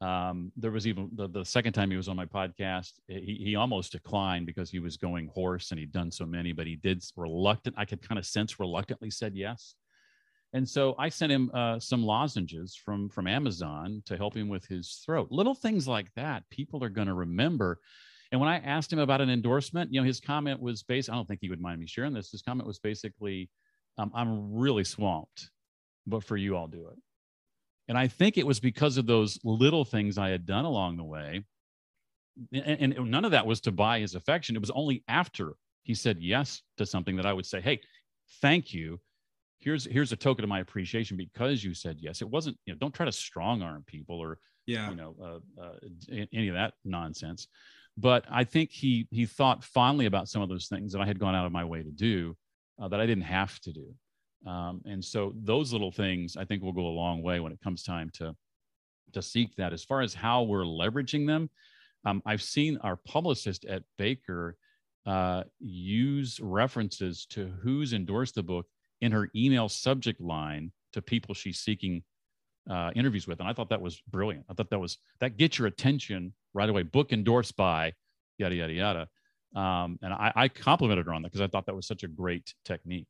Um, 0.00 0.52
there 0.56 0.70
was 0.70 0.86
even 0.86 1.10
the, 1.14 1.28
the 1.28 1.44
second 1.44 1.72
time 1.72 1.90
he 1.90 1.96
was 1.96 2.08
on 2.08 2.16
my 2.16 2.26
podcast, 2.26 2.92
he, 3.08 3.40
he 3.42 3.56
almost 3.56 3.92
declined 3.92 4.46
because 4.46 4.70
he 4.70 4.78
was 4.78 4.96
going 4.98 5.30
hoarse 5.34 5.70
and 5.70 5.80
he'd 5.80 5.92
done 5.92 6.10
so 6.10 6.26
many, 6.26 6.52
but 6.52 6.66
he 6.66 6.76
did 6.76 7.02
reluctant. 7.16 7.76
I 7.78 7.86
could 7.86 8.06
kind 8.06 8.18
of 8.18 8.26
sense 8.26 8.60
reluctantly 8.60 9.10
said 9.10 9.34
yes. 9.34 9.74
And 10.56 10.66
so 10.66 10.94
I 10.98 11.10
sent 11.10 11.30
him 11.30 11.50
uh, 11.52 11.78
some 11.78 12.02
lozenges 12.02 12.74
from 12.74 13.10
from 13.10 13.26
Amazon 13.26 14.02
to 14.06 14.16
help 14.16 14.34
him 14.34 14.48
with 14.48 14.64
his 14.64 15.02
throat. 15.04 15.28
Little 15.30 15.54
things 15.54 15.86
like 15.86 16.10
that, 16.14 16.48
people 16.48 16.82
are 16.82 16.88
going 16.88 17.08
to 17.08 17.12
remember. 17.12 17.78
And 18.32 18.40
when 18.40 18.48
I 18.48 18.60
asked 18.60 18.90
him 18.90 18.98
about 18.98 19.20
an 19.20 19.28
endorsement, 19.28 19.92
you 19.92 20.00
know, 20.00 20.06
his 20.06 20.18
comment 20.18 20.58
was 20.58 20.82
based. 20.82 21.10
I 21.10 21.14
don't 21.14 21.28
think 21.28 21.40
he 21.42 21.50
would 21.50 21.60
mind 21.60 21.78
me 21.78 21.86
sharing 21.86 22.14
this. 22.14 22.30
His 22.30 22.40
comment 22.40 22.66
was 22.66 22.78
basically, 22.78 23.50
um, 23.98 24.10
"I'm 24.14 24.54
really 24.54 24.82
swamped, 24.82 25.50
but 26.06 26.24
for 26.24 26.38
you, 26.38 26.56
I'll 26.56 26.68
do 26.68 26.88
it." 26.88 26.96
And 27.88 27.98
I 27.98 28.08
think 28.08 28.38
it 28.38 28.46
was 28.46 28.58
because 28.58 28.96
of 28.96 29.04
those 29.04 29.38
little 29.44 29.84
things 29.84 30.16
I 30.16 30.30
had 30.30 30.46
done 30.46 30.64
along 30.64 30.96
the 30.96 31.04
way. 31.04 31.44
And, 32.50 32.94
and 32.94 33.10
none 33.10 33.26
of 33.26 33.32
that 33.32 33.46
was 33.46 33.60
to 33.60 33.72
buy 33.72 34.00
his 34.00 34.14
affection. 34.14 34.56
It 34.56 34.62
was 34.62 34.70
only 34.70 35.04
after 35.06 35.52
he 35.82 35.92
said 35.92 36.16
yes 36.18 36.62
to 36.78 36.86
something 36.86 37.16
that 37.16 37.26
I 37.26 37.34
would 37.34 37.44
say, 37.44 37.60
"Hey, 37.60 37.80
thank 38.40 38.72
you." 38.72 39.00
Here's 39.58 39.84
here's 39.84 40.12
a 40.12 40.16
token 40.16 40.44
of 40.44 40.48
my 40.48 40.60
appreciation 40.60 41.16
because 41.16 41.64
you 41.64 41.74
said 41.74 41.98
yes. 42.00 42.22
It 42.22 42.28
wasn't 42.28 42.58
you 42.66 42.72
know 42.72 42.78
don't 42.78 42.94
try 42.94 43.06
to 43.06 43.12
strong 43.12 43.62
arm 43.62 43.84
people 43.86 44.18
or 44.18 44.38
yeah 44.66 44.90
you 44.90 44.96
know 44.96 45.14
uh, 45.22 45.62
uh, 45.62 46.18
any 46.32 46.48
of 46.48 46.54
that 46.54 46.74
nonsense. 46.84 47.48
But 47.96 48.24
I 48.30 48.44
think 48.44 48.70
he 48.70 49.08
he 49.10 49.26
thought 49.26 49.64
fondly 49.64 50.06
about 50.06 50.28
some 50.28 50.42
of 50.42 50.48
those 50.48 50.68
things 50.68 50.92
that 50.92 51.00
I 51.00 51.06
had 51.06 51.18
gone 51.18 51.34
out 51.34 51.46
of 51.46 51.52
my 51.52 51.64
way 51.64 51.82
to 51.82 51.90
do 51.90 52.36
uh, 52.80 52.88
that 52.88 53.00
I 53.00 53.06
didn't 53.06 53.24
have 53.24 53.58
to 53.60 53.72
do. 53.72 53.94
Um, 54.46 54.82
and 54.84 55.04
so 55.04 55.32
those 55.34 55.72
little 55.72 55.90
things 55.90 56.36
I 56.36 56.44
think 56.44 56.62
will 56.62 56.72
go 56.72 56.86
a 56.86 56.88
long 56.88 57.22
way 57.22 57.40
when 57.40 57.52
it 57.52 57.60
comes 57.62 57.82
time 57.82 58.10
to 58.14 58.36
to 59.12 59.22
seek 59.22 59.56
that. 59.56 59.72
As 59.72 59.84
far 59.84 60.02
as 60.02 60.14
how 60.14 60.42
we're 60.42 60.64
leveraging 60.64 61.26
them, 61.26 61.50
um, 62.04 62.22
I've 62.26 62.42
seen 62.42 62.78
our 62.82 62.96
publicist 62.96 63.64
at 63.64 63.82
Baker 63.96 64.56
uh, 65.06 65.44
use 65.58 66.38
references 66.40 67.26
to 67.30 67.52
who's 67.62 67.92
endorsed 67.92 68.34
the 68.34 68.42
book 68.42 68.66
in 69.00 69.12
her 69.12 69.28
email 69.34 69.68
subject 69.68 70.20
line 70.20 70.72
to 70.92 71.02
people 71.02 71.34
she's 71.34 71.58
seeking 71.58 72.02
uh, 72.70 72.90
interviews 72.94 73.26
with. 73.26 73.40
And 73.40 73.48
I 73.48 73.52
thought 73.52 73.70
that 73.70 73.80
was 73.80 74.00
brilliant. 74.10 74.44
I 74.48 74.54
thought 74.54 74.70
that 74.70 74.78
was 74.78 74.98
that 75.20 75.36
gets 75.36 75.58
your 75.58 75.68
attention 75.68 76.32
right 76.54 76.68
away. 76.68 76.82
Book 76.82 77.12
endorsed 77.12 77.56
by 77.56 77.92
yada 78.38 78.54
yada 78.54 78.72
yada. 78.72 79.08
Um, 79.54 79.98
and 80.02 80.12
I, 80.12 80.32
I 80.34 80.48
complimented 80.48 81.06
her 81.06 81.14
on 81.14 81.22
that 81.22 81.32
because 81.32 81.40
I 81.40 81.46
thought 81.46 81.66
that 81.66 81.76
was 81.76 81.86
such 81.86 82.02
a 82.02 82.08
great 82.08 82.52
technique. 82.64 83.06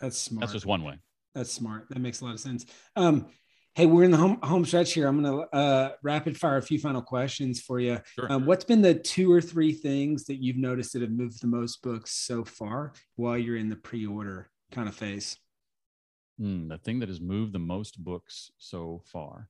That's 0.00 0.18
smart. 0.18 0.40
That's 0.40 0.52
just 0.52 0.66
one 0.66 0.82
way. 0.82 0.98
That's 1.34 1.52
smart. 1.52 1.86
That 1.88 2.00
makes 2.00 2.20
a 2.20 2.24
lot 2.24 2.34
of 2.34 2.40
sense. 2.40 2.66
Um, 2.96 3.26
Hey, 3.76 3.86
we're 3.86 4.04
in 4.04 4.12
the 4.12 4.16
home 4.16 4.38
home 4.40 4.64
stretch 4.64 4.92
here. 4.92 5.08
I'm 5.08 5.20
going 5.20 5.48
to 5.48 5.56
uh, 5.56 5.92
rapid 6.00 6.38
fire 6.38 6.58
a 6.58 6.62
few 6.62 6.78
final 6.78 7.02
questions 7.02 7.60
for 7.60 7.80
you. 7.80 7.98
Sure. 8.14 8.32
Um, 8.32 8.46
what's 8.46 8.64
been 8.64 8.82
the 8.82 8.94
two 8.94 9.32
or 9.32 9.40
three 9.40 9.72
things 9.72 10.26
that 10.26 10.36
you've 10.36 10.56
noticed 10.56 10.92
that 10.92 11.02
have 11.02 11.10
moved 11.10 11.42
the 11.42 11.48
most 11.48 11.82
books 11.82 12.12
so 12.12 12.44
far 12.44 12.92
while 13.16 13.36
you're 13.36 13.56
in 13.56 13.68
the 13.68 13.74
pre-order 13.76 14.48
kind 14.70 14.88
of 14.88 14.94
phase? 14.94 15.36
Mm, 16.40 16.68
the 16.68 16.78
thing 16.78 17.00
that 17.00 17.08
has 17.08 17.20
moved 17.20 17.52
the 17.52 17.58
most 17.58 17.98
books 18.04 18.52
so 18.58 19.02
far. 19.06 19.48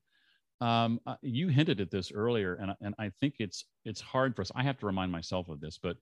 Um, 0.62 1.00
uh, 1.06 1.16
you 1.20 1.48
hinted 1.48 1.82
at 1.82 1.90
this 1.90 2.10
earlier, 2.10 2.54
and 2.54 2.72
and 2.80 2.94
I 2.98 3.10
think 3.20 3.34
it's 3.40 3.66
it's 3.84 4.00
hard 4.00 4.34
for 4.34 4.40
us. 4.40 4.50
I 4.54 4.62
have 4.62 4.78
to 4.78 4.86
remind 4.86 5.12
myself 5.12 5.50
of 5.50 5.60
this, 5.60 5.78
but 5.82 5.98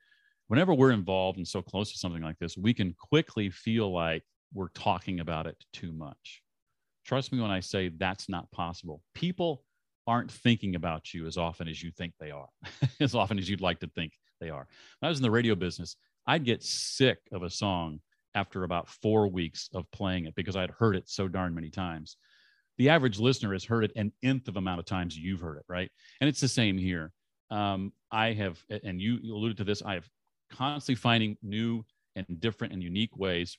whenever 0.47 0.73
we're 0.73 0.93
involved 0.93 1.39
and 1.39 1.49
so 1.49 1.61
close 1.61 1.91
to 1.91 1.99
something 1.99 2.23
like 2.23 2.39
this, 2.39 2.57
we 2.57 2.73
can 2.73 2.95
quickly 2.97 3.51
feel 3.51 3.93
like 3.93 4.23
we're 4.55 4.69
talking 4.69 5.19
about 5.19 5.49
it 5.49 5.57
too 5.73 5.93
much 5.93 6.42
Trust 7.05 7.33
me 7.33 7.41
when 7.41 7.51
I 7.51 7.61
say 7.61 7.89
that's 7.89 8.29
not 8.29 8.51
possible. 8.53 9.03
People 9.15 9.65
aren't 10.07 10.31
thinking 10.31 10.75
about 10.75 11.15
you 11.15 11.27
as 11.27 11.37
often 11.37 11.69
as 11.69 11.83
you 11.83 11.91
think 11.91 12.13
they 12.19 12.31
are, 12.31 12.49
as 13.01 13.15
often 13.15 13.39
as 13.39 13.49
you'd 13.49 13.61
like 13.61 13.81
to 13.81 13.89
think 13.89 14.13
they 14.41 14.51
are. 14.51 14.67
When 14.99 15.07
I 15.07 15.09
was 15.09 15.19
in 15.19 15.23
the 15.23 15.31
radio 15.31 15.55
business, 15.55 15.97
I'd 16.27 16.45
get 16.45 16.63
sick 16.63 17.19
of 17.33 17.43
a 17.43 17.51
song 17.51 18.01
after 18.35 18.65
about 18.65 18.89
four 18.89 19.29
weeks 19.29 19.69
of 19.75 19.91
playing 19.91 20.27
it 20.27 20.35
because 20.35 20.57
I'd 20.57 20.71
heard 20.71 20.97
it 20.97 21.09
so 21.09 21.29
darn 21.29 21.55
many 21.55 21.71
times. 21.71 22.17
The 22.79 22.89
average 22.89 23.19
listener 23.19 23.53
has 23.53 23.65
heard 23.65 23.85
it 23.85 23.93
an 23.97 24.13
nth 24.23 24.49
of 24.49 24.57
amount 24.57 24.81
of 24.81 24.87
times 24.87 25.17
you've 25.17 25.41
heard 25.41 25.59
it, 25.59 25.65
right? 25.69 25.91
And 26.21 26.29
it's 26.29 26.41
the 26.41 26.49
same 26.49 26.79
here. 26.79 27.13
um, 27.51 27.93
I 28.11 28.33
have, 28.33 28.63
and 28.85 29.01
you 29.01 29.19
alluded 29.35 29.59
to 29.59 29.65
this, 29.65 29.83
I 29.83 29.95
have 29.95 30.09
constantly 30.51 30.95
finding 30.95 31.37
new 31.43 31.85
and 32.17 32.27
different 32.41 32.73
and 32.73 32.83
unique 32.83 33.17
ways, 33.17 33.59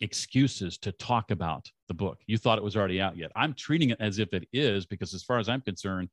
excuses 0.00 0.78
to 0.78 0.92
talk 0.92 1.30
about 1.30 1.70
the 1.88 1.94
book. 1.94 2.18
You 2.26 2.38
thought 2.38 2.58
it 2.58 2.64
was 2.64 2.76
already 2.76 3.00
out 3.00 3.16
yet. 3.16 3.30
I'm 3.36 3.54
treating 3.54 3.90
it 3.90 3.98
as 4.00 4.18
if 4.18 4.32
it 4.32 4.48
is 4.52 4.86
because, 4.86 5.14
as 5.14 5.22
far 5.22 5.38
as 5.38 5.48
I'm 5.48 5.60
concerned, 5.60 6.08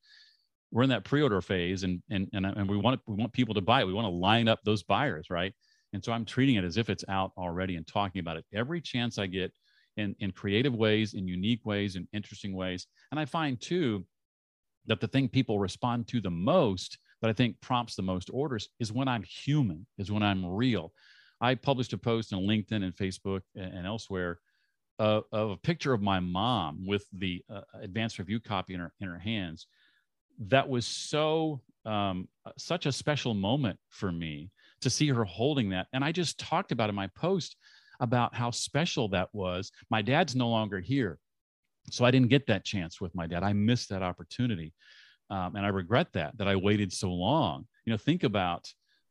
we're 0.71 0.83
in 0.83 0.89
that 0.89 1.03
pre-order 1.03 1.41
phase, 1.41 1.83
and 1.83 2.01
and 2.09 2.27
and, 2.33 2.45
and 2.45 2.69
we 2.69 2.77
want 2.77 3.01
we 3.07 3.15
want 3.15 3.33
people 3.33 3.55
to 3.55 3.61
buy 3.61 3.81
it. 3.81 3.87
We 3.87 3.93
want 3.93 4.05
to 4.05 4.15
line 4.15 4.47
up 4.47 4.59
those 4.63 4.83
buyers, 4.83 5.27
right? 5.29 5.53
And 5.93 6.03
so 6.03 6.11
I'm 6.11 6.25
treating 6.25 6.55
it 6.55 6.63
as 6.63 6.77
if 6.77 6.89
it's 6.89 7.03
out 7.09 7.31
already 7.37 7.75
and 7.75 7.85
talking 7.85 8.19
about 8.19 8.37
it 8.37 8.45
every 8.53 8.79
chance 8.81 9.17
I 9.17 9.27
get 9.27 9.51
in 9.97 10.15
in 10.19 10.31
creative 10.31 10.75
ways, 10.75 11.13
in 11.13 11.27
unique 11.27 11.65
ways, 11.65 11.95
in 11.95 12.07
interesting 12.13 12.55
ways. 12.55 12.87
And 13.11 13.19
I 13.19 13.25
find 13.25 13.59
too 13.59 14.05
that 14.87 14.99
the 14.99 15.07
thing 15.07 15.27
people 15.27 15.59
respond 15.59 16.07
to 16.07 16.21
the 16.21 16.31
most 16.31 16.97
that 17.21 17.29
I 17.29 17.33
think 17.33 17.59
prompts 17.61 17.95
the 17.95 18.01
most 18.01 18.29
orders 18.33 18.69
is 18.79 18.91
when 18.91 19.07
I'm 19.07 19.23
human, 19.23 19.85
is 19.97 20.11
when 20.11 20.23
I'm 20.23 20.45
real. 20.45 20.91
I 21.41 21.55
published 21.55 21.93
a 21.93 21.97
post 21.97 22.33
on 22.33 22.43
LinkedIn 22.43 22.83
and 22.83 22.95
Facebook 22.95 23.41
and 23.55 23.85
elsewhere 23.85 24.39
uh, 24.99 25.21
of 25.31 25.49
a 25.49 25.57
picture 25.57 25.93
of 25.93 26.01
my 26.01 26.19
mom 26.19 26.85
with 26.85 27.05
the 27.11 27.43
uh, 27.49 27.61
advanced 27.81 28.19
review 28.19 28.39
copy 28.39 28.75
in 28.75 28.79
her 28.79 28.93
in 29.01 29.07
her 29.09 29.19
hands. 29.19 29.67
That 30.39 30.69
was 30.69 30.85
so 30.85 31.61
um, 31.85 32.27
such 32.57 32.85
a 32.85 32.91
special 32.91 33.33
moment 33.33 33.79
for 33.89 34.11
me 34.11 34.51
to 34.81 34.89
see 34.89 35.07
her 35.09 35.25
holding 35.25 35.69
that, 35.69 35.87
and 35.93 36.03
I 36.03 36.11
just 36.11 36.39
talked 36.39 36.71
about 36.71 36.89
in 36.89 36.95
my 36.95 37.07
post 37.07 37.55
about 37.99 38.35
how 38.35 38.51
special 38.51 39.09
that 39.09 39.29
was. 39.33 39.71
My 39.89 40.01
dad's 40.01 40.35
no 40.35 40.49
longer 40.49 40.79
here, 40.79 41.19
so 41.89 42.05
I 42.05 42.11
didn't 42.11 42.29
get 42.29 42.47
that 42.47 42.65
chance 42.65 43.01
with 43.01 43.13
my 43.15 43.27
dad. 43.27 43.43
I 43.43 43.53
missed 43.53 43.89
that 43.89 44.03
opportunity. 44.03 44.73
Um, 45.31 45.55
and 45.55 45.65
I 45.65 45.69
regret 45.69 46.07
that, 46.11 46.37
that 46.37 46.49
I 46.49 46.57
waited 46.57 46.91
so 46.91 47.09
long. 47.09 47.65
You 47.85 47.91
know, 47.91 47.97
think 47.97 48.23
about, 48.23 48.67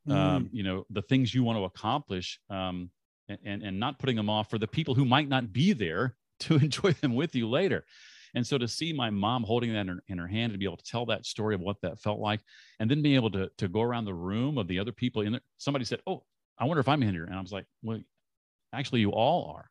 um, 0.09 0.45
mm. 0.45 0.49
you 0.51 0.63
know, 0.63 0.85
the 0.89 1.01
things 1.01 1.33
you 1.33 1.43
want 1.43 1.57
to 1.57 1.63
accomplish 1.63 2.39
um, 2.49 2.89
and, 3.27 3.63
and 3.63 3.79
not 3.79 3.99
putting 3.99 4.15
them 4.15 4.29
off 4.29 4.49
for 4.49 4.57
the 4.57 4.67
people 4.67 4.95
who 4.95 5.05
might 5.05 5.29
not 5.29 5.53
be 5.53 5.73
there 5.73 6.15
to 6.39 6.55
enjoy 6.55 6.91
them 6.93 7.15
with 7.15 7.35
you 7.35 7.49
later. 7.49 7.85
And 8.33 8.47
so 8.47 8.57
to 8.57 8.67
see 8.67 8.93
my 8.93 9.09
mom 9.09 9.43
holding 9.43 9.73
that 9.73 9.81
in 9.81 9.87
her, 9.89 10.03
in 10.07 10.17
her 10.17 10.27
hand 10.27 10.51
and 10.51 10.59
be 10.59 10.65
able 10.65 10.77
to 10.77 10.83
tell 10.83 11.05
that 11.07 11.25
story 11.25 11.53
of 11.53 11.61
what 11.61 11.81
that 11.81 11.99
felt 11.99 12.19
like, 12.19 12.39
and 12.79 12.89
then 12.89 13.01
being 13.01 13.15
able 13.15 13.31
to, 13.31 13.49
to 13.57 13.67
go 13.67 13.81
around 13.81 14.05
the 14.05 14.13
room 14.13 14.57
of 14.57 14.67
the 14.67 14.79
other 14.79 14.93
people 14.93 15.21
in 15.21 15.33
there, 15.33 15.41
somebody 15.57 15.83
said, 15.83 15.99
Oh, 16.07 16.23
I 16.57 16.65
wonder 16.65 16.79
if 16.79 16.87
I'm 16.87 17.03
in 17.03 17.13
here. 17.13 17.25
And 17.25 17.35
I 17.35 17.41
was 17.41 17.51
like, 17.51 17.65
Well, 17.83 17.99
actually, 18.73 19.01
you 19.01 19.11
all 19.11 19.53
are 19.55 19.70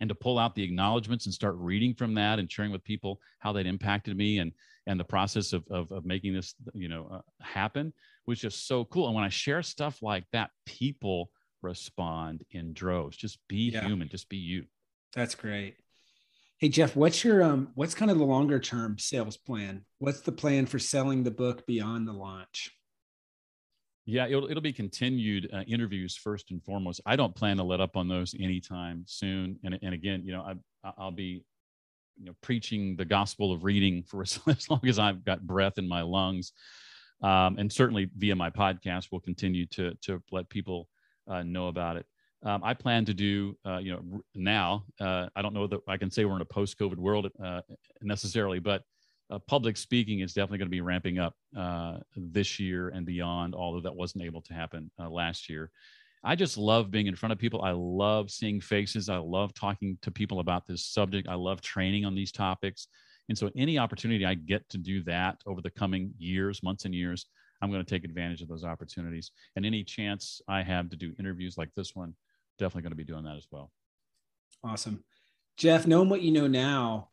and 0.00 0.08
to 0.08 0.14
pull 0.14 0.38
out 0.38 0.54
the 0.54 0.62
acknowledgments 0.62 1.26
and 1.26 1.34
start 1.34 1.54
reading 1.56 1.94
from 1.94 2.14
that 2.14 2.38
and 2.38 2.50
sharing 2.50 2.72
with 2.72 2.84
people 2.84 3.20
how 3.38 3.52
that 3.52 3.66
impacted 3.66 4.16
me 4.16 4.38
and 4.38 4.52
and 4.86 4.98
the 4.98 5.04
process 5.04 5.52
of 5.52 5.64
of, 5.70 5.90
of 5.92 6.04
making 6.04 6.34
this 6.34 6.54
you 6.74 6.88
know 6.88 7.08
uh, 7.10 7.20
happen 7.40 7.92
was 8.26 8.40
just 8.40 8.66
so 8.66 8.84
cool. 8.84 9.06
And 9.06 9.14
when 9.14 9.24
i 9.24 9.28
share 9.28 9.62
stuff 9.62 10.02
like 10.02 10.24
that 10.32 10.50
people 10.66 11.30
respond 11.62 12.44
in 12.50 12.74
droves. 12.74 13.16
Just 13.16 13.38
be 13.48 13.70
yeah. 13.70 13.86
human. 13.86 14.08
Just 14.08 14.28
be 14.28 14.36
you. 14.36 14.66
That's 15.14 15.34
great. 15.34 15.76
Hey 16.58 16.68
jeff 16.68 16.94
what's 16.94 17.24
your 17.24 17.42
um 17.42 17.68
what's 17.74 17.94
kind 17.94 18.10
of 18.10 18.18
the 18.18 18.24
longer 18.24 18.58
term 18.58 18.98
sales 18.98 19.36
plan? 19.36 19.84
What's 19.98 20.20
the 20.20 20.32
plan 20.32 20.66
for 20.66 20.78
selling 20.78 21.24
the 21.24 21.30
book 21.30 21.66
beyond 21.66 22.06
the 22.06 22.12
launch 22.12 22.70
yeah, 24.06 24.26
it'll, 24.26 24.50
it'll 24.50 24.62
be 24.62 24.72
continued 24.72 25.50
uh, 25.52 25.62
interviews 25.66 26.16
first 26.16 26.50
and 26.50 26.62
foremost. 26.62 27.00
I 27.06 27.16
don't 27.16 27.34
plan 27.34 27.56
to 27.56 27.62
let 27.62 27.80
up 27.80 27.96
on 27.96 28.08
those 28.08 28.34
anytime 28.38 29.04
soon. 29.06 29.58
And, 29.64 29.78
and 29.82 29.94
again, 29.94 30.22
you 30.24 30.32
know, 30.32 30.42
I, 30.84 30.92
I'll 30.98 31.10
be, 31.10 31.42
you 32.16 32.26
know, 32.26 32.34
preaching 32.42 32.96
the 32.96 33.04
gospel 33.04 33.52
of 33.52 33.64
reading 33.64 34.02
for 34.02 34.22
as, 34.22 34.38
as 34.46 34.68
long 34.68 34.86
as 34.86 34.98
I've 34.98 35.24
got 35.24 35.46
breath 35.46 35.78
in 35.78 35.88
my 35.88 36.02
lungs. 36.02 36.52
Um, 37.22 37.56
and 37.58 37.72
certainly 37.72 38.10
via 38.16 38.36
my 38.36 38.50
podcast, 38.50 39.08
we'll 39.10 39.22
continue 39.22 39.64
to, 39.66 39.94
to 40.02 40.22
let 40.30 40.48
people 40.50 40.88
uh, 41.26 41.42
know 41.42 41.68
about 41.68 41.96
it. 41.96 42.06
Um, 42.42 42.60
I 42.62 42.74
plan 42.74 43.06
to 43.06 43.14
do, 43.14 43.56
uh, 43.64 43.78
you 43.78 43.92
know, 43.92 44.20
now, 44.34 44.84
uh, 45.00 45.28
I 45.34 45.40
don't 45.40 45.54
know 45.54 45.66
that 45.66 45.80
I 45.88 45.96
can 45.96 46.10
say 46.10 46.26
we're 46.26 46.36
in 46.36 46.42
a 46.42 46.46
post 46.46 46.78
COVID 46.78 46.96
world 46.98 47.30
uh, 47.42 47.62
necessarily, 48.02 48.58
but 48.58 48.82
uh, 49.30 49.38
public 49.46 49.76
speaking 49.76 50.20
is 50.20 50.34
definitely 50.34 50.58
going 50.58 50.68
to 50.68 50.76
be 50.76 50.80
ramping 50.80 51.18
up 51.18 51.34
uh, 51.56 51.98
this 52.16 52.58
year 52.60 52.90
and 52.90 53.06
beyond, 53.06 53.54
although 53.54 53.80
that 53.80 53.94
wasn't 53.94 54.24
able 54.24 54.42
to 54.42 54.54
happen 54.54 54.90
uh, 55.00 55.08
last 55.08 55.48
year. 55.48 55.70
I 56.22 56.36
just 56.36 56.56
love 56.56 56.90
being 56.90 57.06
in 57.06 57.16
front 57.16 57.32
of 57.32 57.38
people. 57.38 57.62
I 57.62 57.72
love 57.72 58.30
seeing 58.30 58.60
faces. 58.60 59.08
I 59.08 59.18
love 59.18 59.52
talking 59.52 59.98
to 60.02 60.10
people 60.10 60.40
about 60.40 60.66
this 60.66 60.86
subject. 60.86 61.28
I 61.28 61.34
love 61.34 61.60
training 61.60 62.04
on 62.06 62.14
these 62.14 62.32
topics. 62.32 62.88
And 63.28 63.36
so, 63.36 63.50
any 63.56 63.78
opportunity 63.78 64.24
I 64.24 64.34
get 64.34 64.68
to 64.70 64.78
do 64.78 65.02
that 65.04 65.36
over 65.46 65.60
the 65.60 65.70
coming 65.70 66.12
years, 66.18 66.62
months, 66.62 66.84
and 66.84 66.94
years, 66.94 67.26
I'm 67.60 67.70
going 67.70 67.84
to 67.84 67.88
take 67.88 68.04
advantage 68.04 68.42
of 68.42 68.48
those 68.48 68.64
opportunities. 68.64 69.30
And 69.56 69.64
any 69.64 69.84
chance 69.84 70.40
I 70.48 70.62
have 70.62 70.90
to 70.90 70.96
do 70.96 71.14
interviews 71.18 71.56
like 71.56 71.70
this 71.74 71.94
one, 71.94 72.14
definitely 72.58 72.82
going 72.82 72.92
to 72.92 72.96
be 72.96 73.04
doing 73.04 73.24
that 73.24 73.36
as 73.36 73.46
well. 73.50 73.70
Awesome. 74.62 75.04
Jeff, 75.56 75.86
knowing 75.86 76.08
what 76.08 76.22
you 76.22 76.32
know 76.32 76.46
now, 76.46 77.08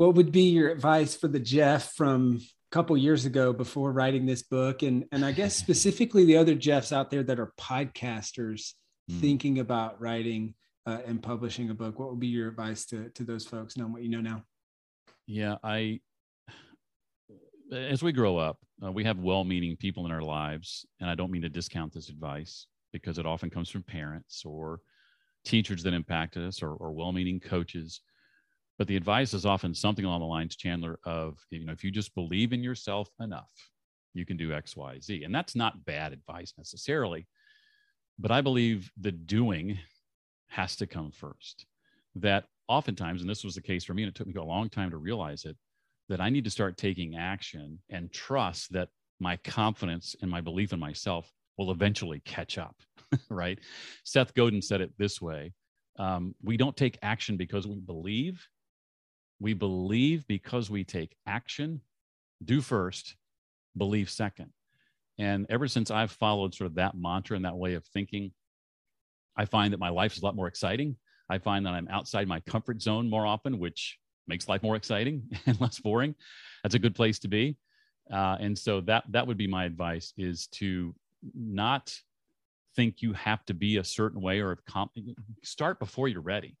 what 0.00 0.14
would 0.14 0.32
be 0.32 0.44
your 0.44 0.70
advice 0.70 1.14
for 1.14 1.28
the 1.28 1.38
Jeff 1.38 1.92
from 1.92 2.40
a 2.40 2.74
couple 2.74 2.96
years 2.96 3.26
ago 3.26 3.52
before 3.52 3.92
writing 3.92 4.24
this 4.24 4.42
book? 4.42 4.82
And, 4.82 5.04
and 5.12 5.26
I 5.26 5.32
guess 5.32 5.54
specifically 5.54 6.24
the 6.24 6.38
other 6.38 6.54
Jeffs 6.54 6.90
out 6.90 7.10
there 7.10 7.22
that 7.24 7.38
are 7.38 7.52
podcasters 7.60 8.72
mm. 9.10 9.20
thinking 9.20 9.58
about 9.58 10.00
writing 10.00 10.54
uh, 10.86 11.00
and 11.04 11.22
publishing 11.22 11.68
a 11.68 11.74
book. 11.74 11.98
What 11.98 12.08
would 12.08 12.18
be 12.18 12.28
your 12.28 12.48
advice 12.48 12.86
to, 12.86 13.10
to 13.10 13.24
those 13.24 13.44
folks 13.44 13.76
knowing 13.76 13.92
what 13.92 14.02
you 14.02 14.08
know 14.08 14.22
now? 14.22 14.42
Yeah, 15.26 15.56
I, 15.62 16.00
as 17.70 18.02
we 18.02 18.12
grow 18.12 18.38
up, 18.38 18.56
uh, 18.82 18.90
we 18.90 19.04
have 19.04 19.18
well 19.18 19.44
meaning 19.44 19.76
people 19.76 20.06
in 20.06 20.12
our 20.12 20.22
lives. 20.22 20.86
And 20.98 21.10
I 21.10 21.14
don't 21.14 21.30
mean 21.30 21.42
to 21.42 21.50
discount 21.50 21.92
this 21.92 22.08
advice 22.08 22.66
because 22.90 23.18
it 23.18 23.26
often 23.26 23.50
comes 23.50 23.68
from 23.68 23.82
parents 23.82 24.44
or 24.46 24.80
teachers 25.44 25.82
that 25.82 25.92
impacted 25.92 26.42
us 26.46 26.62
or, 26.62 26.72
or 26.72 26.90
well 26.90 27.12
meaning 27.12 27.38
coaches 27.38 28.00
but 28.80 28.88
the 28.88 28.96
advice 28.96 29.34
is 29.34 29.44
often 29.44 29.74
something 29.74 30.06
along 30.06 30.20
the 30.20 30.26
lines 30.26 30.56
chandler 30.56 30.98
of 31.04 31.38
you 31.50 31.66
know 31.66 31.72
if 31.72 31.84
you 31.84 31.90
just 31.90 32.14
believe 32.14 32.54
in 32.54 32.62
yourself 32.62 33.10
enough 33.20 33.50
you 34.14 34.24
can 34.24 34.38
do 34.38 34.54
x 34.54 34.74
y 34.74 34.98
z. 34.98 35.22
And 35.22 35.34
that's 35.34 35.54
not 35.54 35.84
bad 35.84 36.14
advice 36.14 36.54
necessarily 36.56 37.28
but 38.18 38.30
i 38.30 38.40
believe 38.40 38.90
the 38.98 39.12
doing 39.12 39.78
has 40.48 40.74
to 40.76 40.86
come 40.86 41.12
first. 41.12 41.66
That 42.16 42.46
oftentimes 42.68 43.20
and 43.20 43.28
this 43.28 43.44
was 43.44 43.54
the 43.54 43.60
case 43.60 43.84
for 43.84 43.92
me 43.92 44.02
and 44.02 44.08
it 44.08 44.14
took 44.14 44.26
me 44.26 44.34
a 44.34 44.42
long 44.42 44.70
time 44.70 44.90
to 44.90 44.96
realize 44.96 45.44
it 45.44 45.58
that 46.08 46.22
i 46.22 46.30
need 46.30 46.44
to 46.44 46.50
start 46.50 46.78
taking 46.78 47.16
action 47.16 47.78
and 47.90 48.10
trust 48.10 48.72
that 48.72 48.88
my 49.20 49.36
confidence 49.36 50.16
and 50.22 50.30
my 50.30 50.40
belief 50.40 50.72
in 50.72 50.80
myself 50.80 51.30
will 51.58 51.70
eventually 51.70 52.20
catch 52.20 52.56
up 52.56 52.76
right? 53.28 53.58
Seth 54.04 54.32
godin 54.32 54.62
said 54.62 54.80
it 54.80 54.92
this 54.96 55.20
way 55.20 55.52
um, 55.98 56.34
we 56.42 56.56
don't 56.56 56.78
take 56.78 56.98
action 57.02 57.36
because 57.36 57.66
we 57.66 57.78
believe 57.78 58.48
we 59.40 59.54
believe 59.54 60.26
because 60.26 60.70
we 60.70 60.84
take 60.84 61.16
action, 61.26 61.80
do 62.44 62.60
first, 62.60 63.16
believe 63.76 64.10
second. 64.10 64.52
And 65.18 65.46
ever 65.48 65.66
since 65.66 65.90
I've 65.90 66.12
followed 66.12 66.54
sort 66.54 66.66
of 66.66 66.74
that 66.76 66.94
mantra 66.94 67.36
and 67.36 67.44
that 67.44 67.56
way 67.56 67.74
of 67.74 67.84
thinking, 67.86 68.32
I 69.36 69.46
find 69.46 69.72
that 69.72 69.80
my 69.80 69.88
life 69.88 70.14
is 70.14 70.22
a 70.22 70.24
lot 70.24 70.36
more 70.36 70.46
exciting. 70.46 70.96
I 71.30 71.38
find 71.38 71.64
that 71.64 71.72
I'm 71.72 71.88
outside 71.88 72.28
my 72.28 72.40
comfort 72.40 72.82
zone 72.82 73.08
more 73.08 73.26
often, 73.26 73.58
which 73.58 73.98
makes 74.26 74.48
life 74.48 74.62
more 74.62 74.76
exciting 74.76 75.22
and 75.46 75.60
less 75.60 75.78
boring. 75.78 76.14
That's 76.62 76.74
a 76.74 76.78
good 76.78 76.94
place 76.94 77.18
to 77.20 77.28
be. 77.28 77.56
Uh, 78.12 78.36
and 78.40 78.58
so 78.58 78.80
that 78.82 79.04
that 79.10 79.26
would 79.26 79.36
be 79.36 79.46
my 79.46 79.64
advice: 79.64 80.12
is 80.16 80.48
to 80.48 80.94
not 81.34 81.96
think 82.74 83.02
you 83.02 83.12
have 83.12 83.44
to 83.46 83.54
be 83.54 83.76
a 83.76 83.84
certain 83.84 84.20
way 84.20 84.40
or 84.40 84.58
comp- 84.66 84.96
start 85.44 85.78
before 85.78 86.08
you're 86.08 86.20
ready 86.20 86.56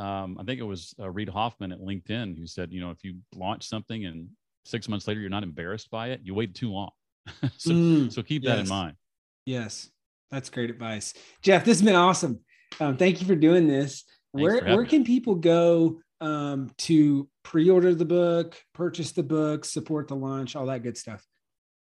um, 0.00 0.38
I 0.40 0.44
think 0.44 0.60
it 0.60 0.64
was 0.64 0.94
uh, 0.98 1.10
Reid 1.10 1.28
Hoffman 1.28 1.72
at 1.72 1.80
LinkedIn 1.80 2.38
who 2.38 2.46
said, 2.46 2.72
you 2.72 2.80
know, 2.80 2.90
if 2.90 3.04
you 3.04 3.16
launch 3.34 3.68
something 3.68 4.06
and 4.06 4.28
six 4.64 4.88
months 4.88 5.06
later 5.06 5.20
you're 5.20 5.30
not 5.30 5.42
embarrassed 5.42 5.90
by 5.90 6.08
it, 6.08 6.20
you 6.24 6.34
waited 6.34 6.54
too 6.54 6.70
long. 6.70 6.90
so, 7.58 7.70
mm, 7.70 8.12
so 8.12 8.22
keep 8.22 8.42
yes. 8.42 8.56
that 8.56 8.60
in 8.60 8.68
mind. 8.68 8.96
Yes, 9.44 9.90
that's 10.30 10.48
great 10.48 10.70
advice, 10.70 11.14
Jeff. 11.42 11.64
This 11.64 11.78
has 11.78 11.84
been 11.84 11.96
awesome. 11.96 12.40
Um, 12.80 12.96
thank 12.96 13.20
you 13.20 13.26
for 13.26 13.34
doing 13.34 13.68
this. 13.68 14.04
Thanks 14.34 14.42
where 14.42 14.76
where 14.76 14.86
can 14.86 15.04
people 15.04 15.34
go 15.34 16.00
um, 16.20 16.70
to 16.78 17.28
pre-order 17.42 17.94
the 17.94 18.04
book, 18.04 18.56
purchase 18.74 19.12
the 19.12 19.22
book, 19.22 19.64
support 19.64 20.08
the 20.08 20.16
launch, 20.16 20.56
all 20.56 20.66
that 20.66 20.82
good 20.82 20.96
stuff? 20.96 21.24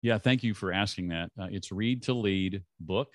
Yeah, 0.02 0.18
thank 0.18 0.42
you 0.42 0.52
for 0.52 0.72
asking 0.72 1.08
that. 1.08 1.30
Uh, 1.40 1.46
it's 1.50 1.72
Read 1.72 2.02
to 2.04 2.14
Lead 2.14 2.62
book 2.80 3.08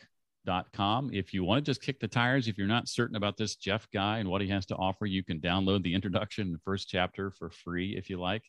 com. 0.74 1.10
If 1.14 1.34
you 1.34 1.44
want 1.44 1.64
to 1.64 1.70
just 1.70 1.82
kick 1.82 2.00
the 2.00 2.08
tires, 2.08 2.48
if 2.48 2.58
you're 2.58 2.68
not 2.68 2.88
certain 2.88 3.16
about 3.16 3.38
this 3.38 3.56
Jeff 3.56 3.88
guy 3.92 4.20
and 4.20 4.30
what 4.30 4.42
he 4.42 4.48
has 4.50 4.66
to 4.68 4.76
offer, 4.76 5.06
you 5.06 5.24
can 5.24 5.40
download 5.40 5.84
the 5.84 5.94
introduction, 5.94 6.52
the 6.52 6.60
first 6.60 6.90
chapter 6.90 7.32
for 7.32 7.50
free 7.50 7.96
if 7.96 8.10
you 8.10 8.20
like. 8.20 8.44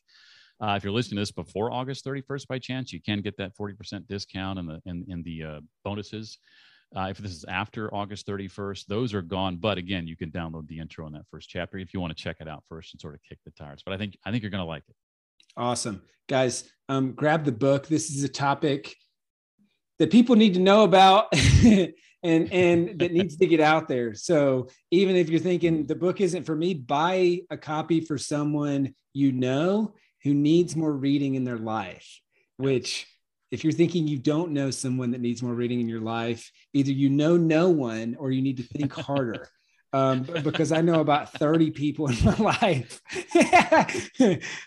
Uh, 0.61 0.75
if 0.77 0.83
you're 0.83 0.93
listening 0.93 1.17
to 1.17 1.21
this 1.21 1.31
before 1.31 1.71
August 1.71 2.05
31st 2.05 2.47
by 2.47 2.59
chance, 2.59 2.93
you 2.93 3.01
can 3.01 3.21
get 3.21 3.35
that 3.37 3.55
40% 3.57 4.07
discount 4.07 4.59
and 4.59 4.69
the 4.69 4.81
in, 4.85 5.05
in 5.07 5.23
the 5.23 5.43
uh, 5.43 5.59
bonuses. 5.83 6.37
Uh, 6.95 7.07
if 7.09 7.17
this 7.17 7.31
is 7.31 7.45
after 7.45 7.93
August 7.93 8.27
31st, 8.27 8.85
those 8.85 9.13
are 9.13 9.21
gone. 9.21 9.55
But 9.55 9.77
again, 9.77 10.07
you 10.07 10.17
can 10.17 10.29
download 10.29 10.67
the 10.67 10.79
intro 10.79 11.07
in 11.07 11.13
that 11.13 11.25
first 11.31 11.49
chapter 11.49 11.77
if 11.77 11.93
you 11.93 12.01
want 12.01 12.15
to 12.15 12.21
check 12.21 12.37
it 12.41 12.47
out 12.47 12.63
first 12.67 12.93
and 12.93 12.99
sort 13.01 13.15
of 13.15 13.21
kick 13.27 13.39
the 13.45 13.51
tires. 13.51 13.81
But 13.83 13.93
I 13.93 13.97
think 13.97 14.17
I 14.25 14.31
think 14.31 14.43
you're 14.43 14.51
going 14.51 14.63
to 14.63 14.65
like 14.65 14.83
it. 14.87 14.95
Awesome. 15.57 16.01
Guys, 16.27 16.69
um, 16.89 17.13
grab 17.13 17.43
the 17.43 17.51
book. 17.51 17.87
This 17.87 18.09
is 18.09 18.23
a 18.23 18.29
topic 18.29 18.95
that 20.01 20.09
people 20.09 20.35
need 20.35 20.55
to 20.55 20.59
know 20.59 20.83
about 20.83 21.27
and 21.63 21.93
and 22.23 22.99
that 22.99 23.11
needs 23.11 23.37
to 23.37 23.45
get 23.45 23.59
out 23.59 23.87
there. 23.87 24.15
So 24.15 24.69
even 24.89 25.15
if 25.15 25.29
you're 25.29 25.39
thinking 25.39 25.85
the 25.85 25.93
book 25.93 26.21
isn't 26.21 26.43
for 26.43 26.55
me, 26.55 26.73
buy 26.73 27.41
a 27.51 27.57
copy 27.57 28.01
for 28.01 28.17
someone 28.17 28.95
you 29.13 29.31
know 29.31 29.93
who 30.23 30.33
needs 30.33 30.75
more 30.75 30.91
reading 30.91 31.35
in 31.35 31.43
their 31.43 31.59
life. 31.59 32.19
Which, 32.57 33.05
if 33.51 33.63
you're 33.63 33.73
thinking 33.73 34.07
you 34.07 34.17
don't 34.17 34.53
know 34.53 34.71
someone 34.71 35.11
that 35.11 35.21
needs 35.21 35.43
more 35.43 35.53
reading 35.53 35.79
in 35.79 35.87
your 35.87 36.01
life, 36.01 36.51
either 36.73 36.91
you 36.91 37.11
know 37.11 37.37
no 37.37 37.69
one 37.69 38.15
or 38.17 38.31
you 38.31 38.41
need 38.41 38.57
to 38.57 38.63
think 38.63 38.91
harder 38.99 39.49
um, 39.93 40.21
because 40.43 40.71
I 40.71 40.81
know 40.81 41.01
about 41.01 41.33
30 41.33 41.71
people 41.71 42.07
in 42.07 42.23
my 42.23 42.35
life 42.37 43.01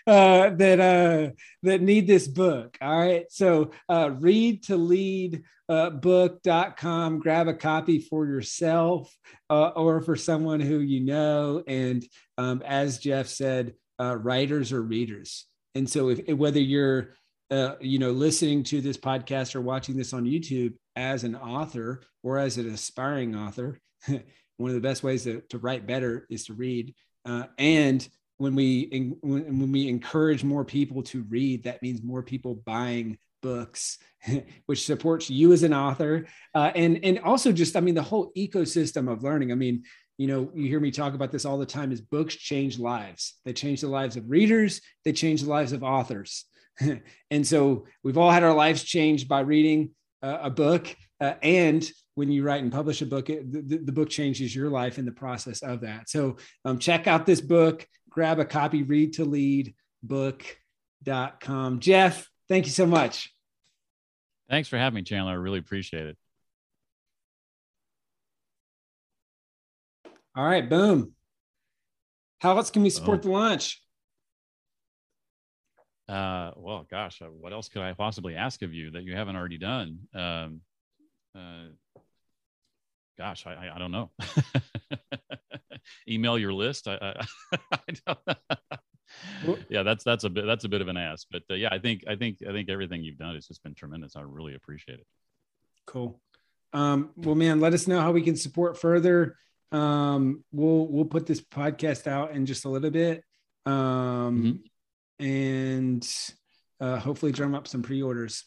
uh, 0.07 0.49
that 0.49 0.79
uh, 0.79 1.33
that 1.63 1.81
need 1.81 2.07
this 2.07 2.27
book. 2.27 2.77
All 2.81 2.99
right. 2.99 3.25
So 3.29 3.71
uh, 3.89 4.11
read 4.11 4.63
to 4.63 4.77
lead 4.77 5.43
uh, 5.67 5.89
book.com, 5.89 7.19
grab 7.19 7.47
a 7.47 7.53
copy 7.53 7.99
for 7.99 8.25
yourself 8.25 9.15
uh, 9.49 9.69
or 9.69 10.01
for 10.01 10.15
someone 10.15 10.59
who 10.59 10.79
you 10.79 11.01
know. 11.01 11.63
And 11.67 12.05
um, 12.37 12.61
as 12.65 12.99
Jeff 12.99 13.27
said, 13.27 13.73
uh, 13.99 14.15
writers 14.15 14.71
or 14.71 14.81
readers. 14.81 15.45
And 15.73 15.89
so 15.89 16.09
if, 16.09 16.27
whether 16.37 16.59
you're 16.59 17.15
uh, 17.51 17.75
you 17.79 17.99
know 17.99 18.11
listening 18.11 18.63
to 18.63 18.81
this 18.81 18.97
podcast 18.97 19.55
or 19.55 19.61
watching 19.61 19.95
this 19.95 20.13
on 20.13 20.25
YouTube 20.25 20.73
as 20.95 21.23
an 21.23 21.35
author 21.35 22.01
or 22.23 22.37
as 22.39 22.57
an 22.57 22.69
aspiring 22.69 23.35
author 23.35 23.79
one 24.57 24.69
of 24.69 24.75
the 24.75 24.81
best 24.81 25.03
ways 25.03 25.23
to, 25.23 25.41
to 25.49 25.57
write 25.57 25.87
better 25.87 26.25
is 26.29 26.45
to 26.45 26.53
read. 26.53 26.93
Uh, 27.25 27.45
and 27.57 28.07
when 28.37 28.55
we 28.55 29.17
when, 29.21 29.59
when 29.59 29.71
we 29.71 29.87
encourage 29.87 30.43
more 30.43 30.65
people 30.65 31.03
to 31.03 31.23
read, 31.23 31.63
that 31.63 31.81
means 31.81 32.03
more 32.03 32.21
people 32.21 32.55
buying 32.65 33.17
books, 33.41 33.97
which 34.65 34.85
supports 34.85 35.29
you 35.29 35.53
as 35.53 35.63
an 35.63 35.73
author, 35.73 36.27
uh, 36.53 36.71
and 36.75 36.99
and 37.03 37.19
also 37.19 37.51
just 37.51 37.75
I 37.75 37.79
mean 37.79 37.95
the 37.95 38.01
whole 38.01 38.31
ecosystem 38.37 39.11
of 39.11 39.23
learning. 39.23 39.51
I 39.51 39.55
mean, 39.55 39.83
you 40.17 40.27
know, 40.27 40.51
you 40.53 40.67
hear 40.67 40.79
me 40.79 40.91
talk 40.91 41.13
about 41.13 41.31
this 41.31 41.45
all 41.45 41.57
the 41.57 41.65
time. 41.65 41.91
Is 41.91 42.01
books 42.01 42.35
change 42.35 42.79
lives? 42.79 43.35
They 43.45 43.53
change 43.53 43.81
the 43.81 43.87
lives 43.87 44.17
of 44.17 44.29
readers. 44.29 44.81
They 45.03 45.13
change 45.13 45.43
the 45.43 45.49
lives 45.49 45.71
of 45.71 45.83
authors. 45.83 46.45
and 47.31 47.47
so 47.47 47.85
we've 48.03 48.17
all 48.17 48.31
had 48.31 48.43
our 48.43 48.53
lives 48.53 48.83
changed 48.83 49.29
by 49.29 49.41
reading 49.41 49.91
uh, 50.21 50.39
a 50.43 50.49
book, 50.49 50.93
uh, 51.21 51.35
and 51.41 51.89
when 52.15 52.31
you 52.31 52.43
write 52.43 52.63
and 52.63 52.71
publish 52.71 53.01
a 53.01 53.05
book, 53.05 53.29
it, 53.29 53.51
the, 53.51 53.77
the, 53.77 53.91
book 53.91 54.09
changes 54.09 54.55
your 54.55 54.69
life 54.69 54.97
in 54.97 55.05
the 55.05 55.11
process 55.11 55.61
of 55.61 55.81
that. 55.81 56.09
So 56.09 56.37
um, 56.63 56.79
check 56.79 57.07
out 57.07 57.25
this 57.25 57.41
book, 57.41 57.85
grab 58.09 58.39
a 58.39 58.45
copy, 58.45 58.83
read 58.83 59.13
to 59.13 59.25
lead 59.25 59.75
book.com. 60.01 61.79
Jeff, 61.79 62.29
thank 62.47 62.65
you 62.65 62.71
so 62.71 62.85
much. 62.85 63.33
Thanks 64.49 64.69
for 64.69 64.77
having 64.77 64.95
me, 64.95 65.03
Chandler. 65.03 65.33
I 65.33 65.35
really 65.35 65.59
appreciate 65.59 66.07
it. 66.07 66.17
All 70.35 70.45
right, 70.45 70.69
boom. 70.69 71.13
How 72.39 72.57
else 72.57 72.69
can 72.69 72.83
we 72.83 72.89
support 72.89 73.21
the 73.21 73.29
launch? 73.29 73.81
Uh, 76.07 76.51
well, 76.57 76.85
gosh, 76.89 77.21
uh, 77.21 77.25
what 77.25 77.53
else 77.53 77.69
could 77.69 77.81
I 77.81 77.93
possibly 77.93 78.35
ask 78.35 78.61
of 78.61 78.73
you 78.73 78.91
that 78.91 79.03
you 79.03 79.15
haven't 79.15 79.35
already 79.35 79.57
done? 79.57 79.99
Um, 80.13 80.61
uh, 81.35 81.69
gosh, 83.17 83.45
I, 83.45 83.71
I, 83.73 83.79
don't 83.79 83.91
know. 83.91 84.11
Email 86.09 86.37
your 86.37 86.53
list. 86.53 86.87
I, 86.87 87.15
I, 87.71 87.95
yeah, 89.69 89.83
that's 89.83 90.03
that's 90.03 90.23
a 90.23 90.29
bit 90.29 90.45
that's 90.45 90.63
a 90.63 90.69
bit 90.69 90.81
of 90.81 90.87
an 90.87 90.97
ask, 90.97 91.27
but 91.31 91.43
uh, 91.49 91.55
yeah, 91.55 91.69
I 91.71 91.79
think 91.79 92.03
I 92.07 92.15
think 92.15 92.39
I 92.47 92.51
think 92.51 92.69
everything 92.69 93.03
you've 93.03 93.17
done 93.17 93.35
has 93.35 93.47
just 93.47 93.63
been 93.63 93.75
tremendous. 93.75 94.15
I 94.15 94.21
really 94.21 94.55
appreciate 94.55 94.99
it. 94.99 95.07
Cool. 95.85 96.19
Um, 96.73 97.11
well, 97.15 97.35
man, 97.35 97.59
let 97.59 97.73
us 97.73 97.87
know 97.87 98.01
how 98.01 98.11
we 98.11 98.21
can 98.21 98.35
support 98.35 98.77
further. 98.77 99.37
Um, 99.71 100.43
we'll 100.51 100.87
we'll 100.87 101.05
put 101.05 101.25
this 101.25 101.41
podcast 101.41 102.07
out 102.07 102.31
in 102.31 102.45
just 102.45 102.65
a 102.65 102.69
little 102.69 102.91
bit, 102.91 103.23
um, 103.65 104.61
mm-hmm. 105.19 105.25
and 105.25 106.07
uh, 106.79 106.97
hopefully 106.99 107.31
drum 107.31 107.55
up 107.55 107.67
some 107.67 107.81
pre-orders. 107.81 108.45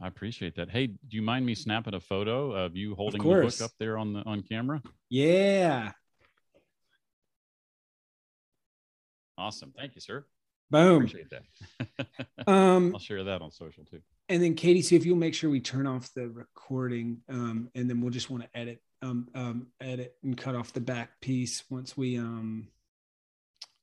I 0.00 0.08
appreciate 0.08 0.56
that. 0.56 0.70
Hey, 0.70 0.88
do 0.88 0.96
you 1.10 1.22
mind 1.22 1.46
me 1.46 1.54
snapping 1.54 1.94
a 1.94 2.00
photo 2.00 2.52
of 2.52 2.76
you 2.76 2.94
holding 2.94 3.20
of 3.20 3.26
the 3.26 3.42
book 3.42 3.60
up 3.60 3.70
there 3.78 3.96
on 3.96 4.12
the 4.12 4.20
on 4.20 4.42
camera? 4.42 4.82
Yeah. 5.08 5.92
Awesome. 9.38 9.72
Thank 9.76 9.94
you, 9.94 10.00
sir. 10.00 10.24
Boom. 10.70 11.04
Appreciate 11.04 11.30
that. 11.30 12.06
um, 12.46 12.92
I'll 12.94 13.00
share 13.00 13.24
that 13.24 13.42
on 13.42 13.50
social 13.50 13.84
too. 13.84 14.00
And 14.28 14.42
then 14.42 14.54
Katie, 14.54 14.82
see 14.82 14.96
if 14.96 15.04
you'll 15.04 15.16
make 15.16 15.34
sure 15.34 15.50
we 15.50 15.60
turn 15.60 15.86
off 15.86 16.12
the 16.14 16.28
recording, 16.28 17.18
um, 17.28 17.68
and 17.74 17.88
then 17.88 18.00
we'll 18.00 18.10
just 18.10 18.30
want 18.30 18.42
to 18.42 18.58
edit, 18.58 18.80
um, 19.02 19.28
um, 19.34 19.66
edit 19.80 20.16
and 20.22 20.36
cut 20.36 20.54
off 20.54 20.72
the 20.72 20.80
back 20.80 21.20
piece 21.20 21.62
once 21.68 21.96
we 21.96 22.16
um, 22.18 22.68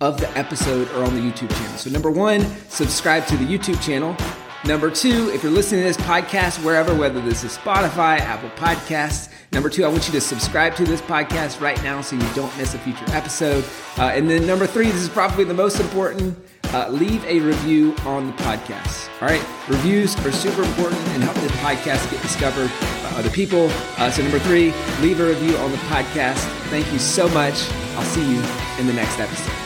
of 0.00 0.20
the 0.20 0.28
episode 0.36 0.90
are 0.90 1.04
on 1.04 1.14
the 1.14 1.20
YouTube 1.20 1.50
channel. 1.50 1.78
So, 1.78 1.90
number 1.90 2.10
one, 2.10 2.40
subscribe 2.68 3.26
to 3.26 3.36
the 3.36 3.44
YouTube 3.44 3.80
channel. 3.82 4.16
Number 4.64 4.90
two, 4.90 5.30
if 5.32 5.42
you're 5.42 5.52
listening 5.52 5.82
to 5.82 5.86
this 5.86 5.96
podcast 5.98 6.62
wherever, 6.64 6.92
whether 6.94 7.20
this 7.20 7.44
is 7.44 7.56
Spotify, 7.56 8.18
Apple 8.18 8.50
Podcasts, 8.50 9.30
number 9.52 9.70
two, 9.70 9.84
I 9.84 9.88
want 9.88 10.06
you 10.08 10.12
to 10.12 10.20
subscribe 10.20 10.74
to 10.76 10.84
this 10.84 11.00
podcast 11.00 11.60
right 11.60 11.80
now 11.84 12.00
so 12.00 12.16
you 12.16 12.34
don't 12.34 12.54
miss 12.58 12.74
a 12.74 12.78
future 12.78 13.04
episode. 13.08 13.64
Uh, 13.96 14.10
and 14.12 14.28
then 14.28 14.44
number 14.44 14.66
three, 14.66 14.86
this 14.86 15.02
is 15.02 15.08
probably 15.08 15.44
the 15.44 15.54
most 15.54 15.78
important. 15.78 16.36
Uh, 16.74 16.88
leave 16.88 17.24
a 17.26 17.38
review 17.40 17.94
on 18.04 18.26
the 18.26 18.32
podcast. 18.42 19.08
All 19.22 19.28
right, 19.28 19.44
reviews 19.68 20.16
are 20.26 20.32
super 20.32 20.64
important 20.64 21.00
and 21.10 21.22
help 21.22 21.36
the 21.36 21.48
podcast 21.58 22.10
get 22.10 22.20
discovered 22.22 22.70
by 23.04 23.18
other 23.18 23.30
people. 23.30 23.68
Uh, 23.98 24.10
so 24.10 24.22
number 24.22 24.40
three, 24.40 24.72
leave 25.00 25.20
a 25.20 25.26
review 25.26 25.56
on 25.58 25.70
the 25.70 25.78
podcast. 25.78 26.42
Thank 26.70 26.92
you 26.92 26.98
so 26.98 27.28
much. 27.28 27.70
I'll 27.94 28.02
see 28.02 28.22
you 28.22 28.42
in 28.80 28.88
the 28.88 28.94
next 28.94 29.20
episode. 29.20 29.65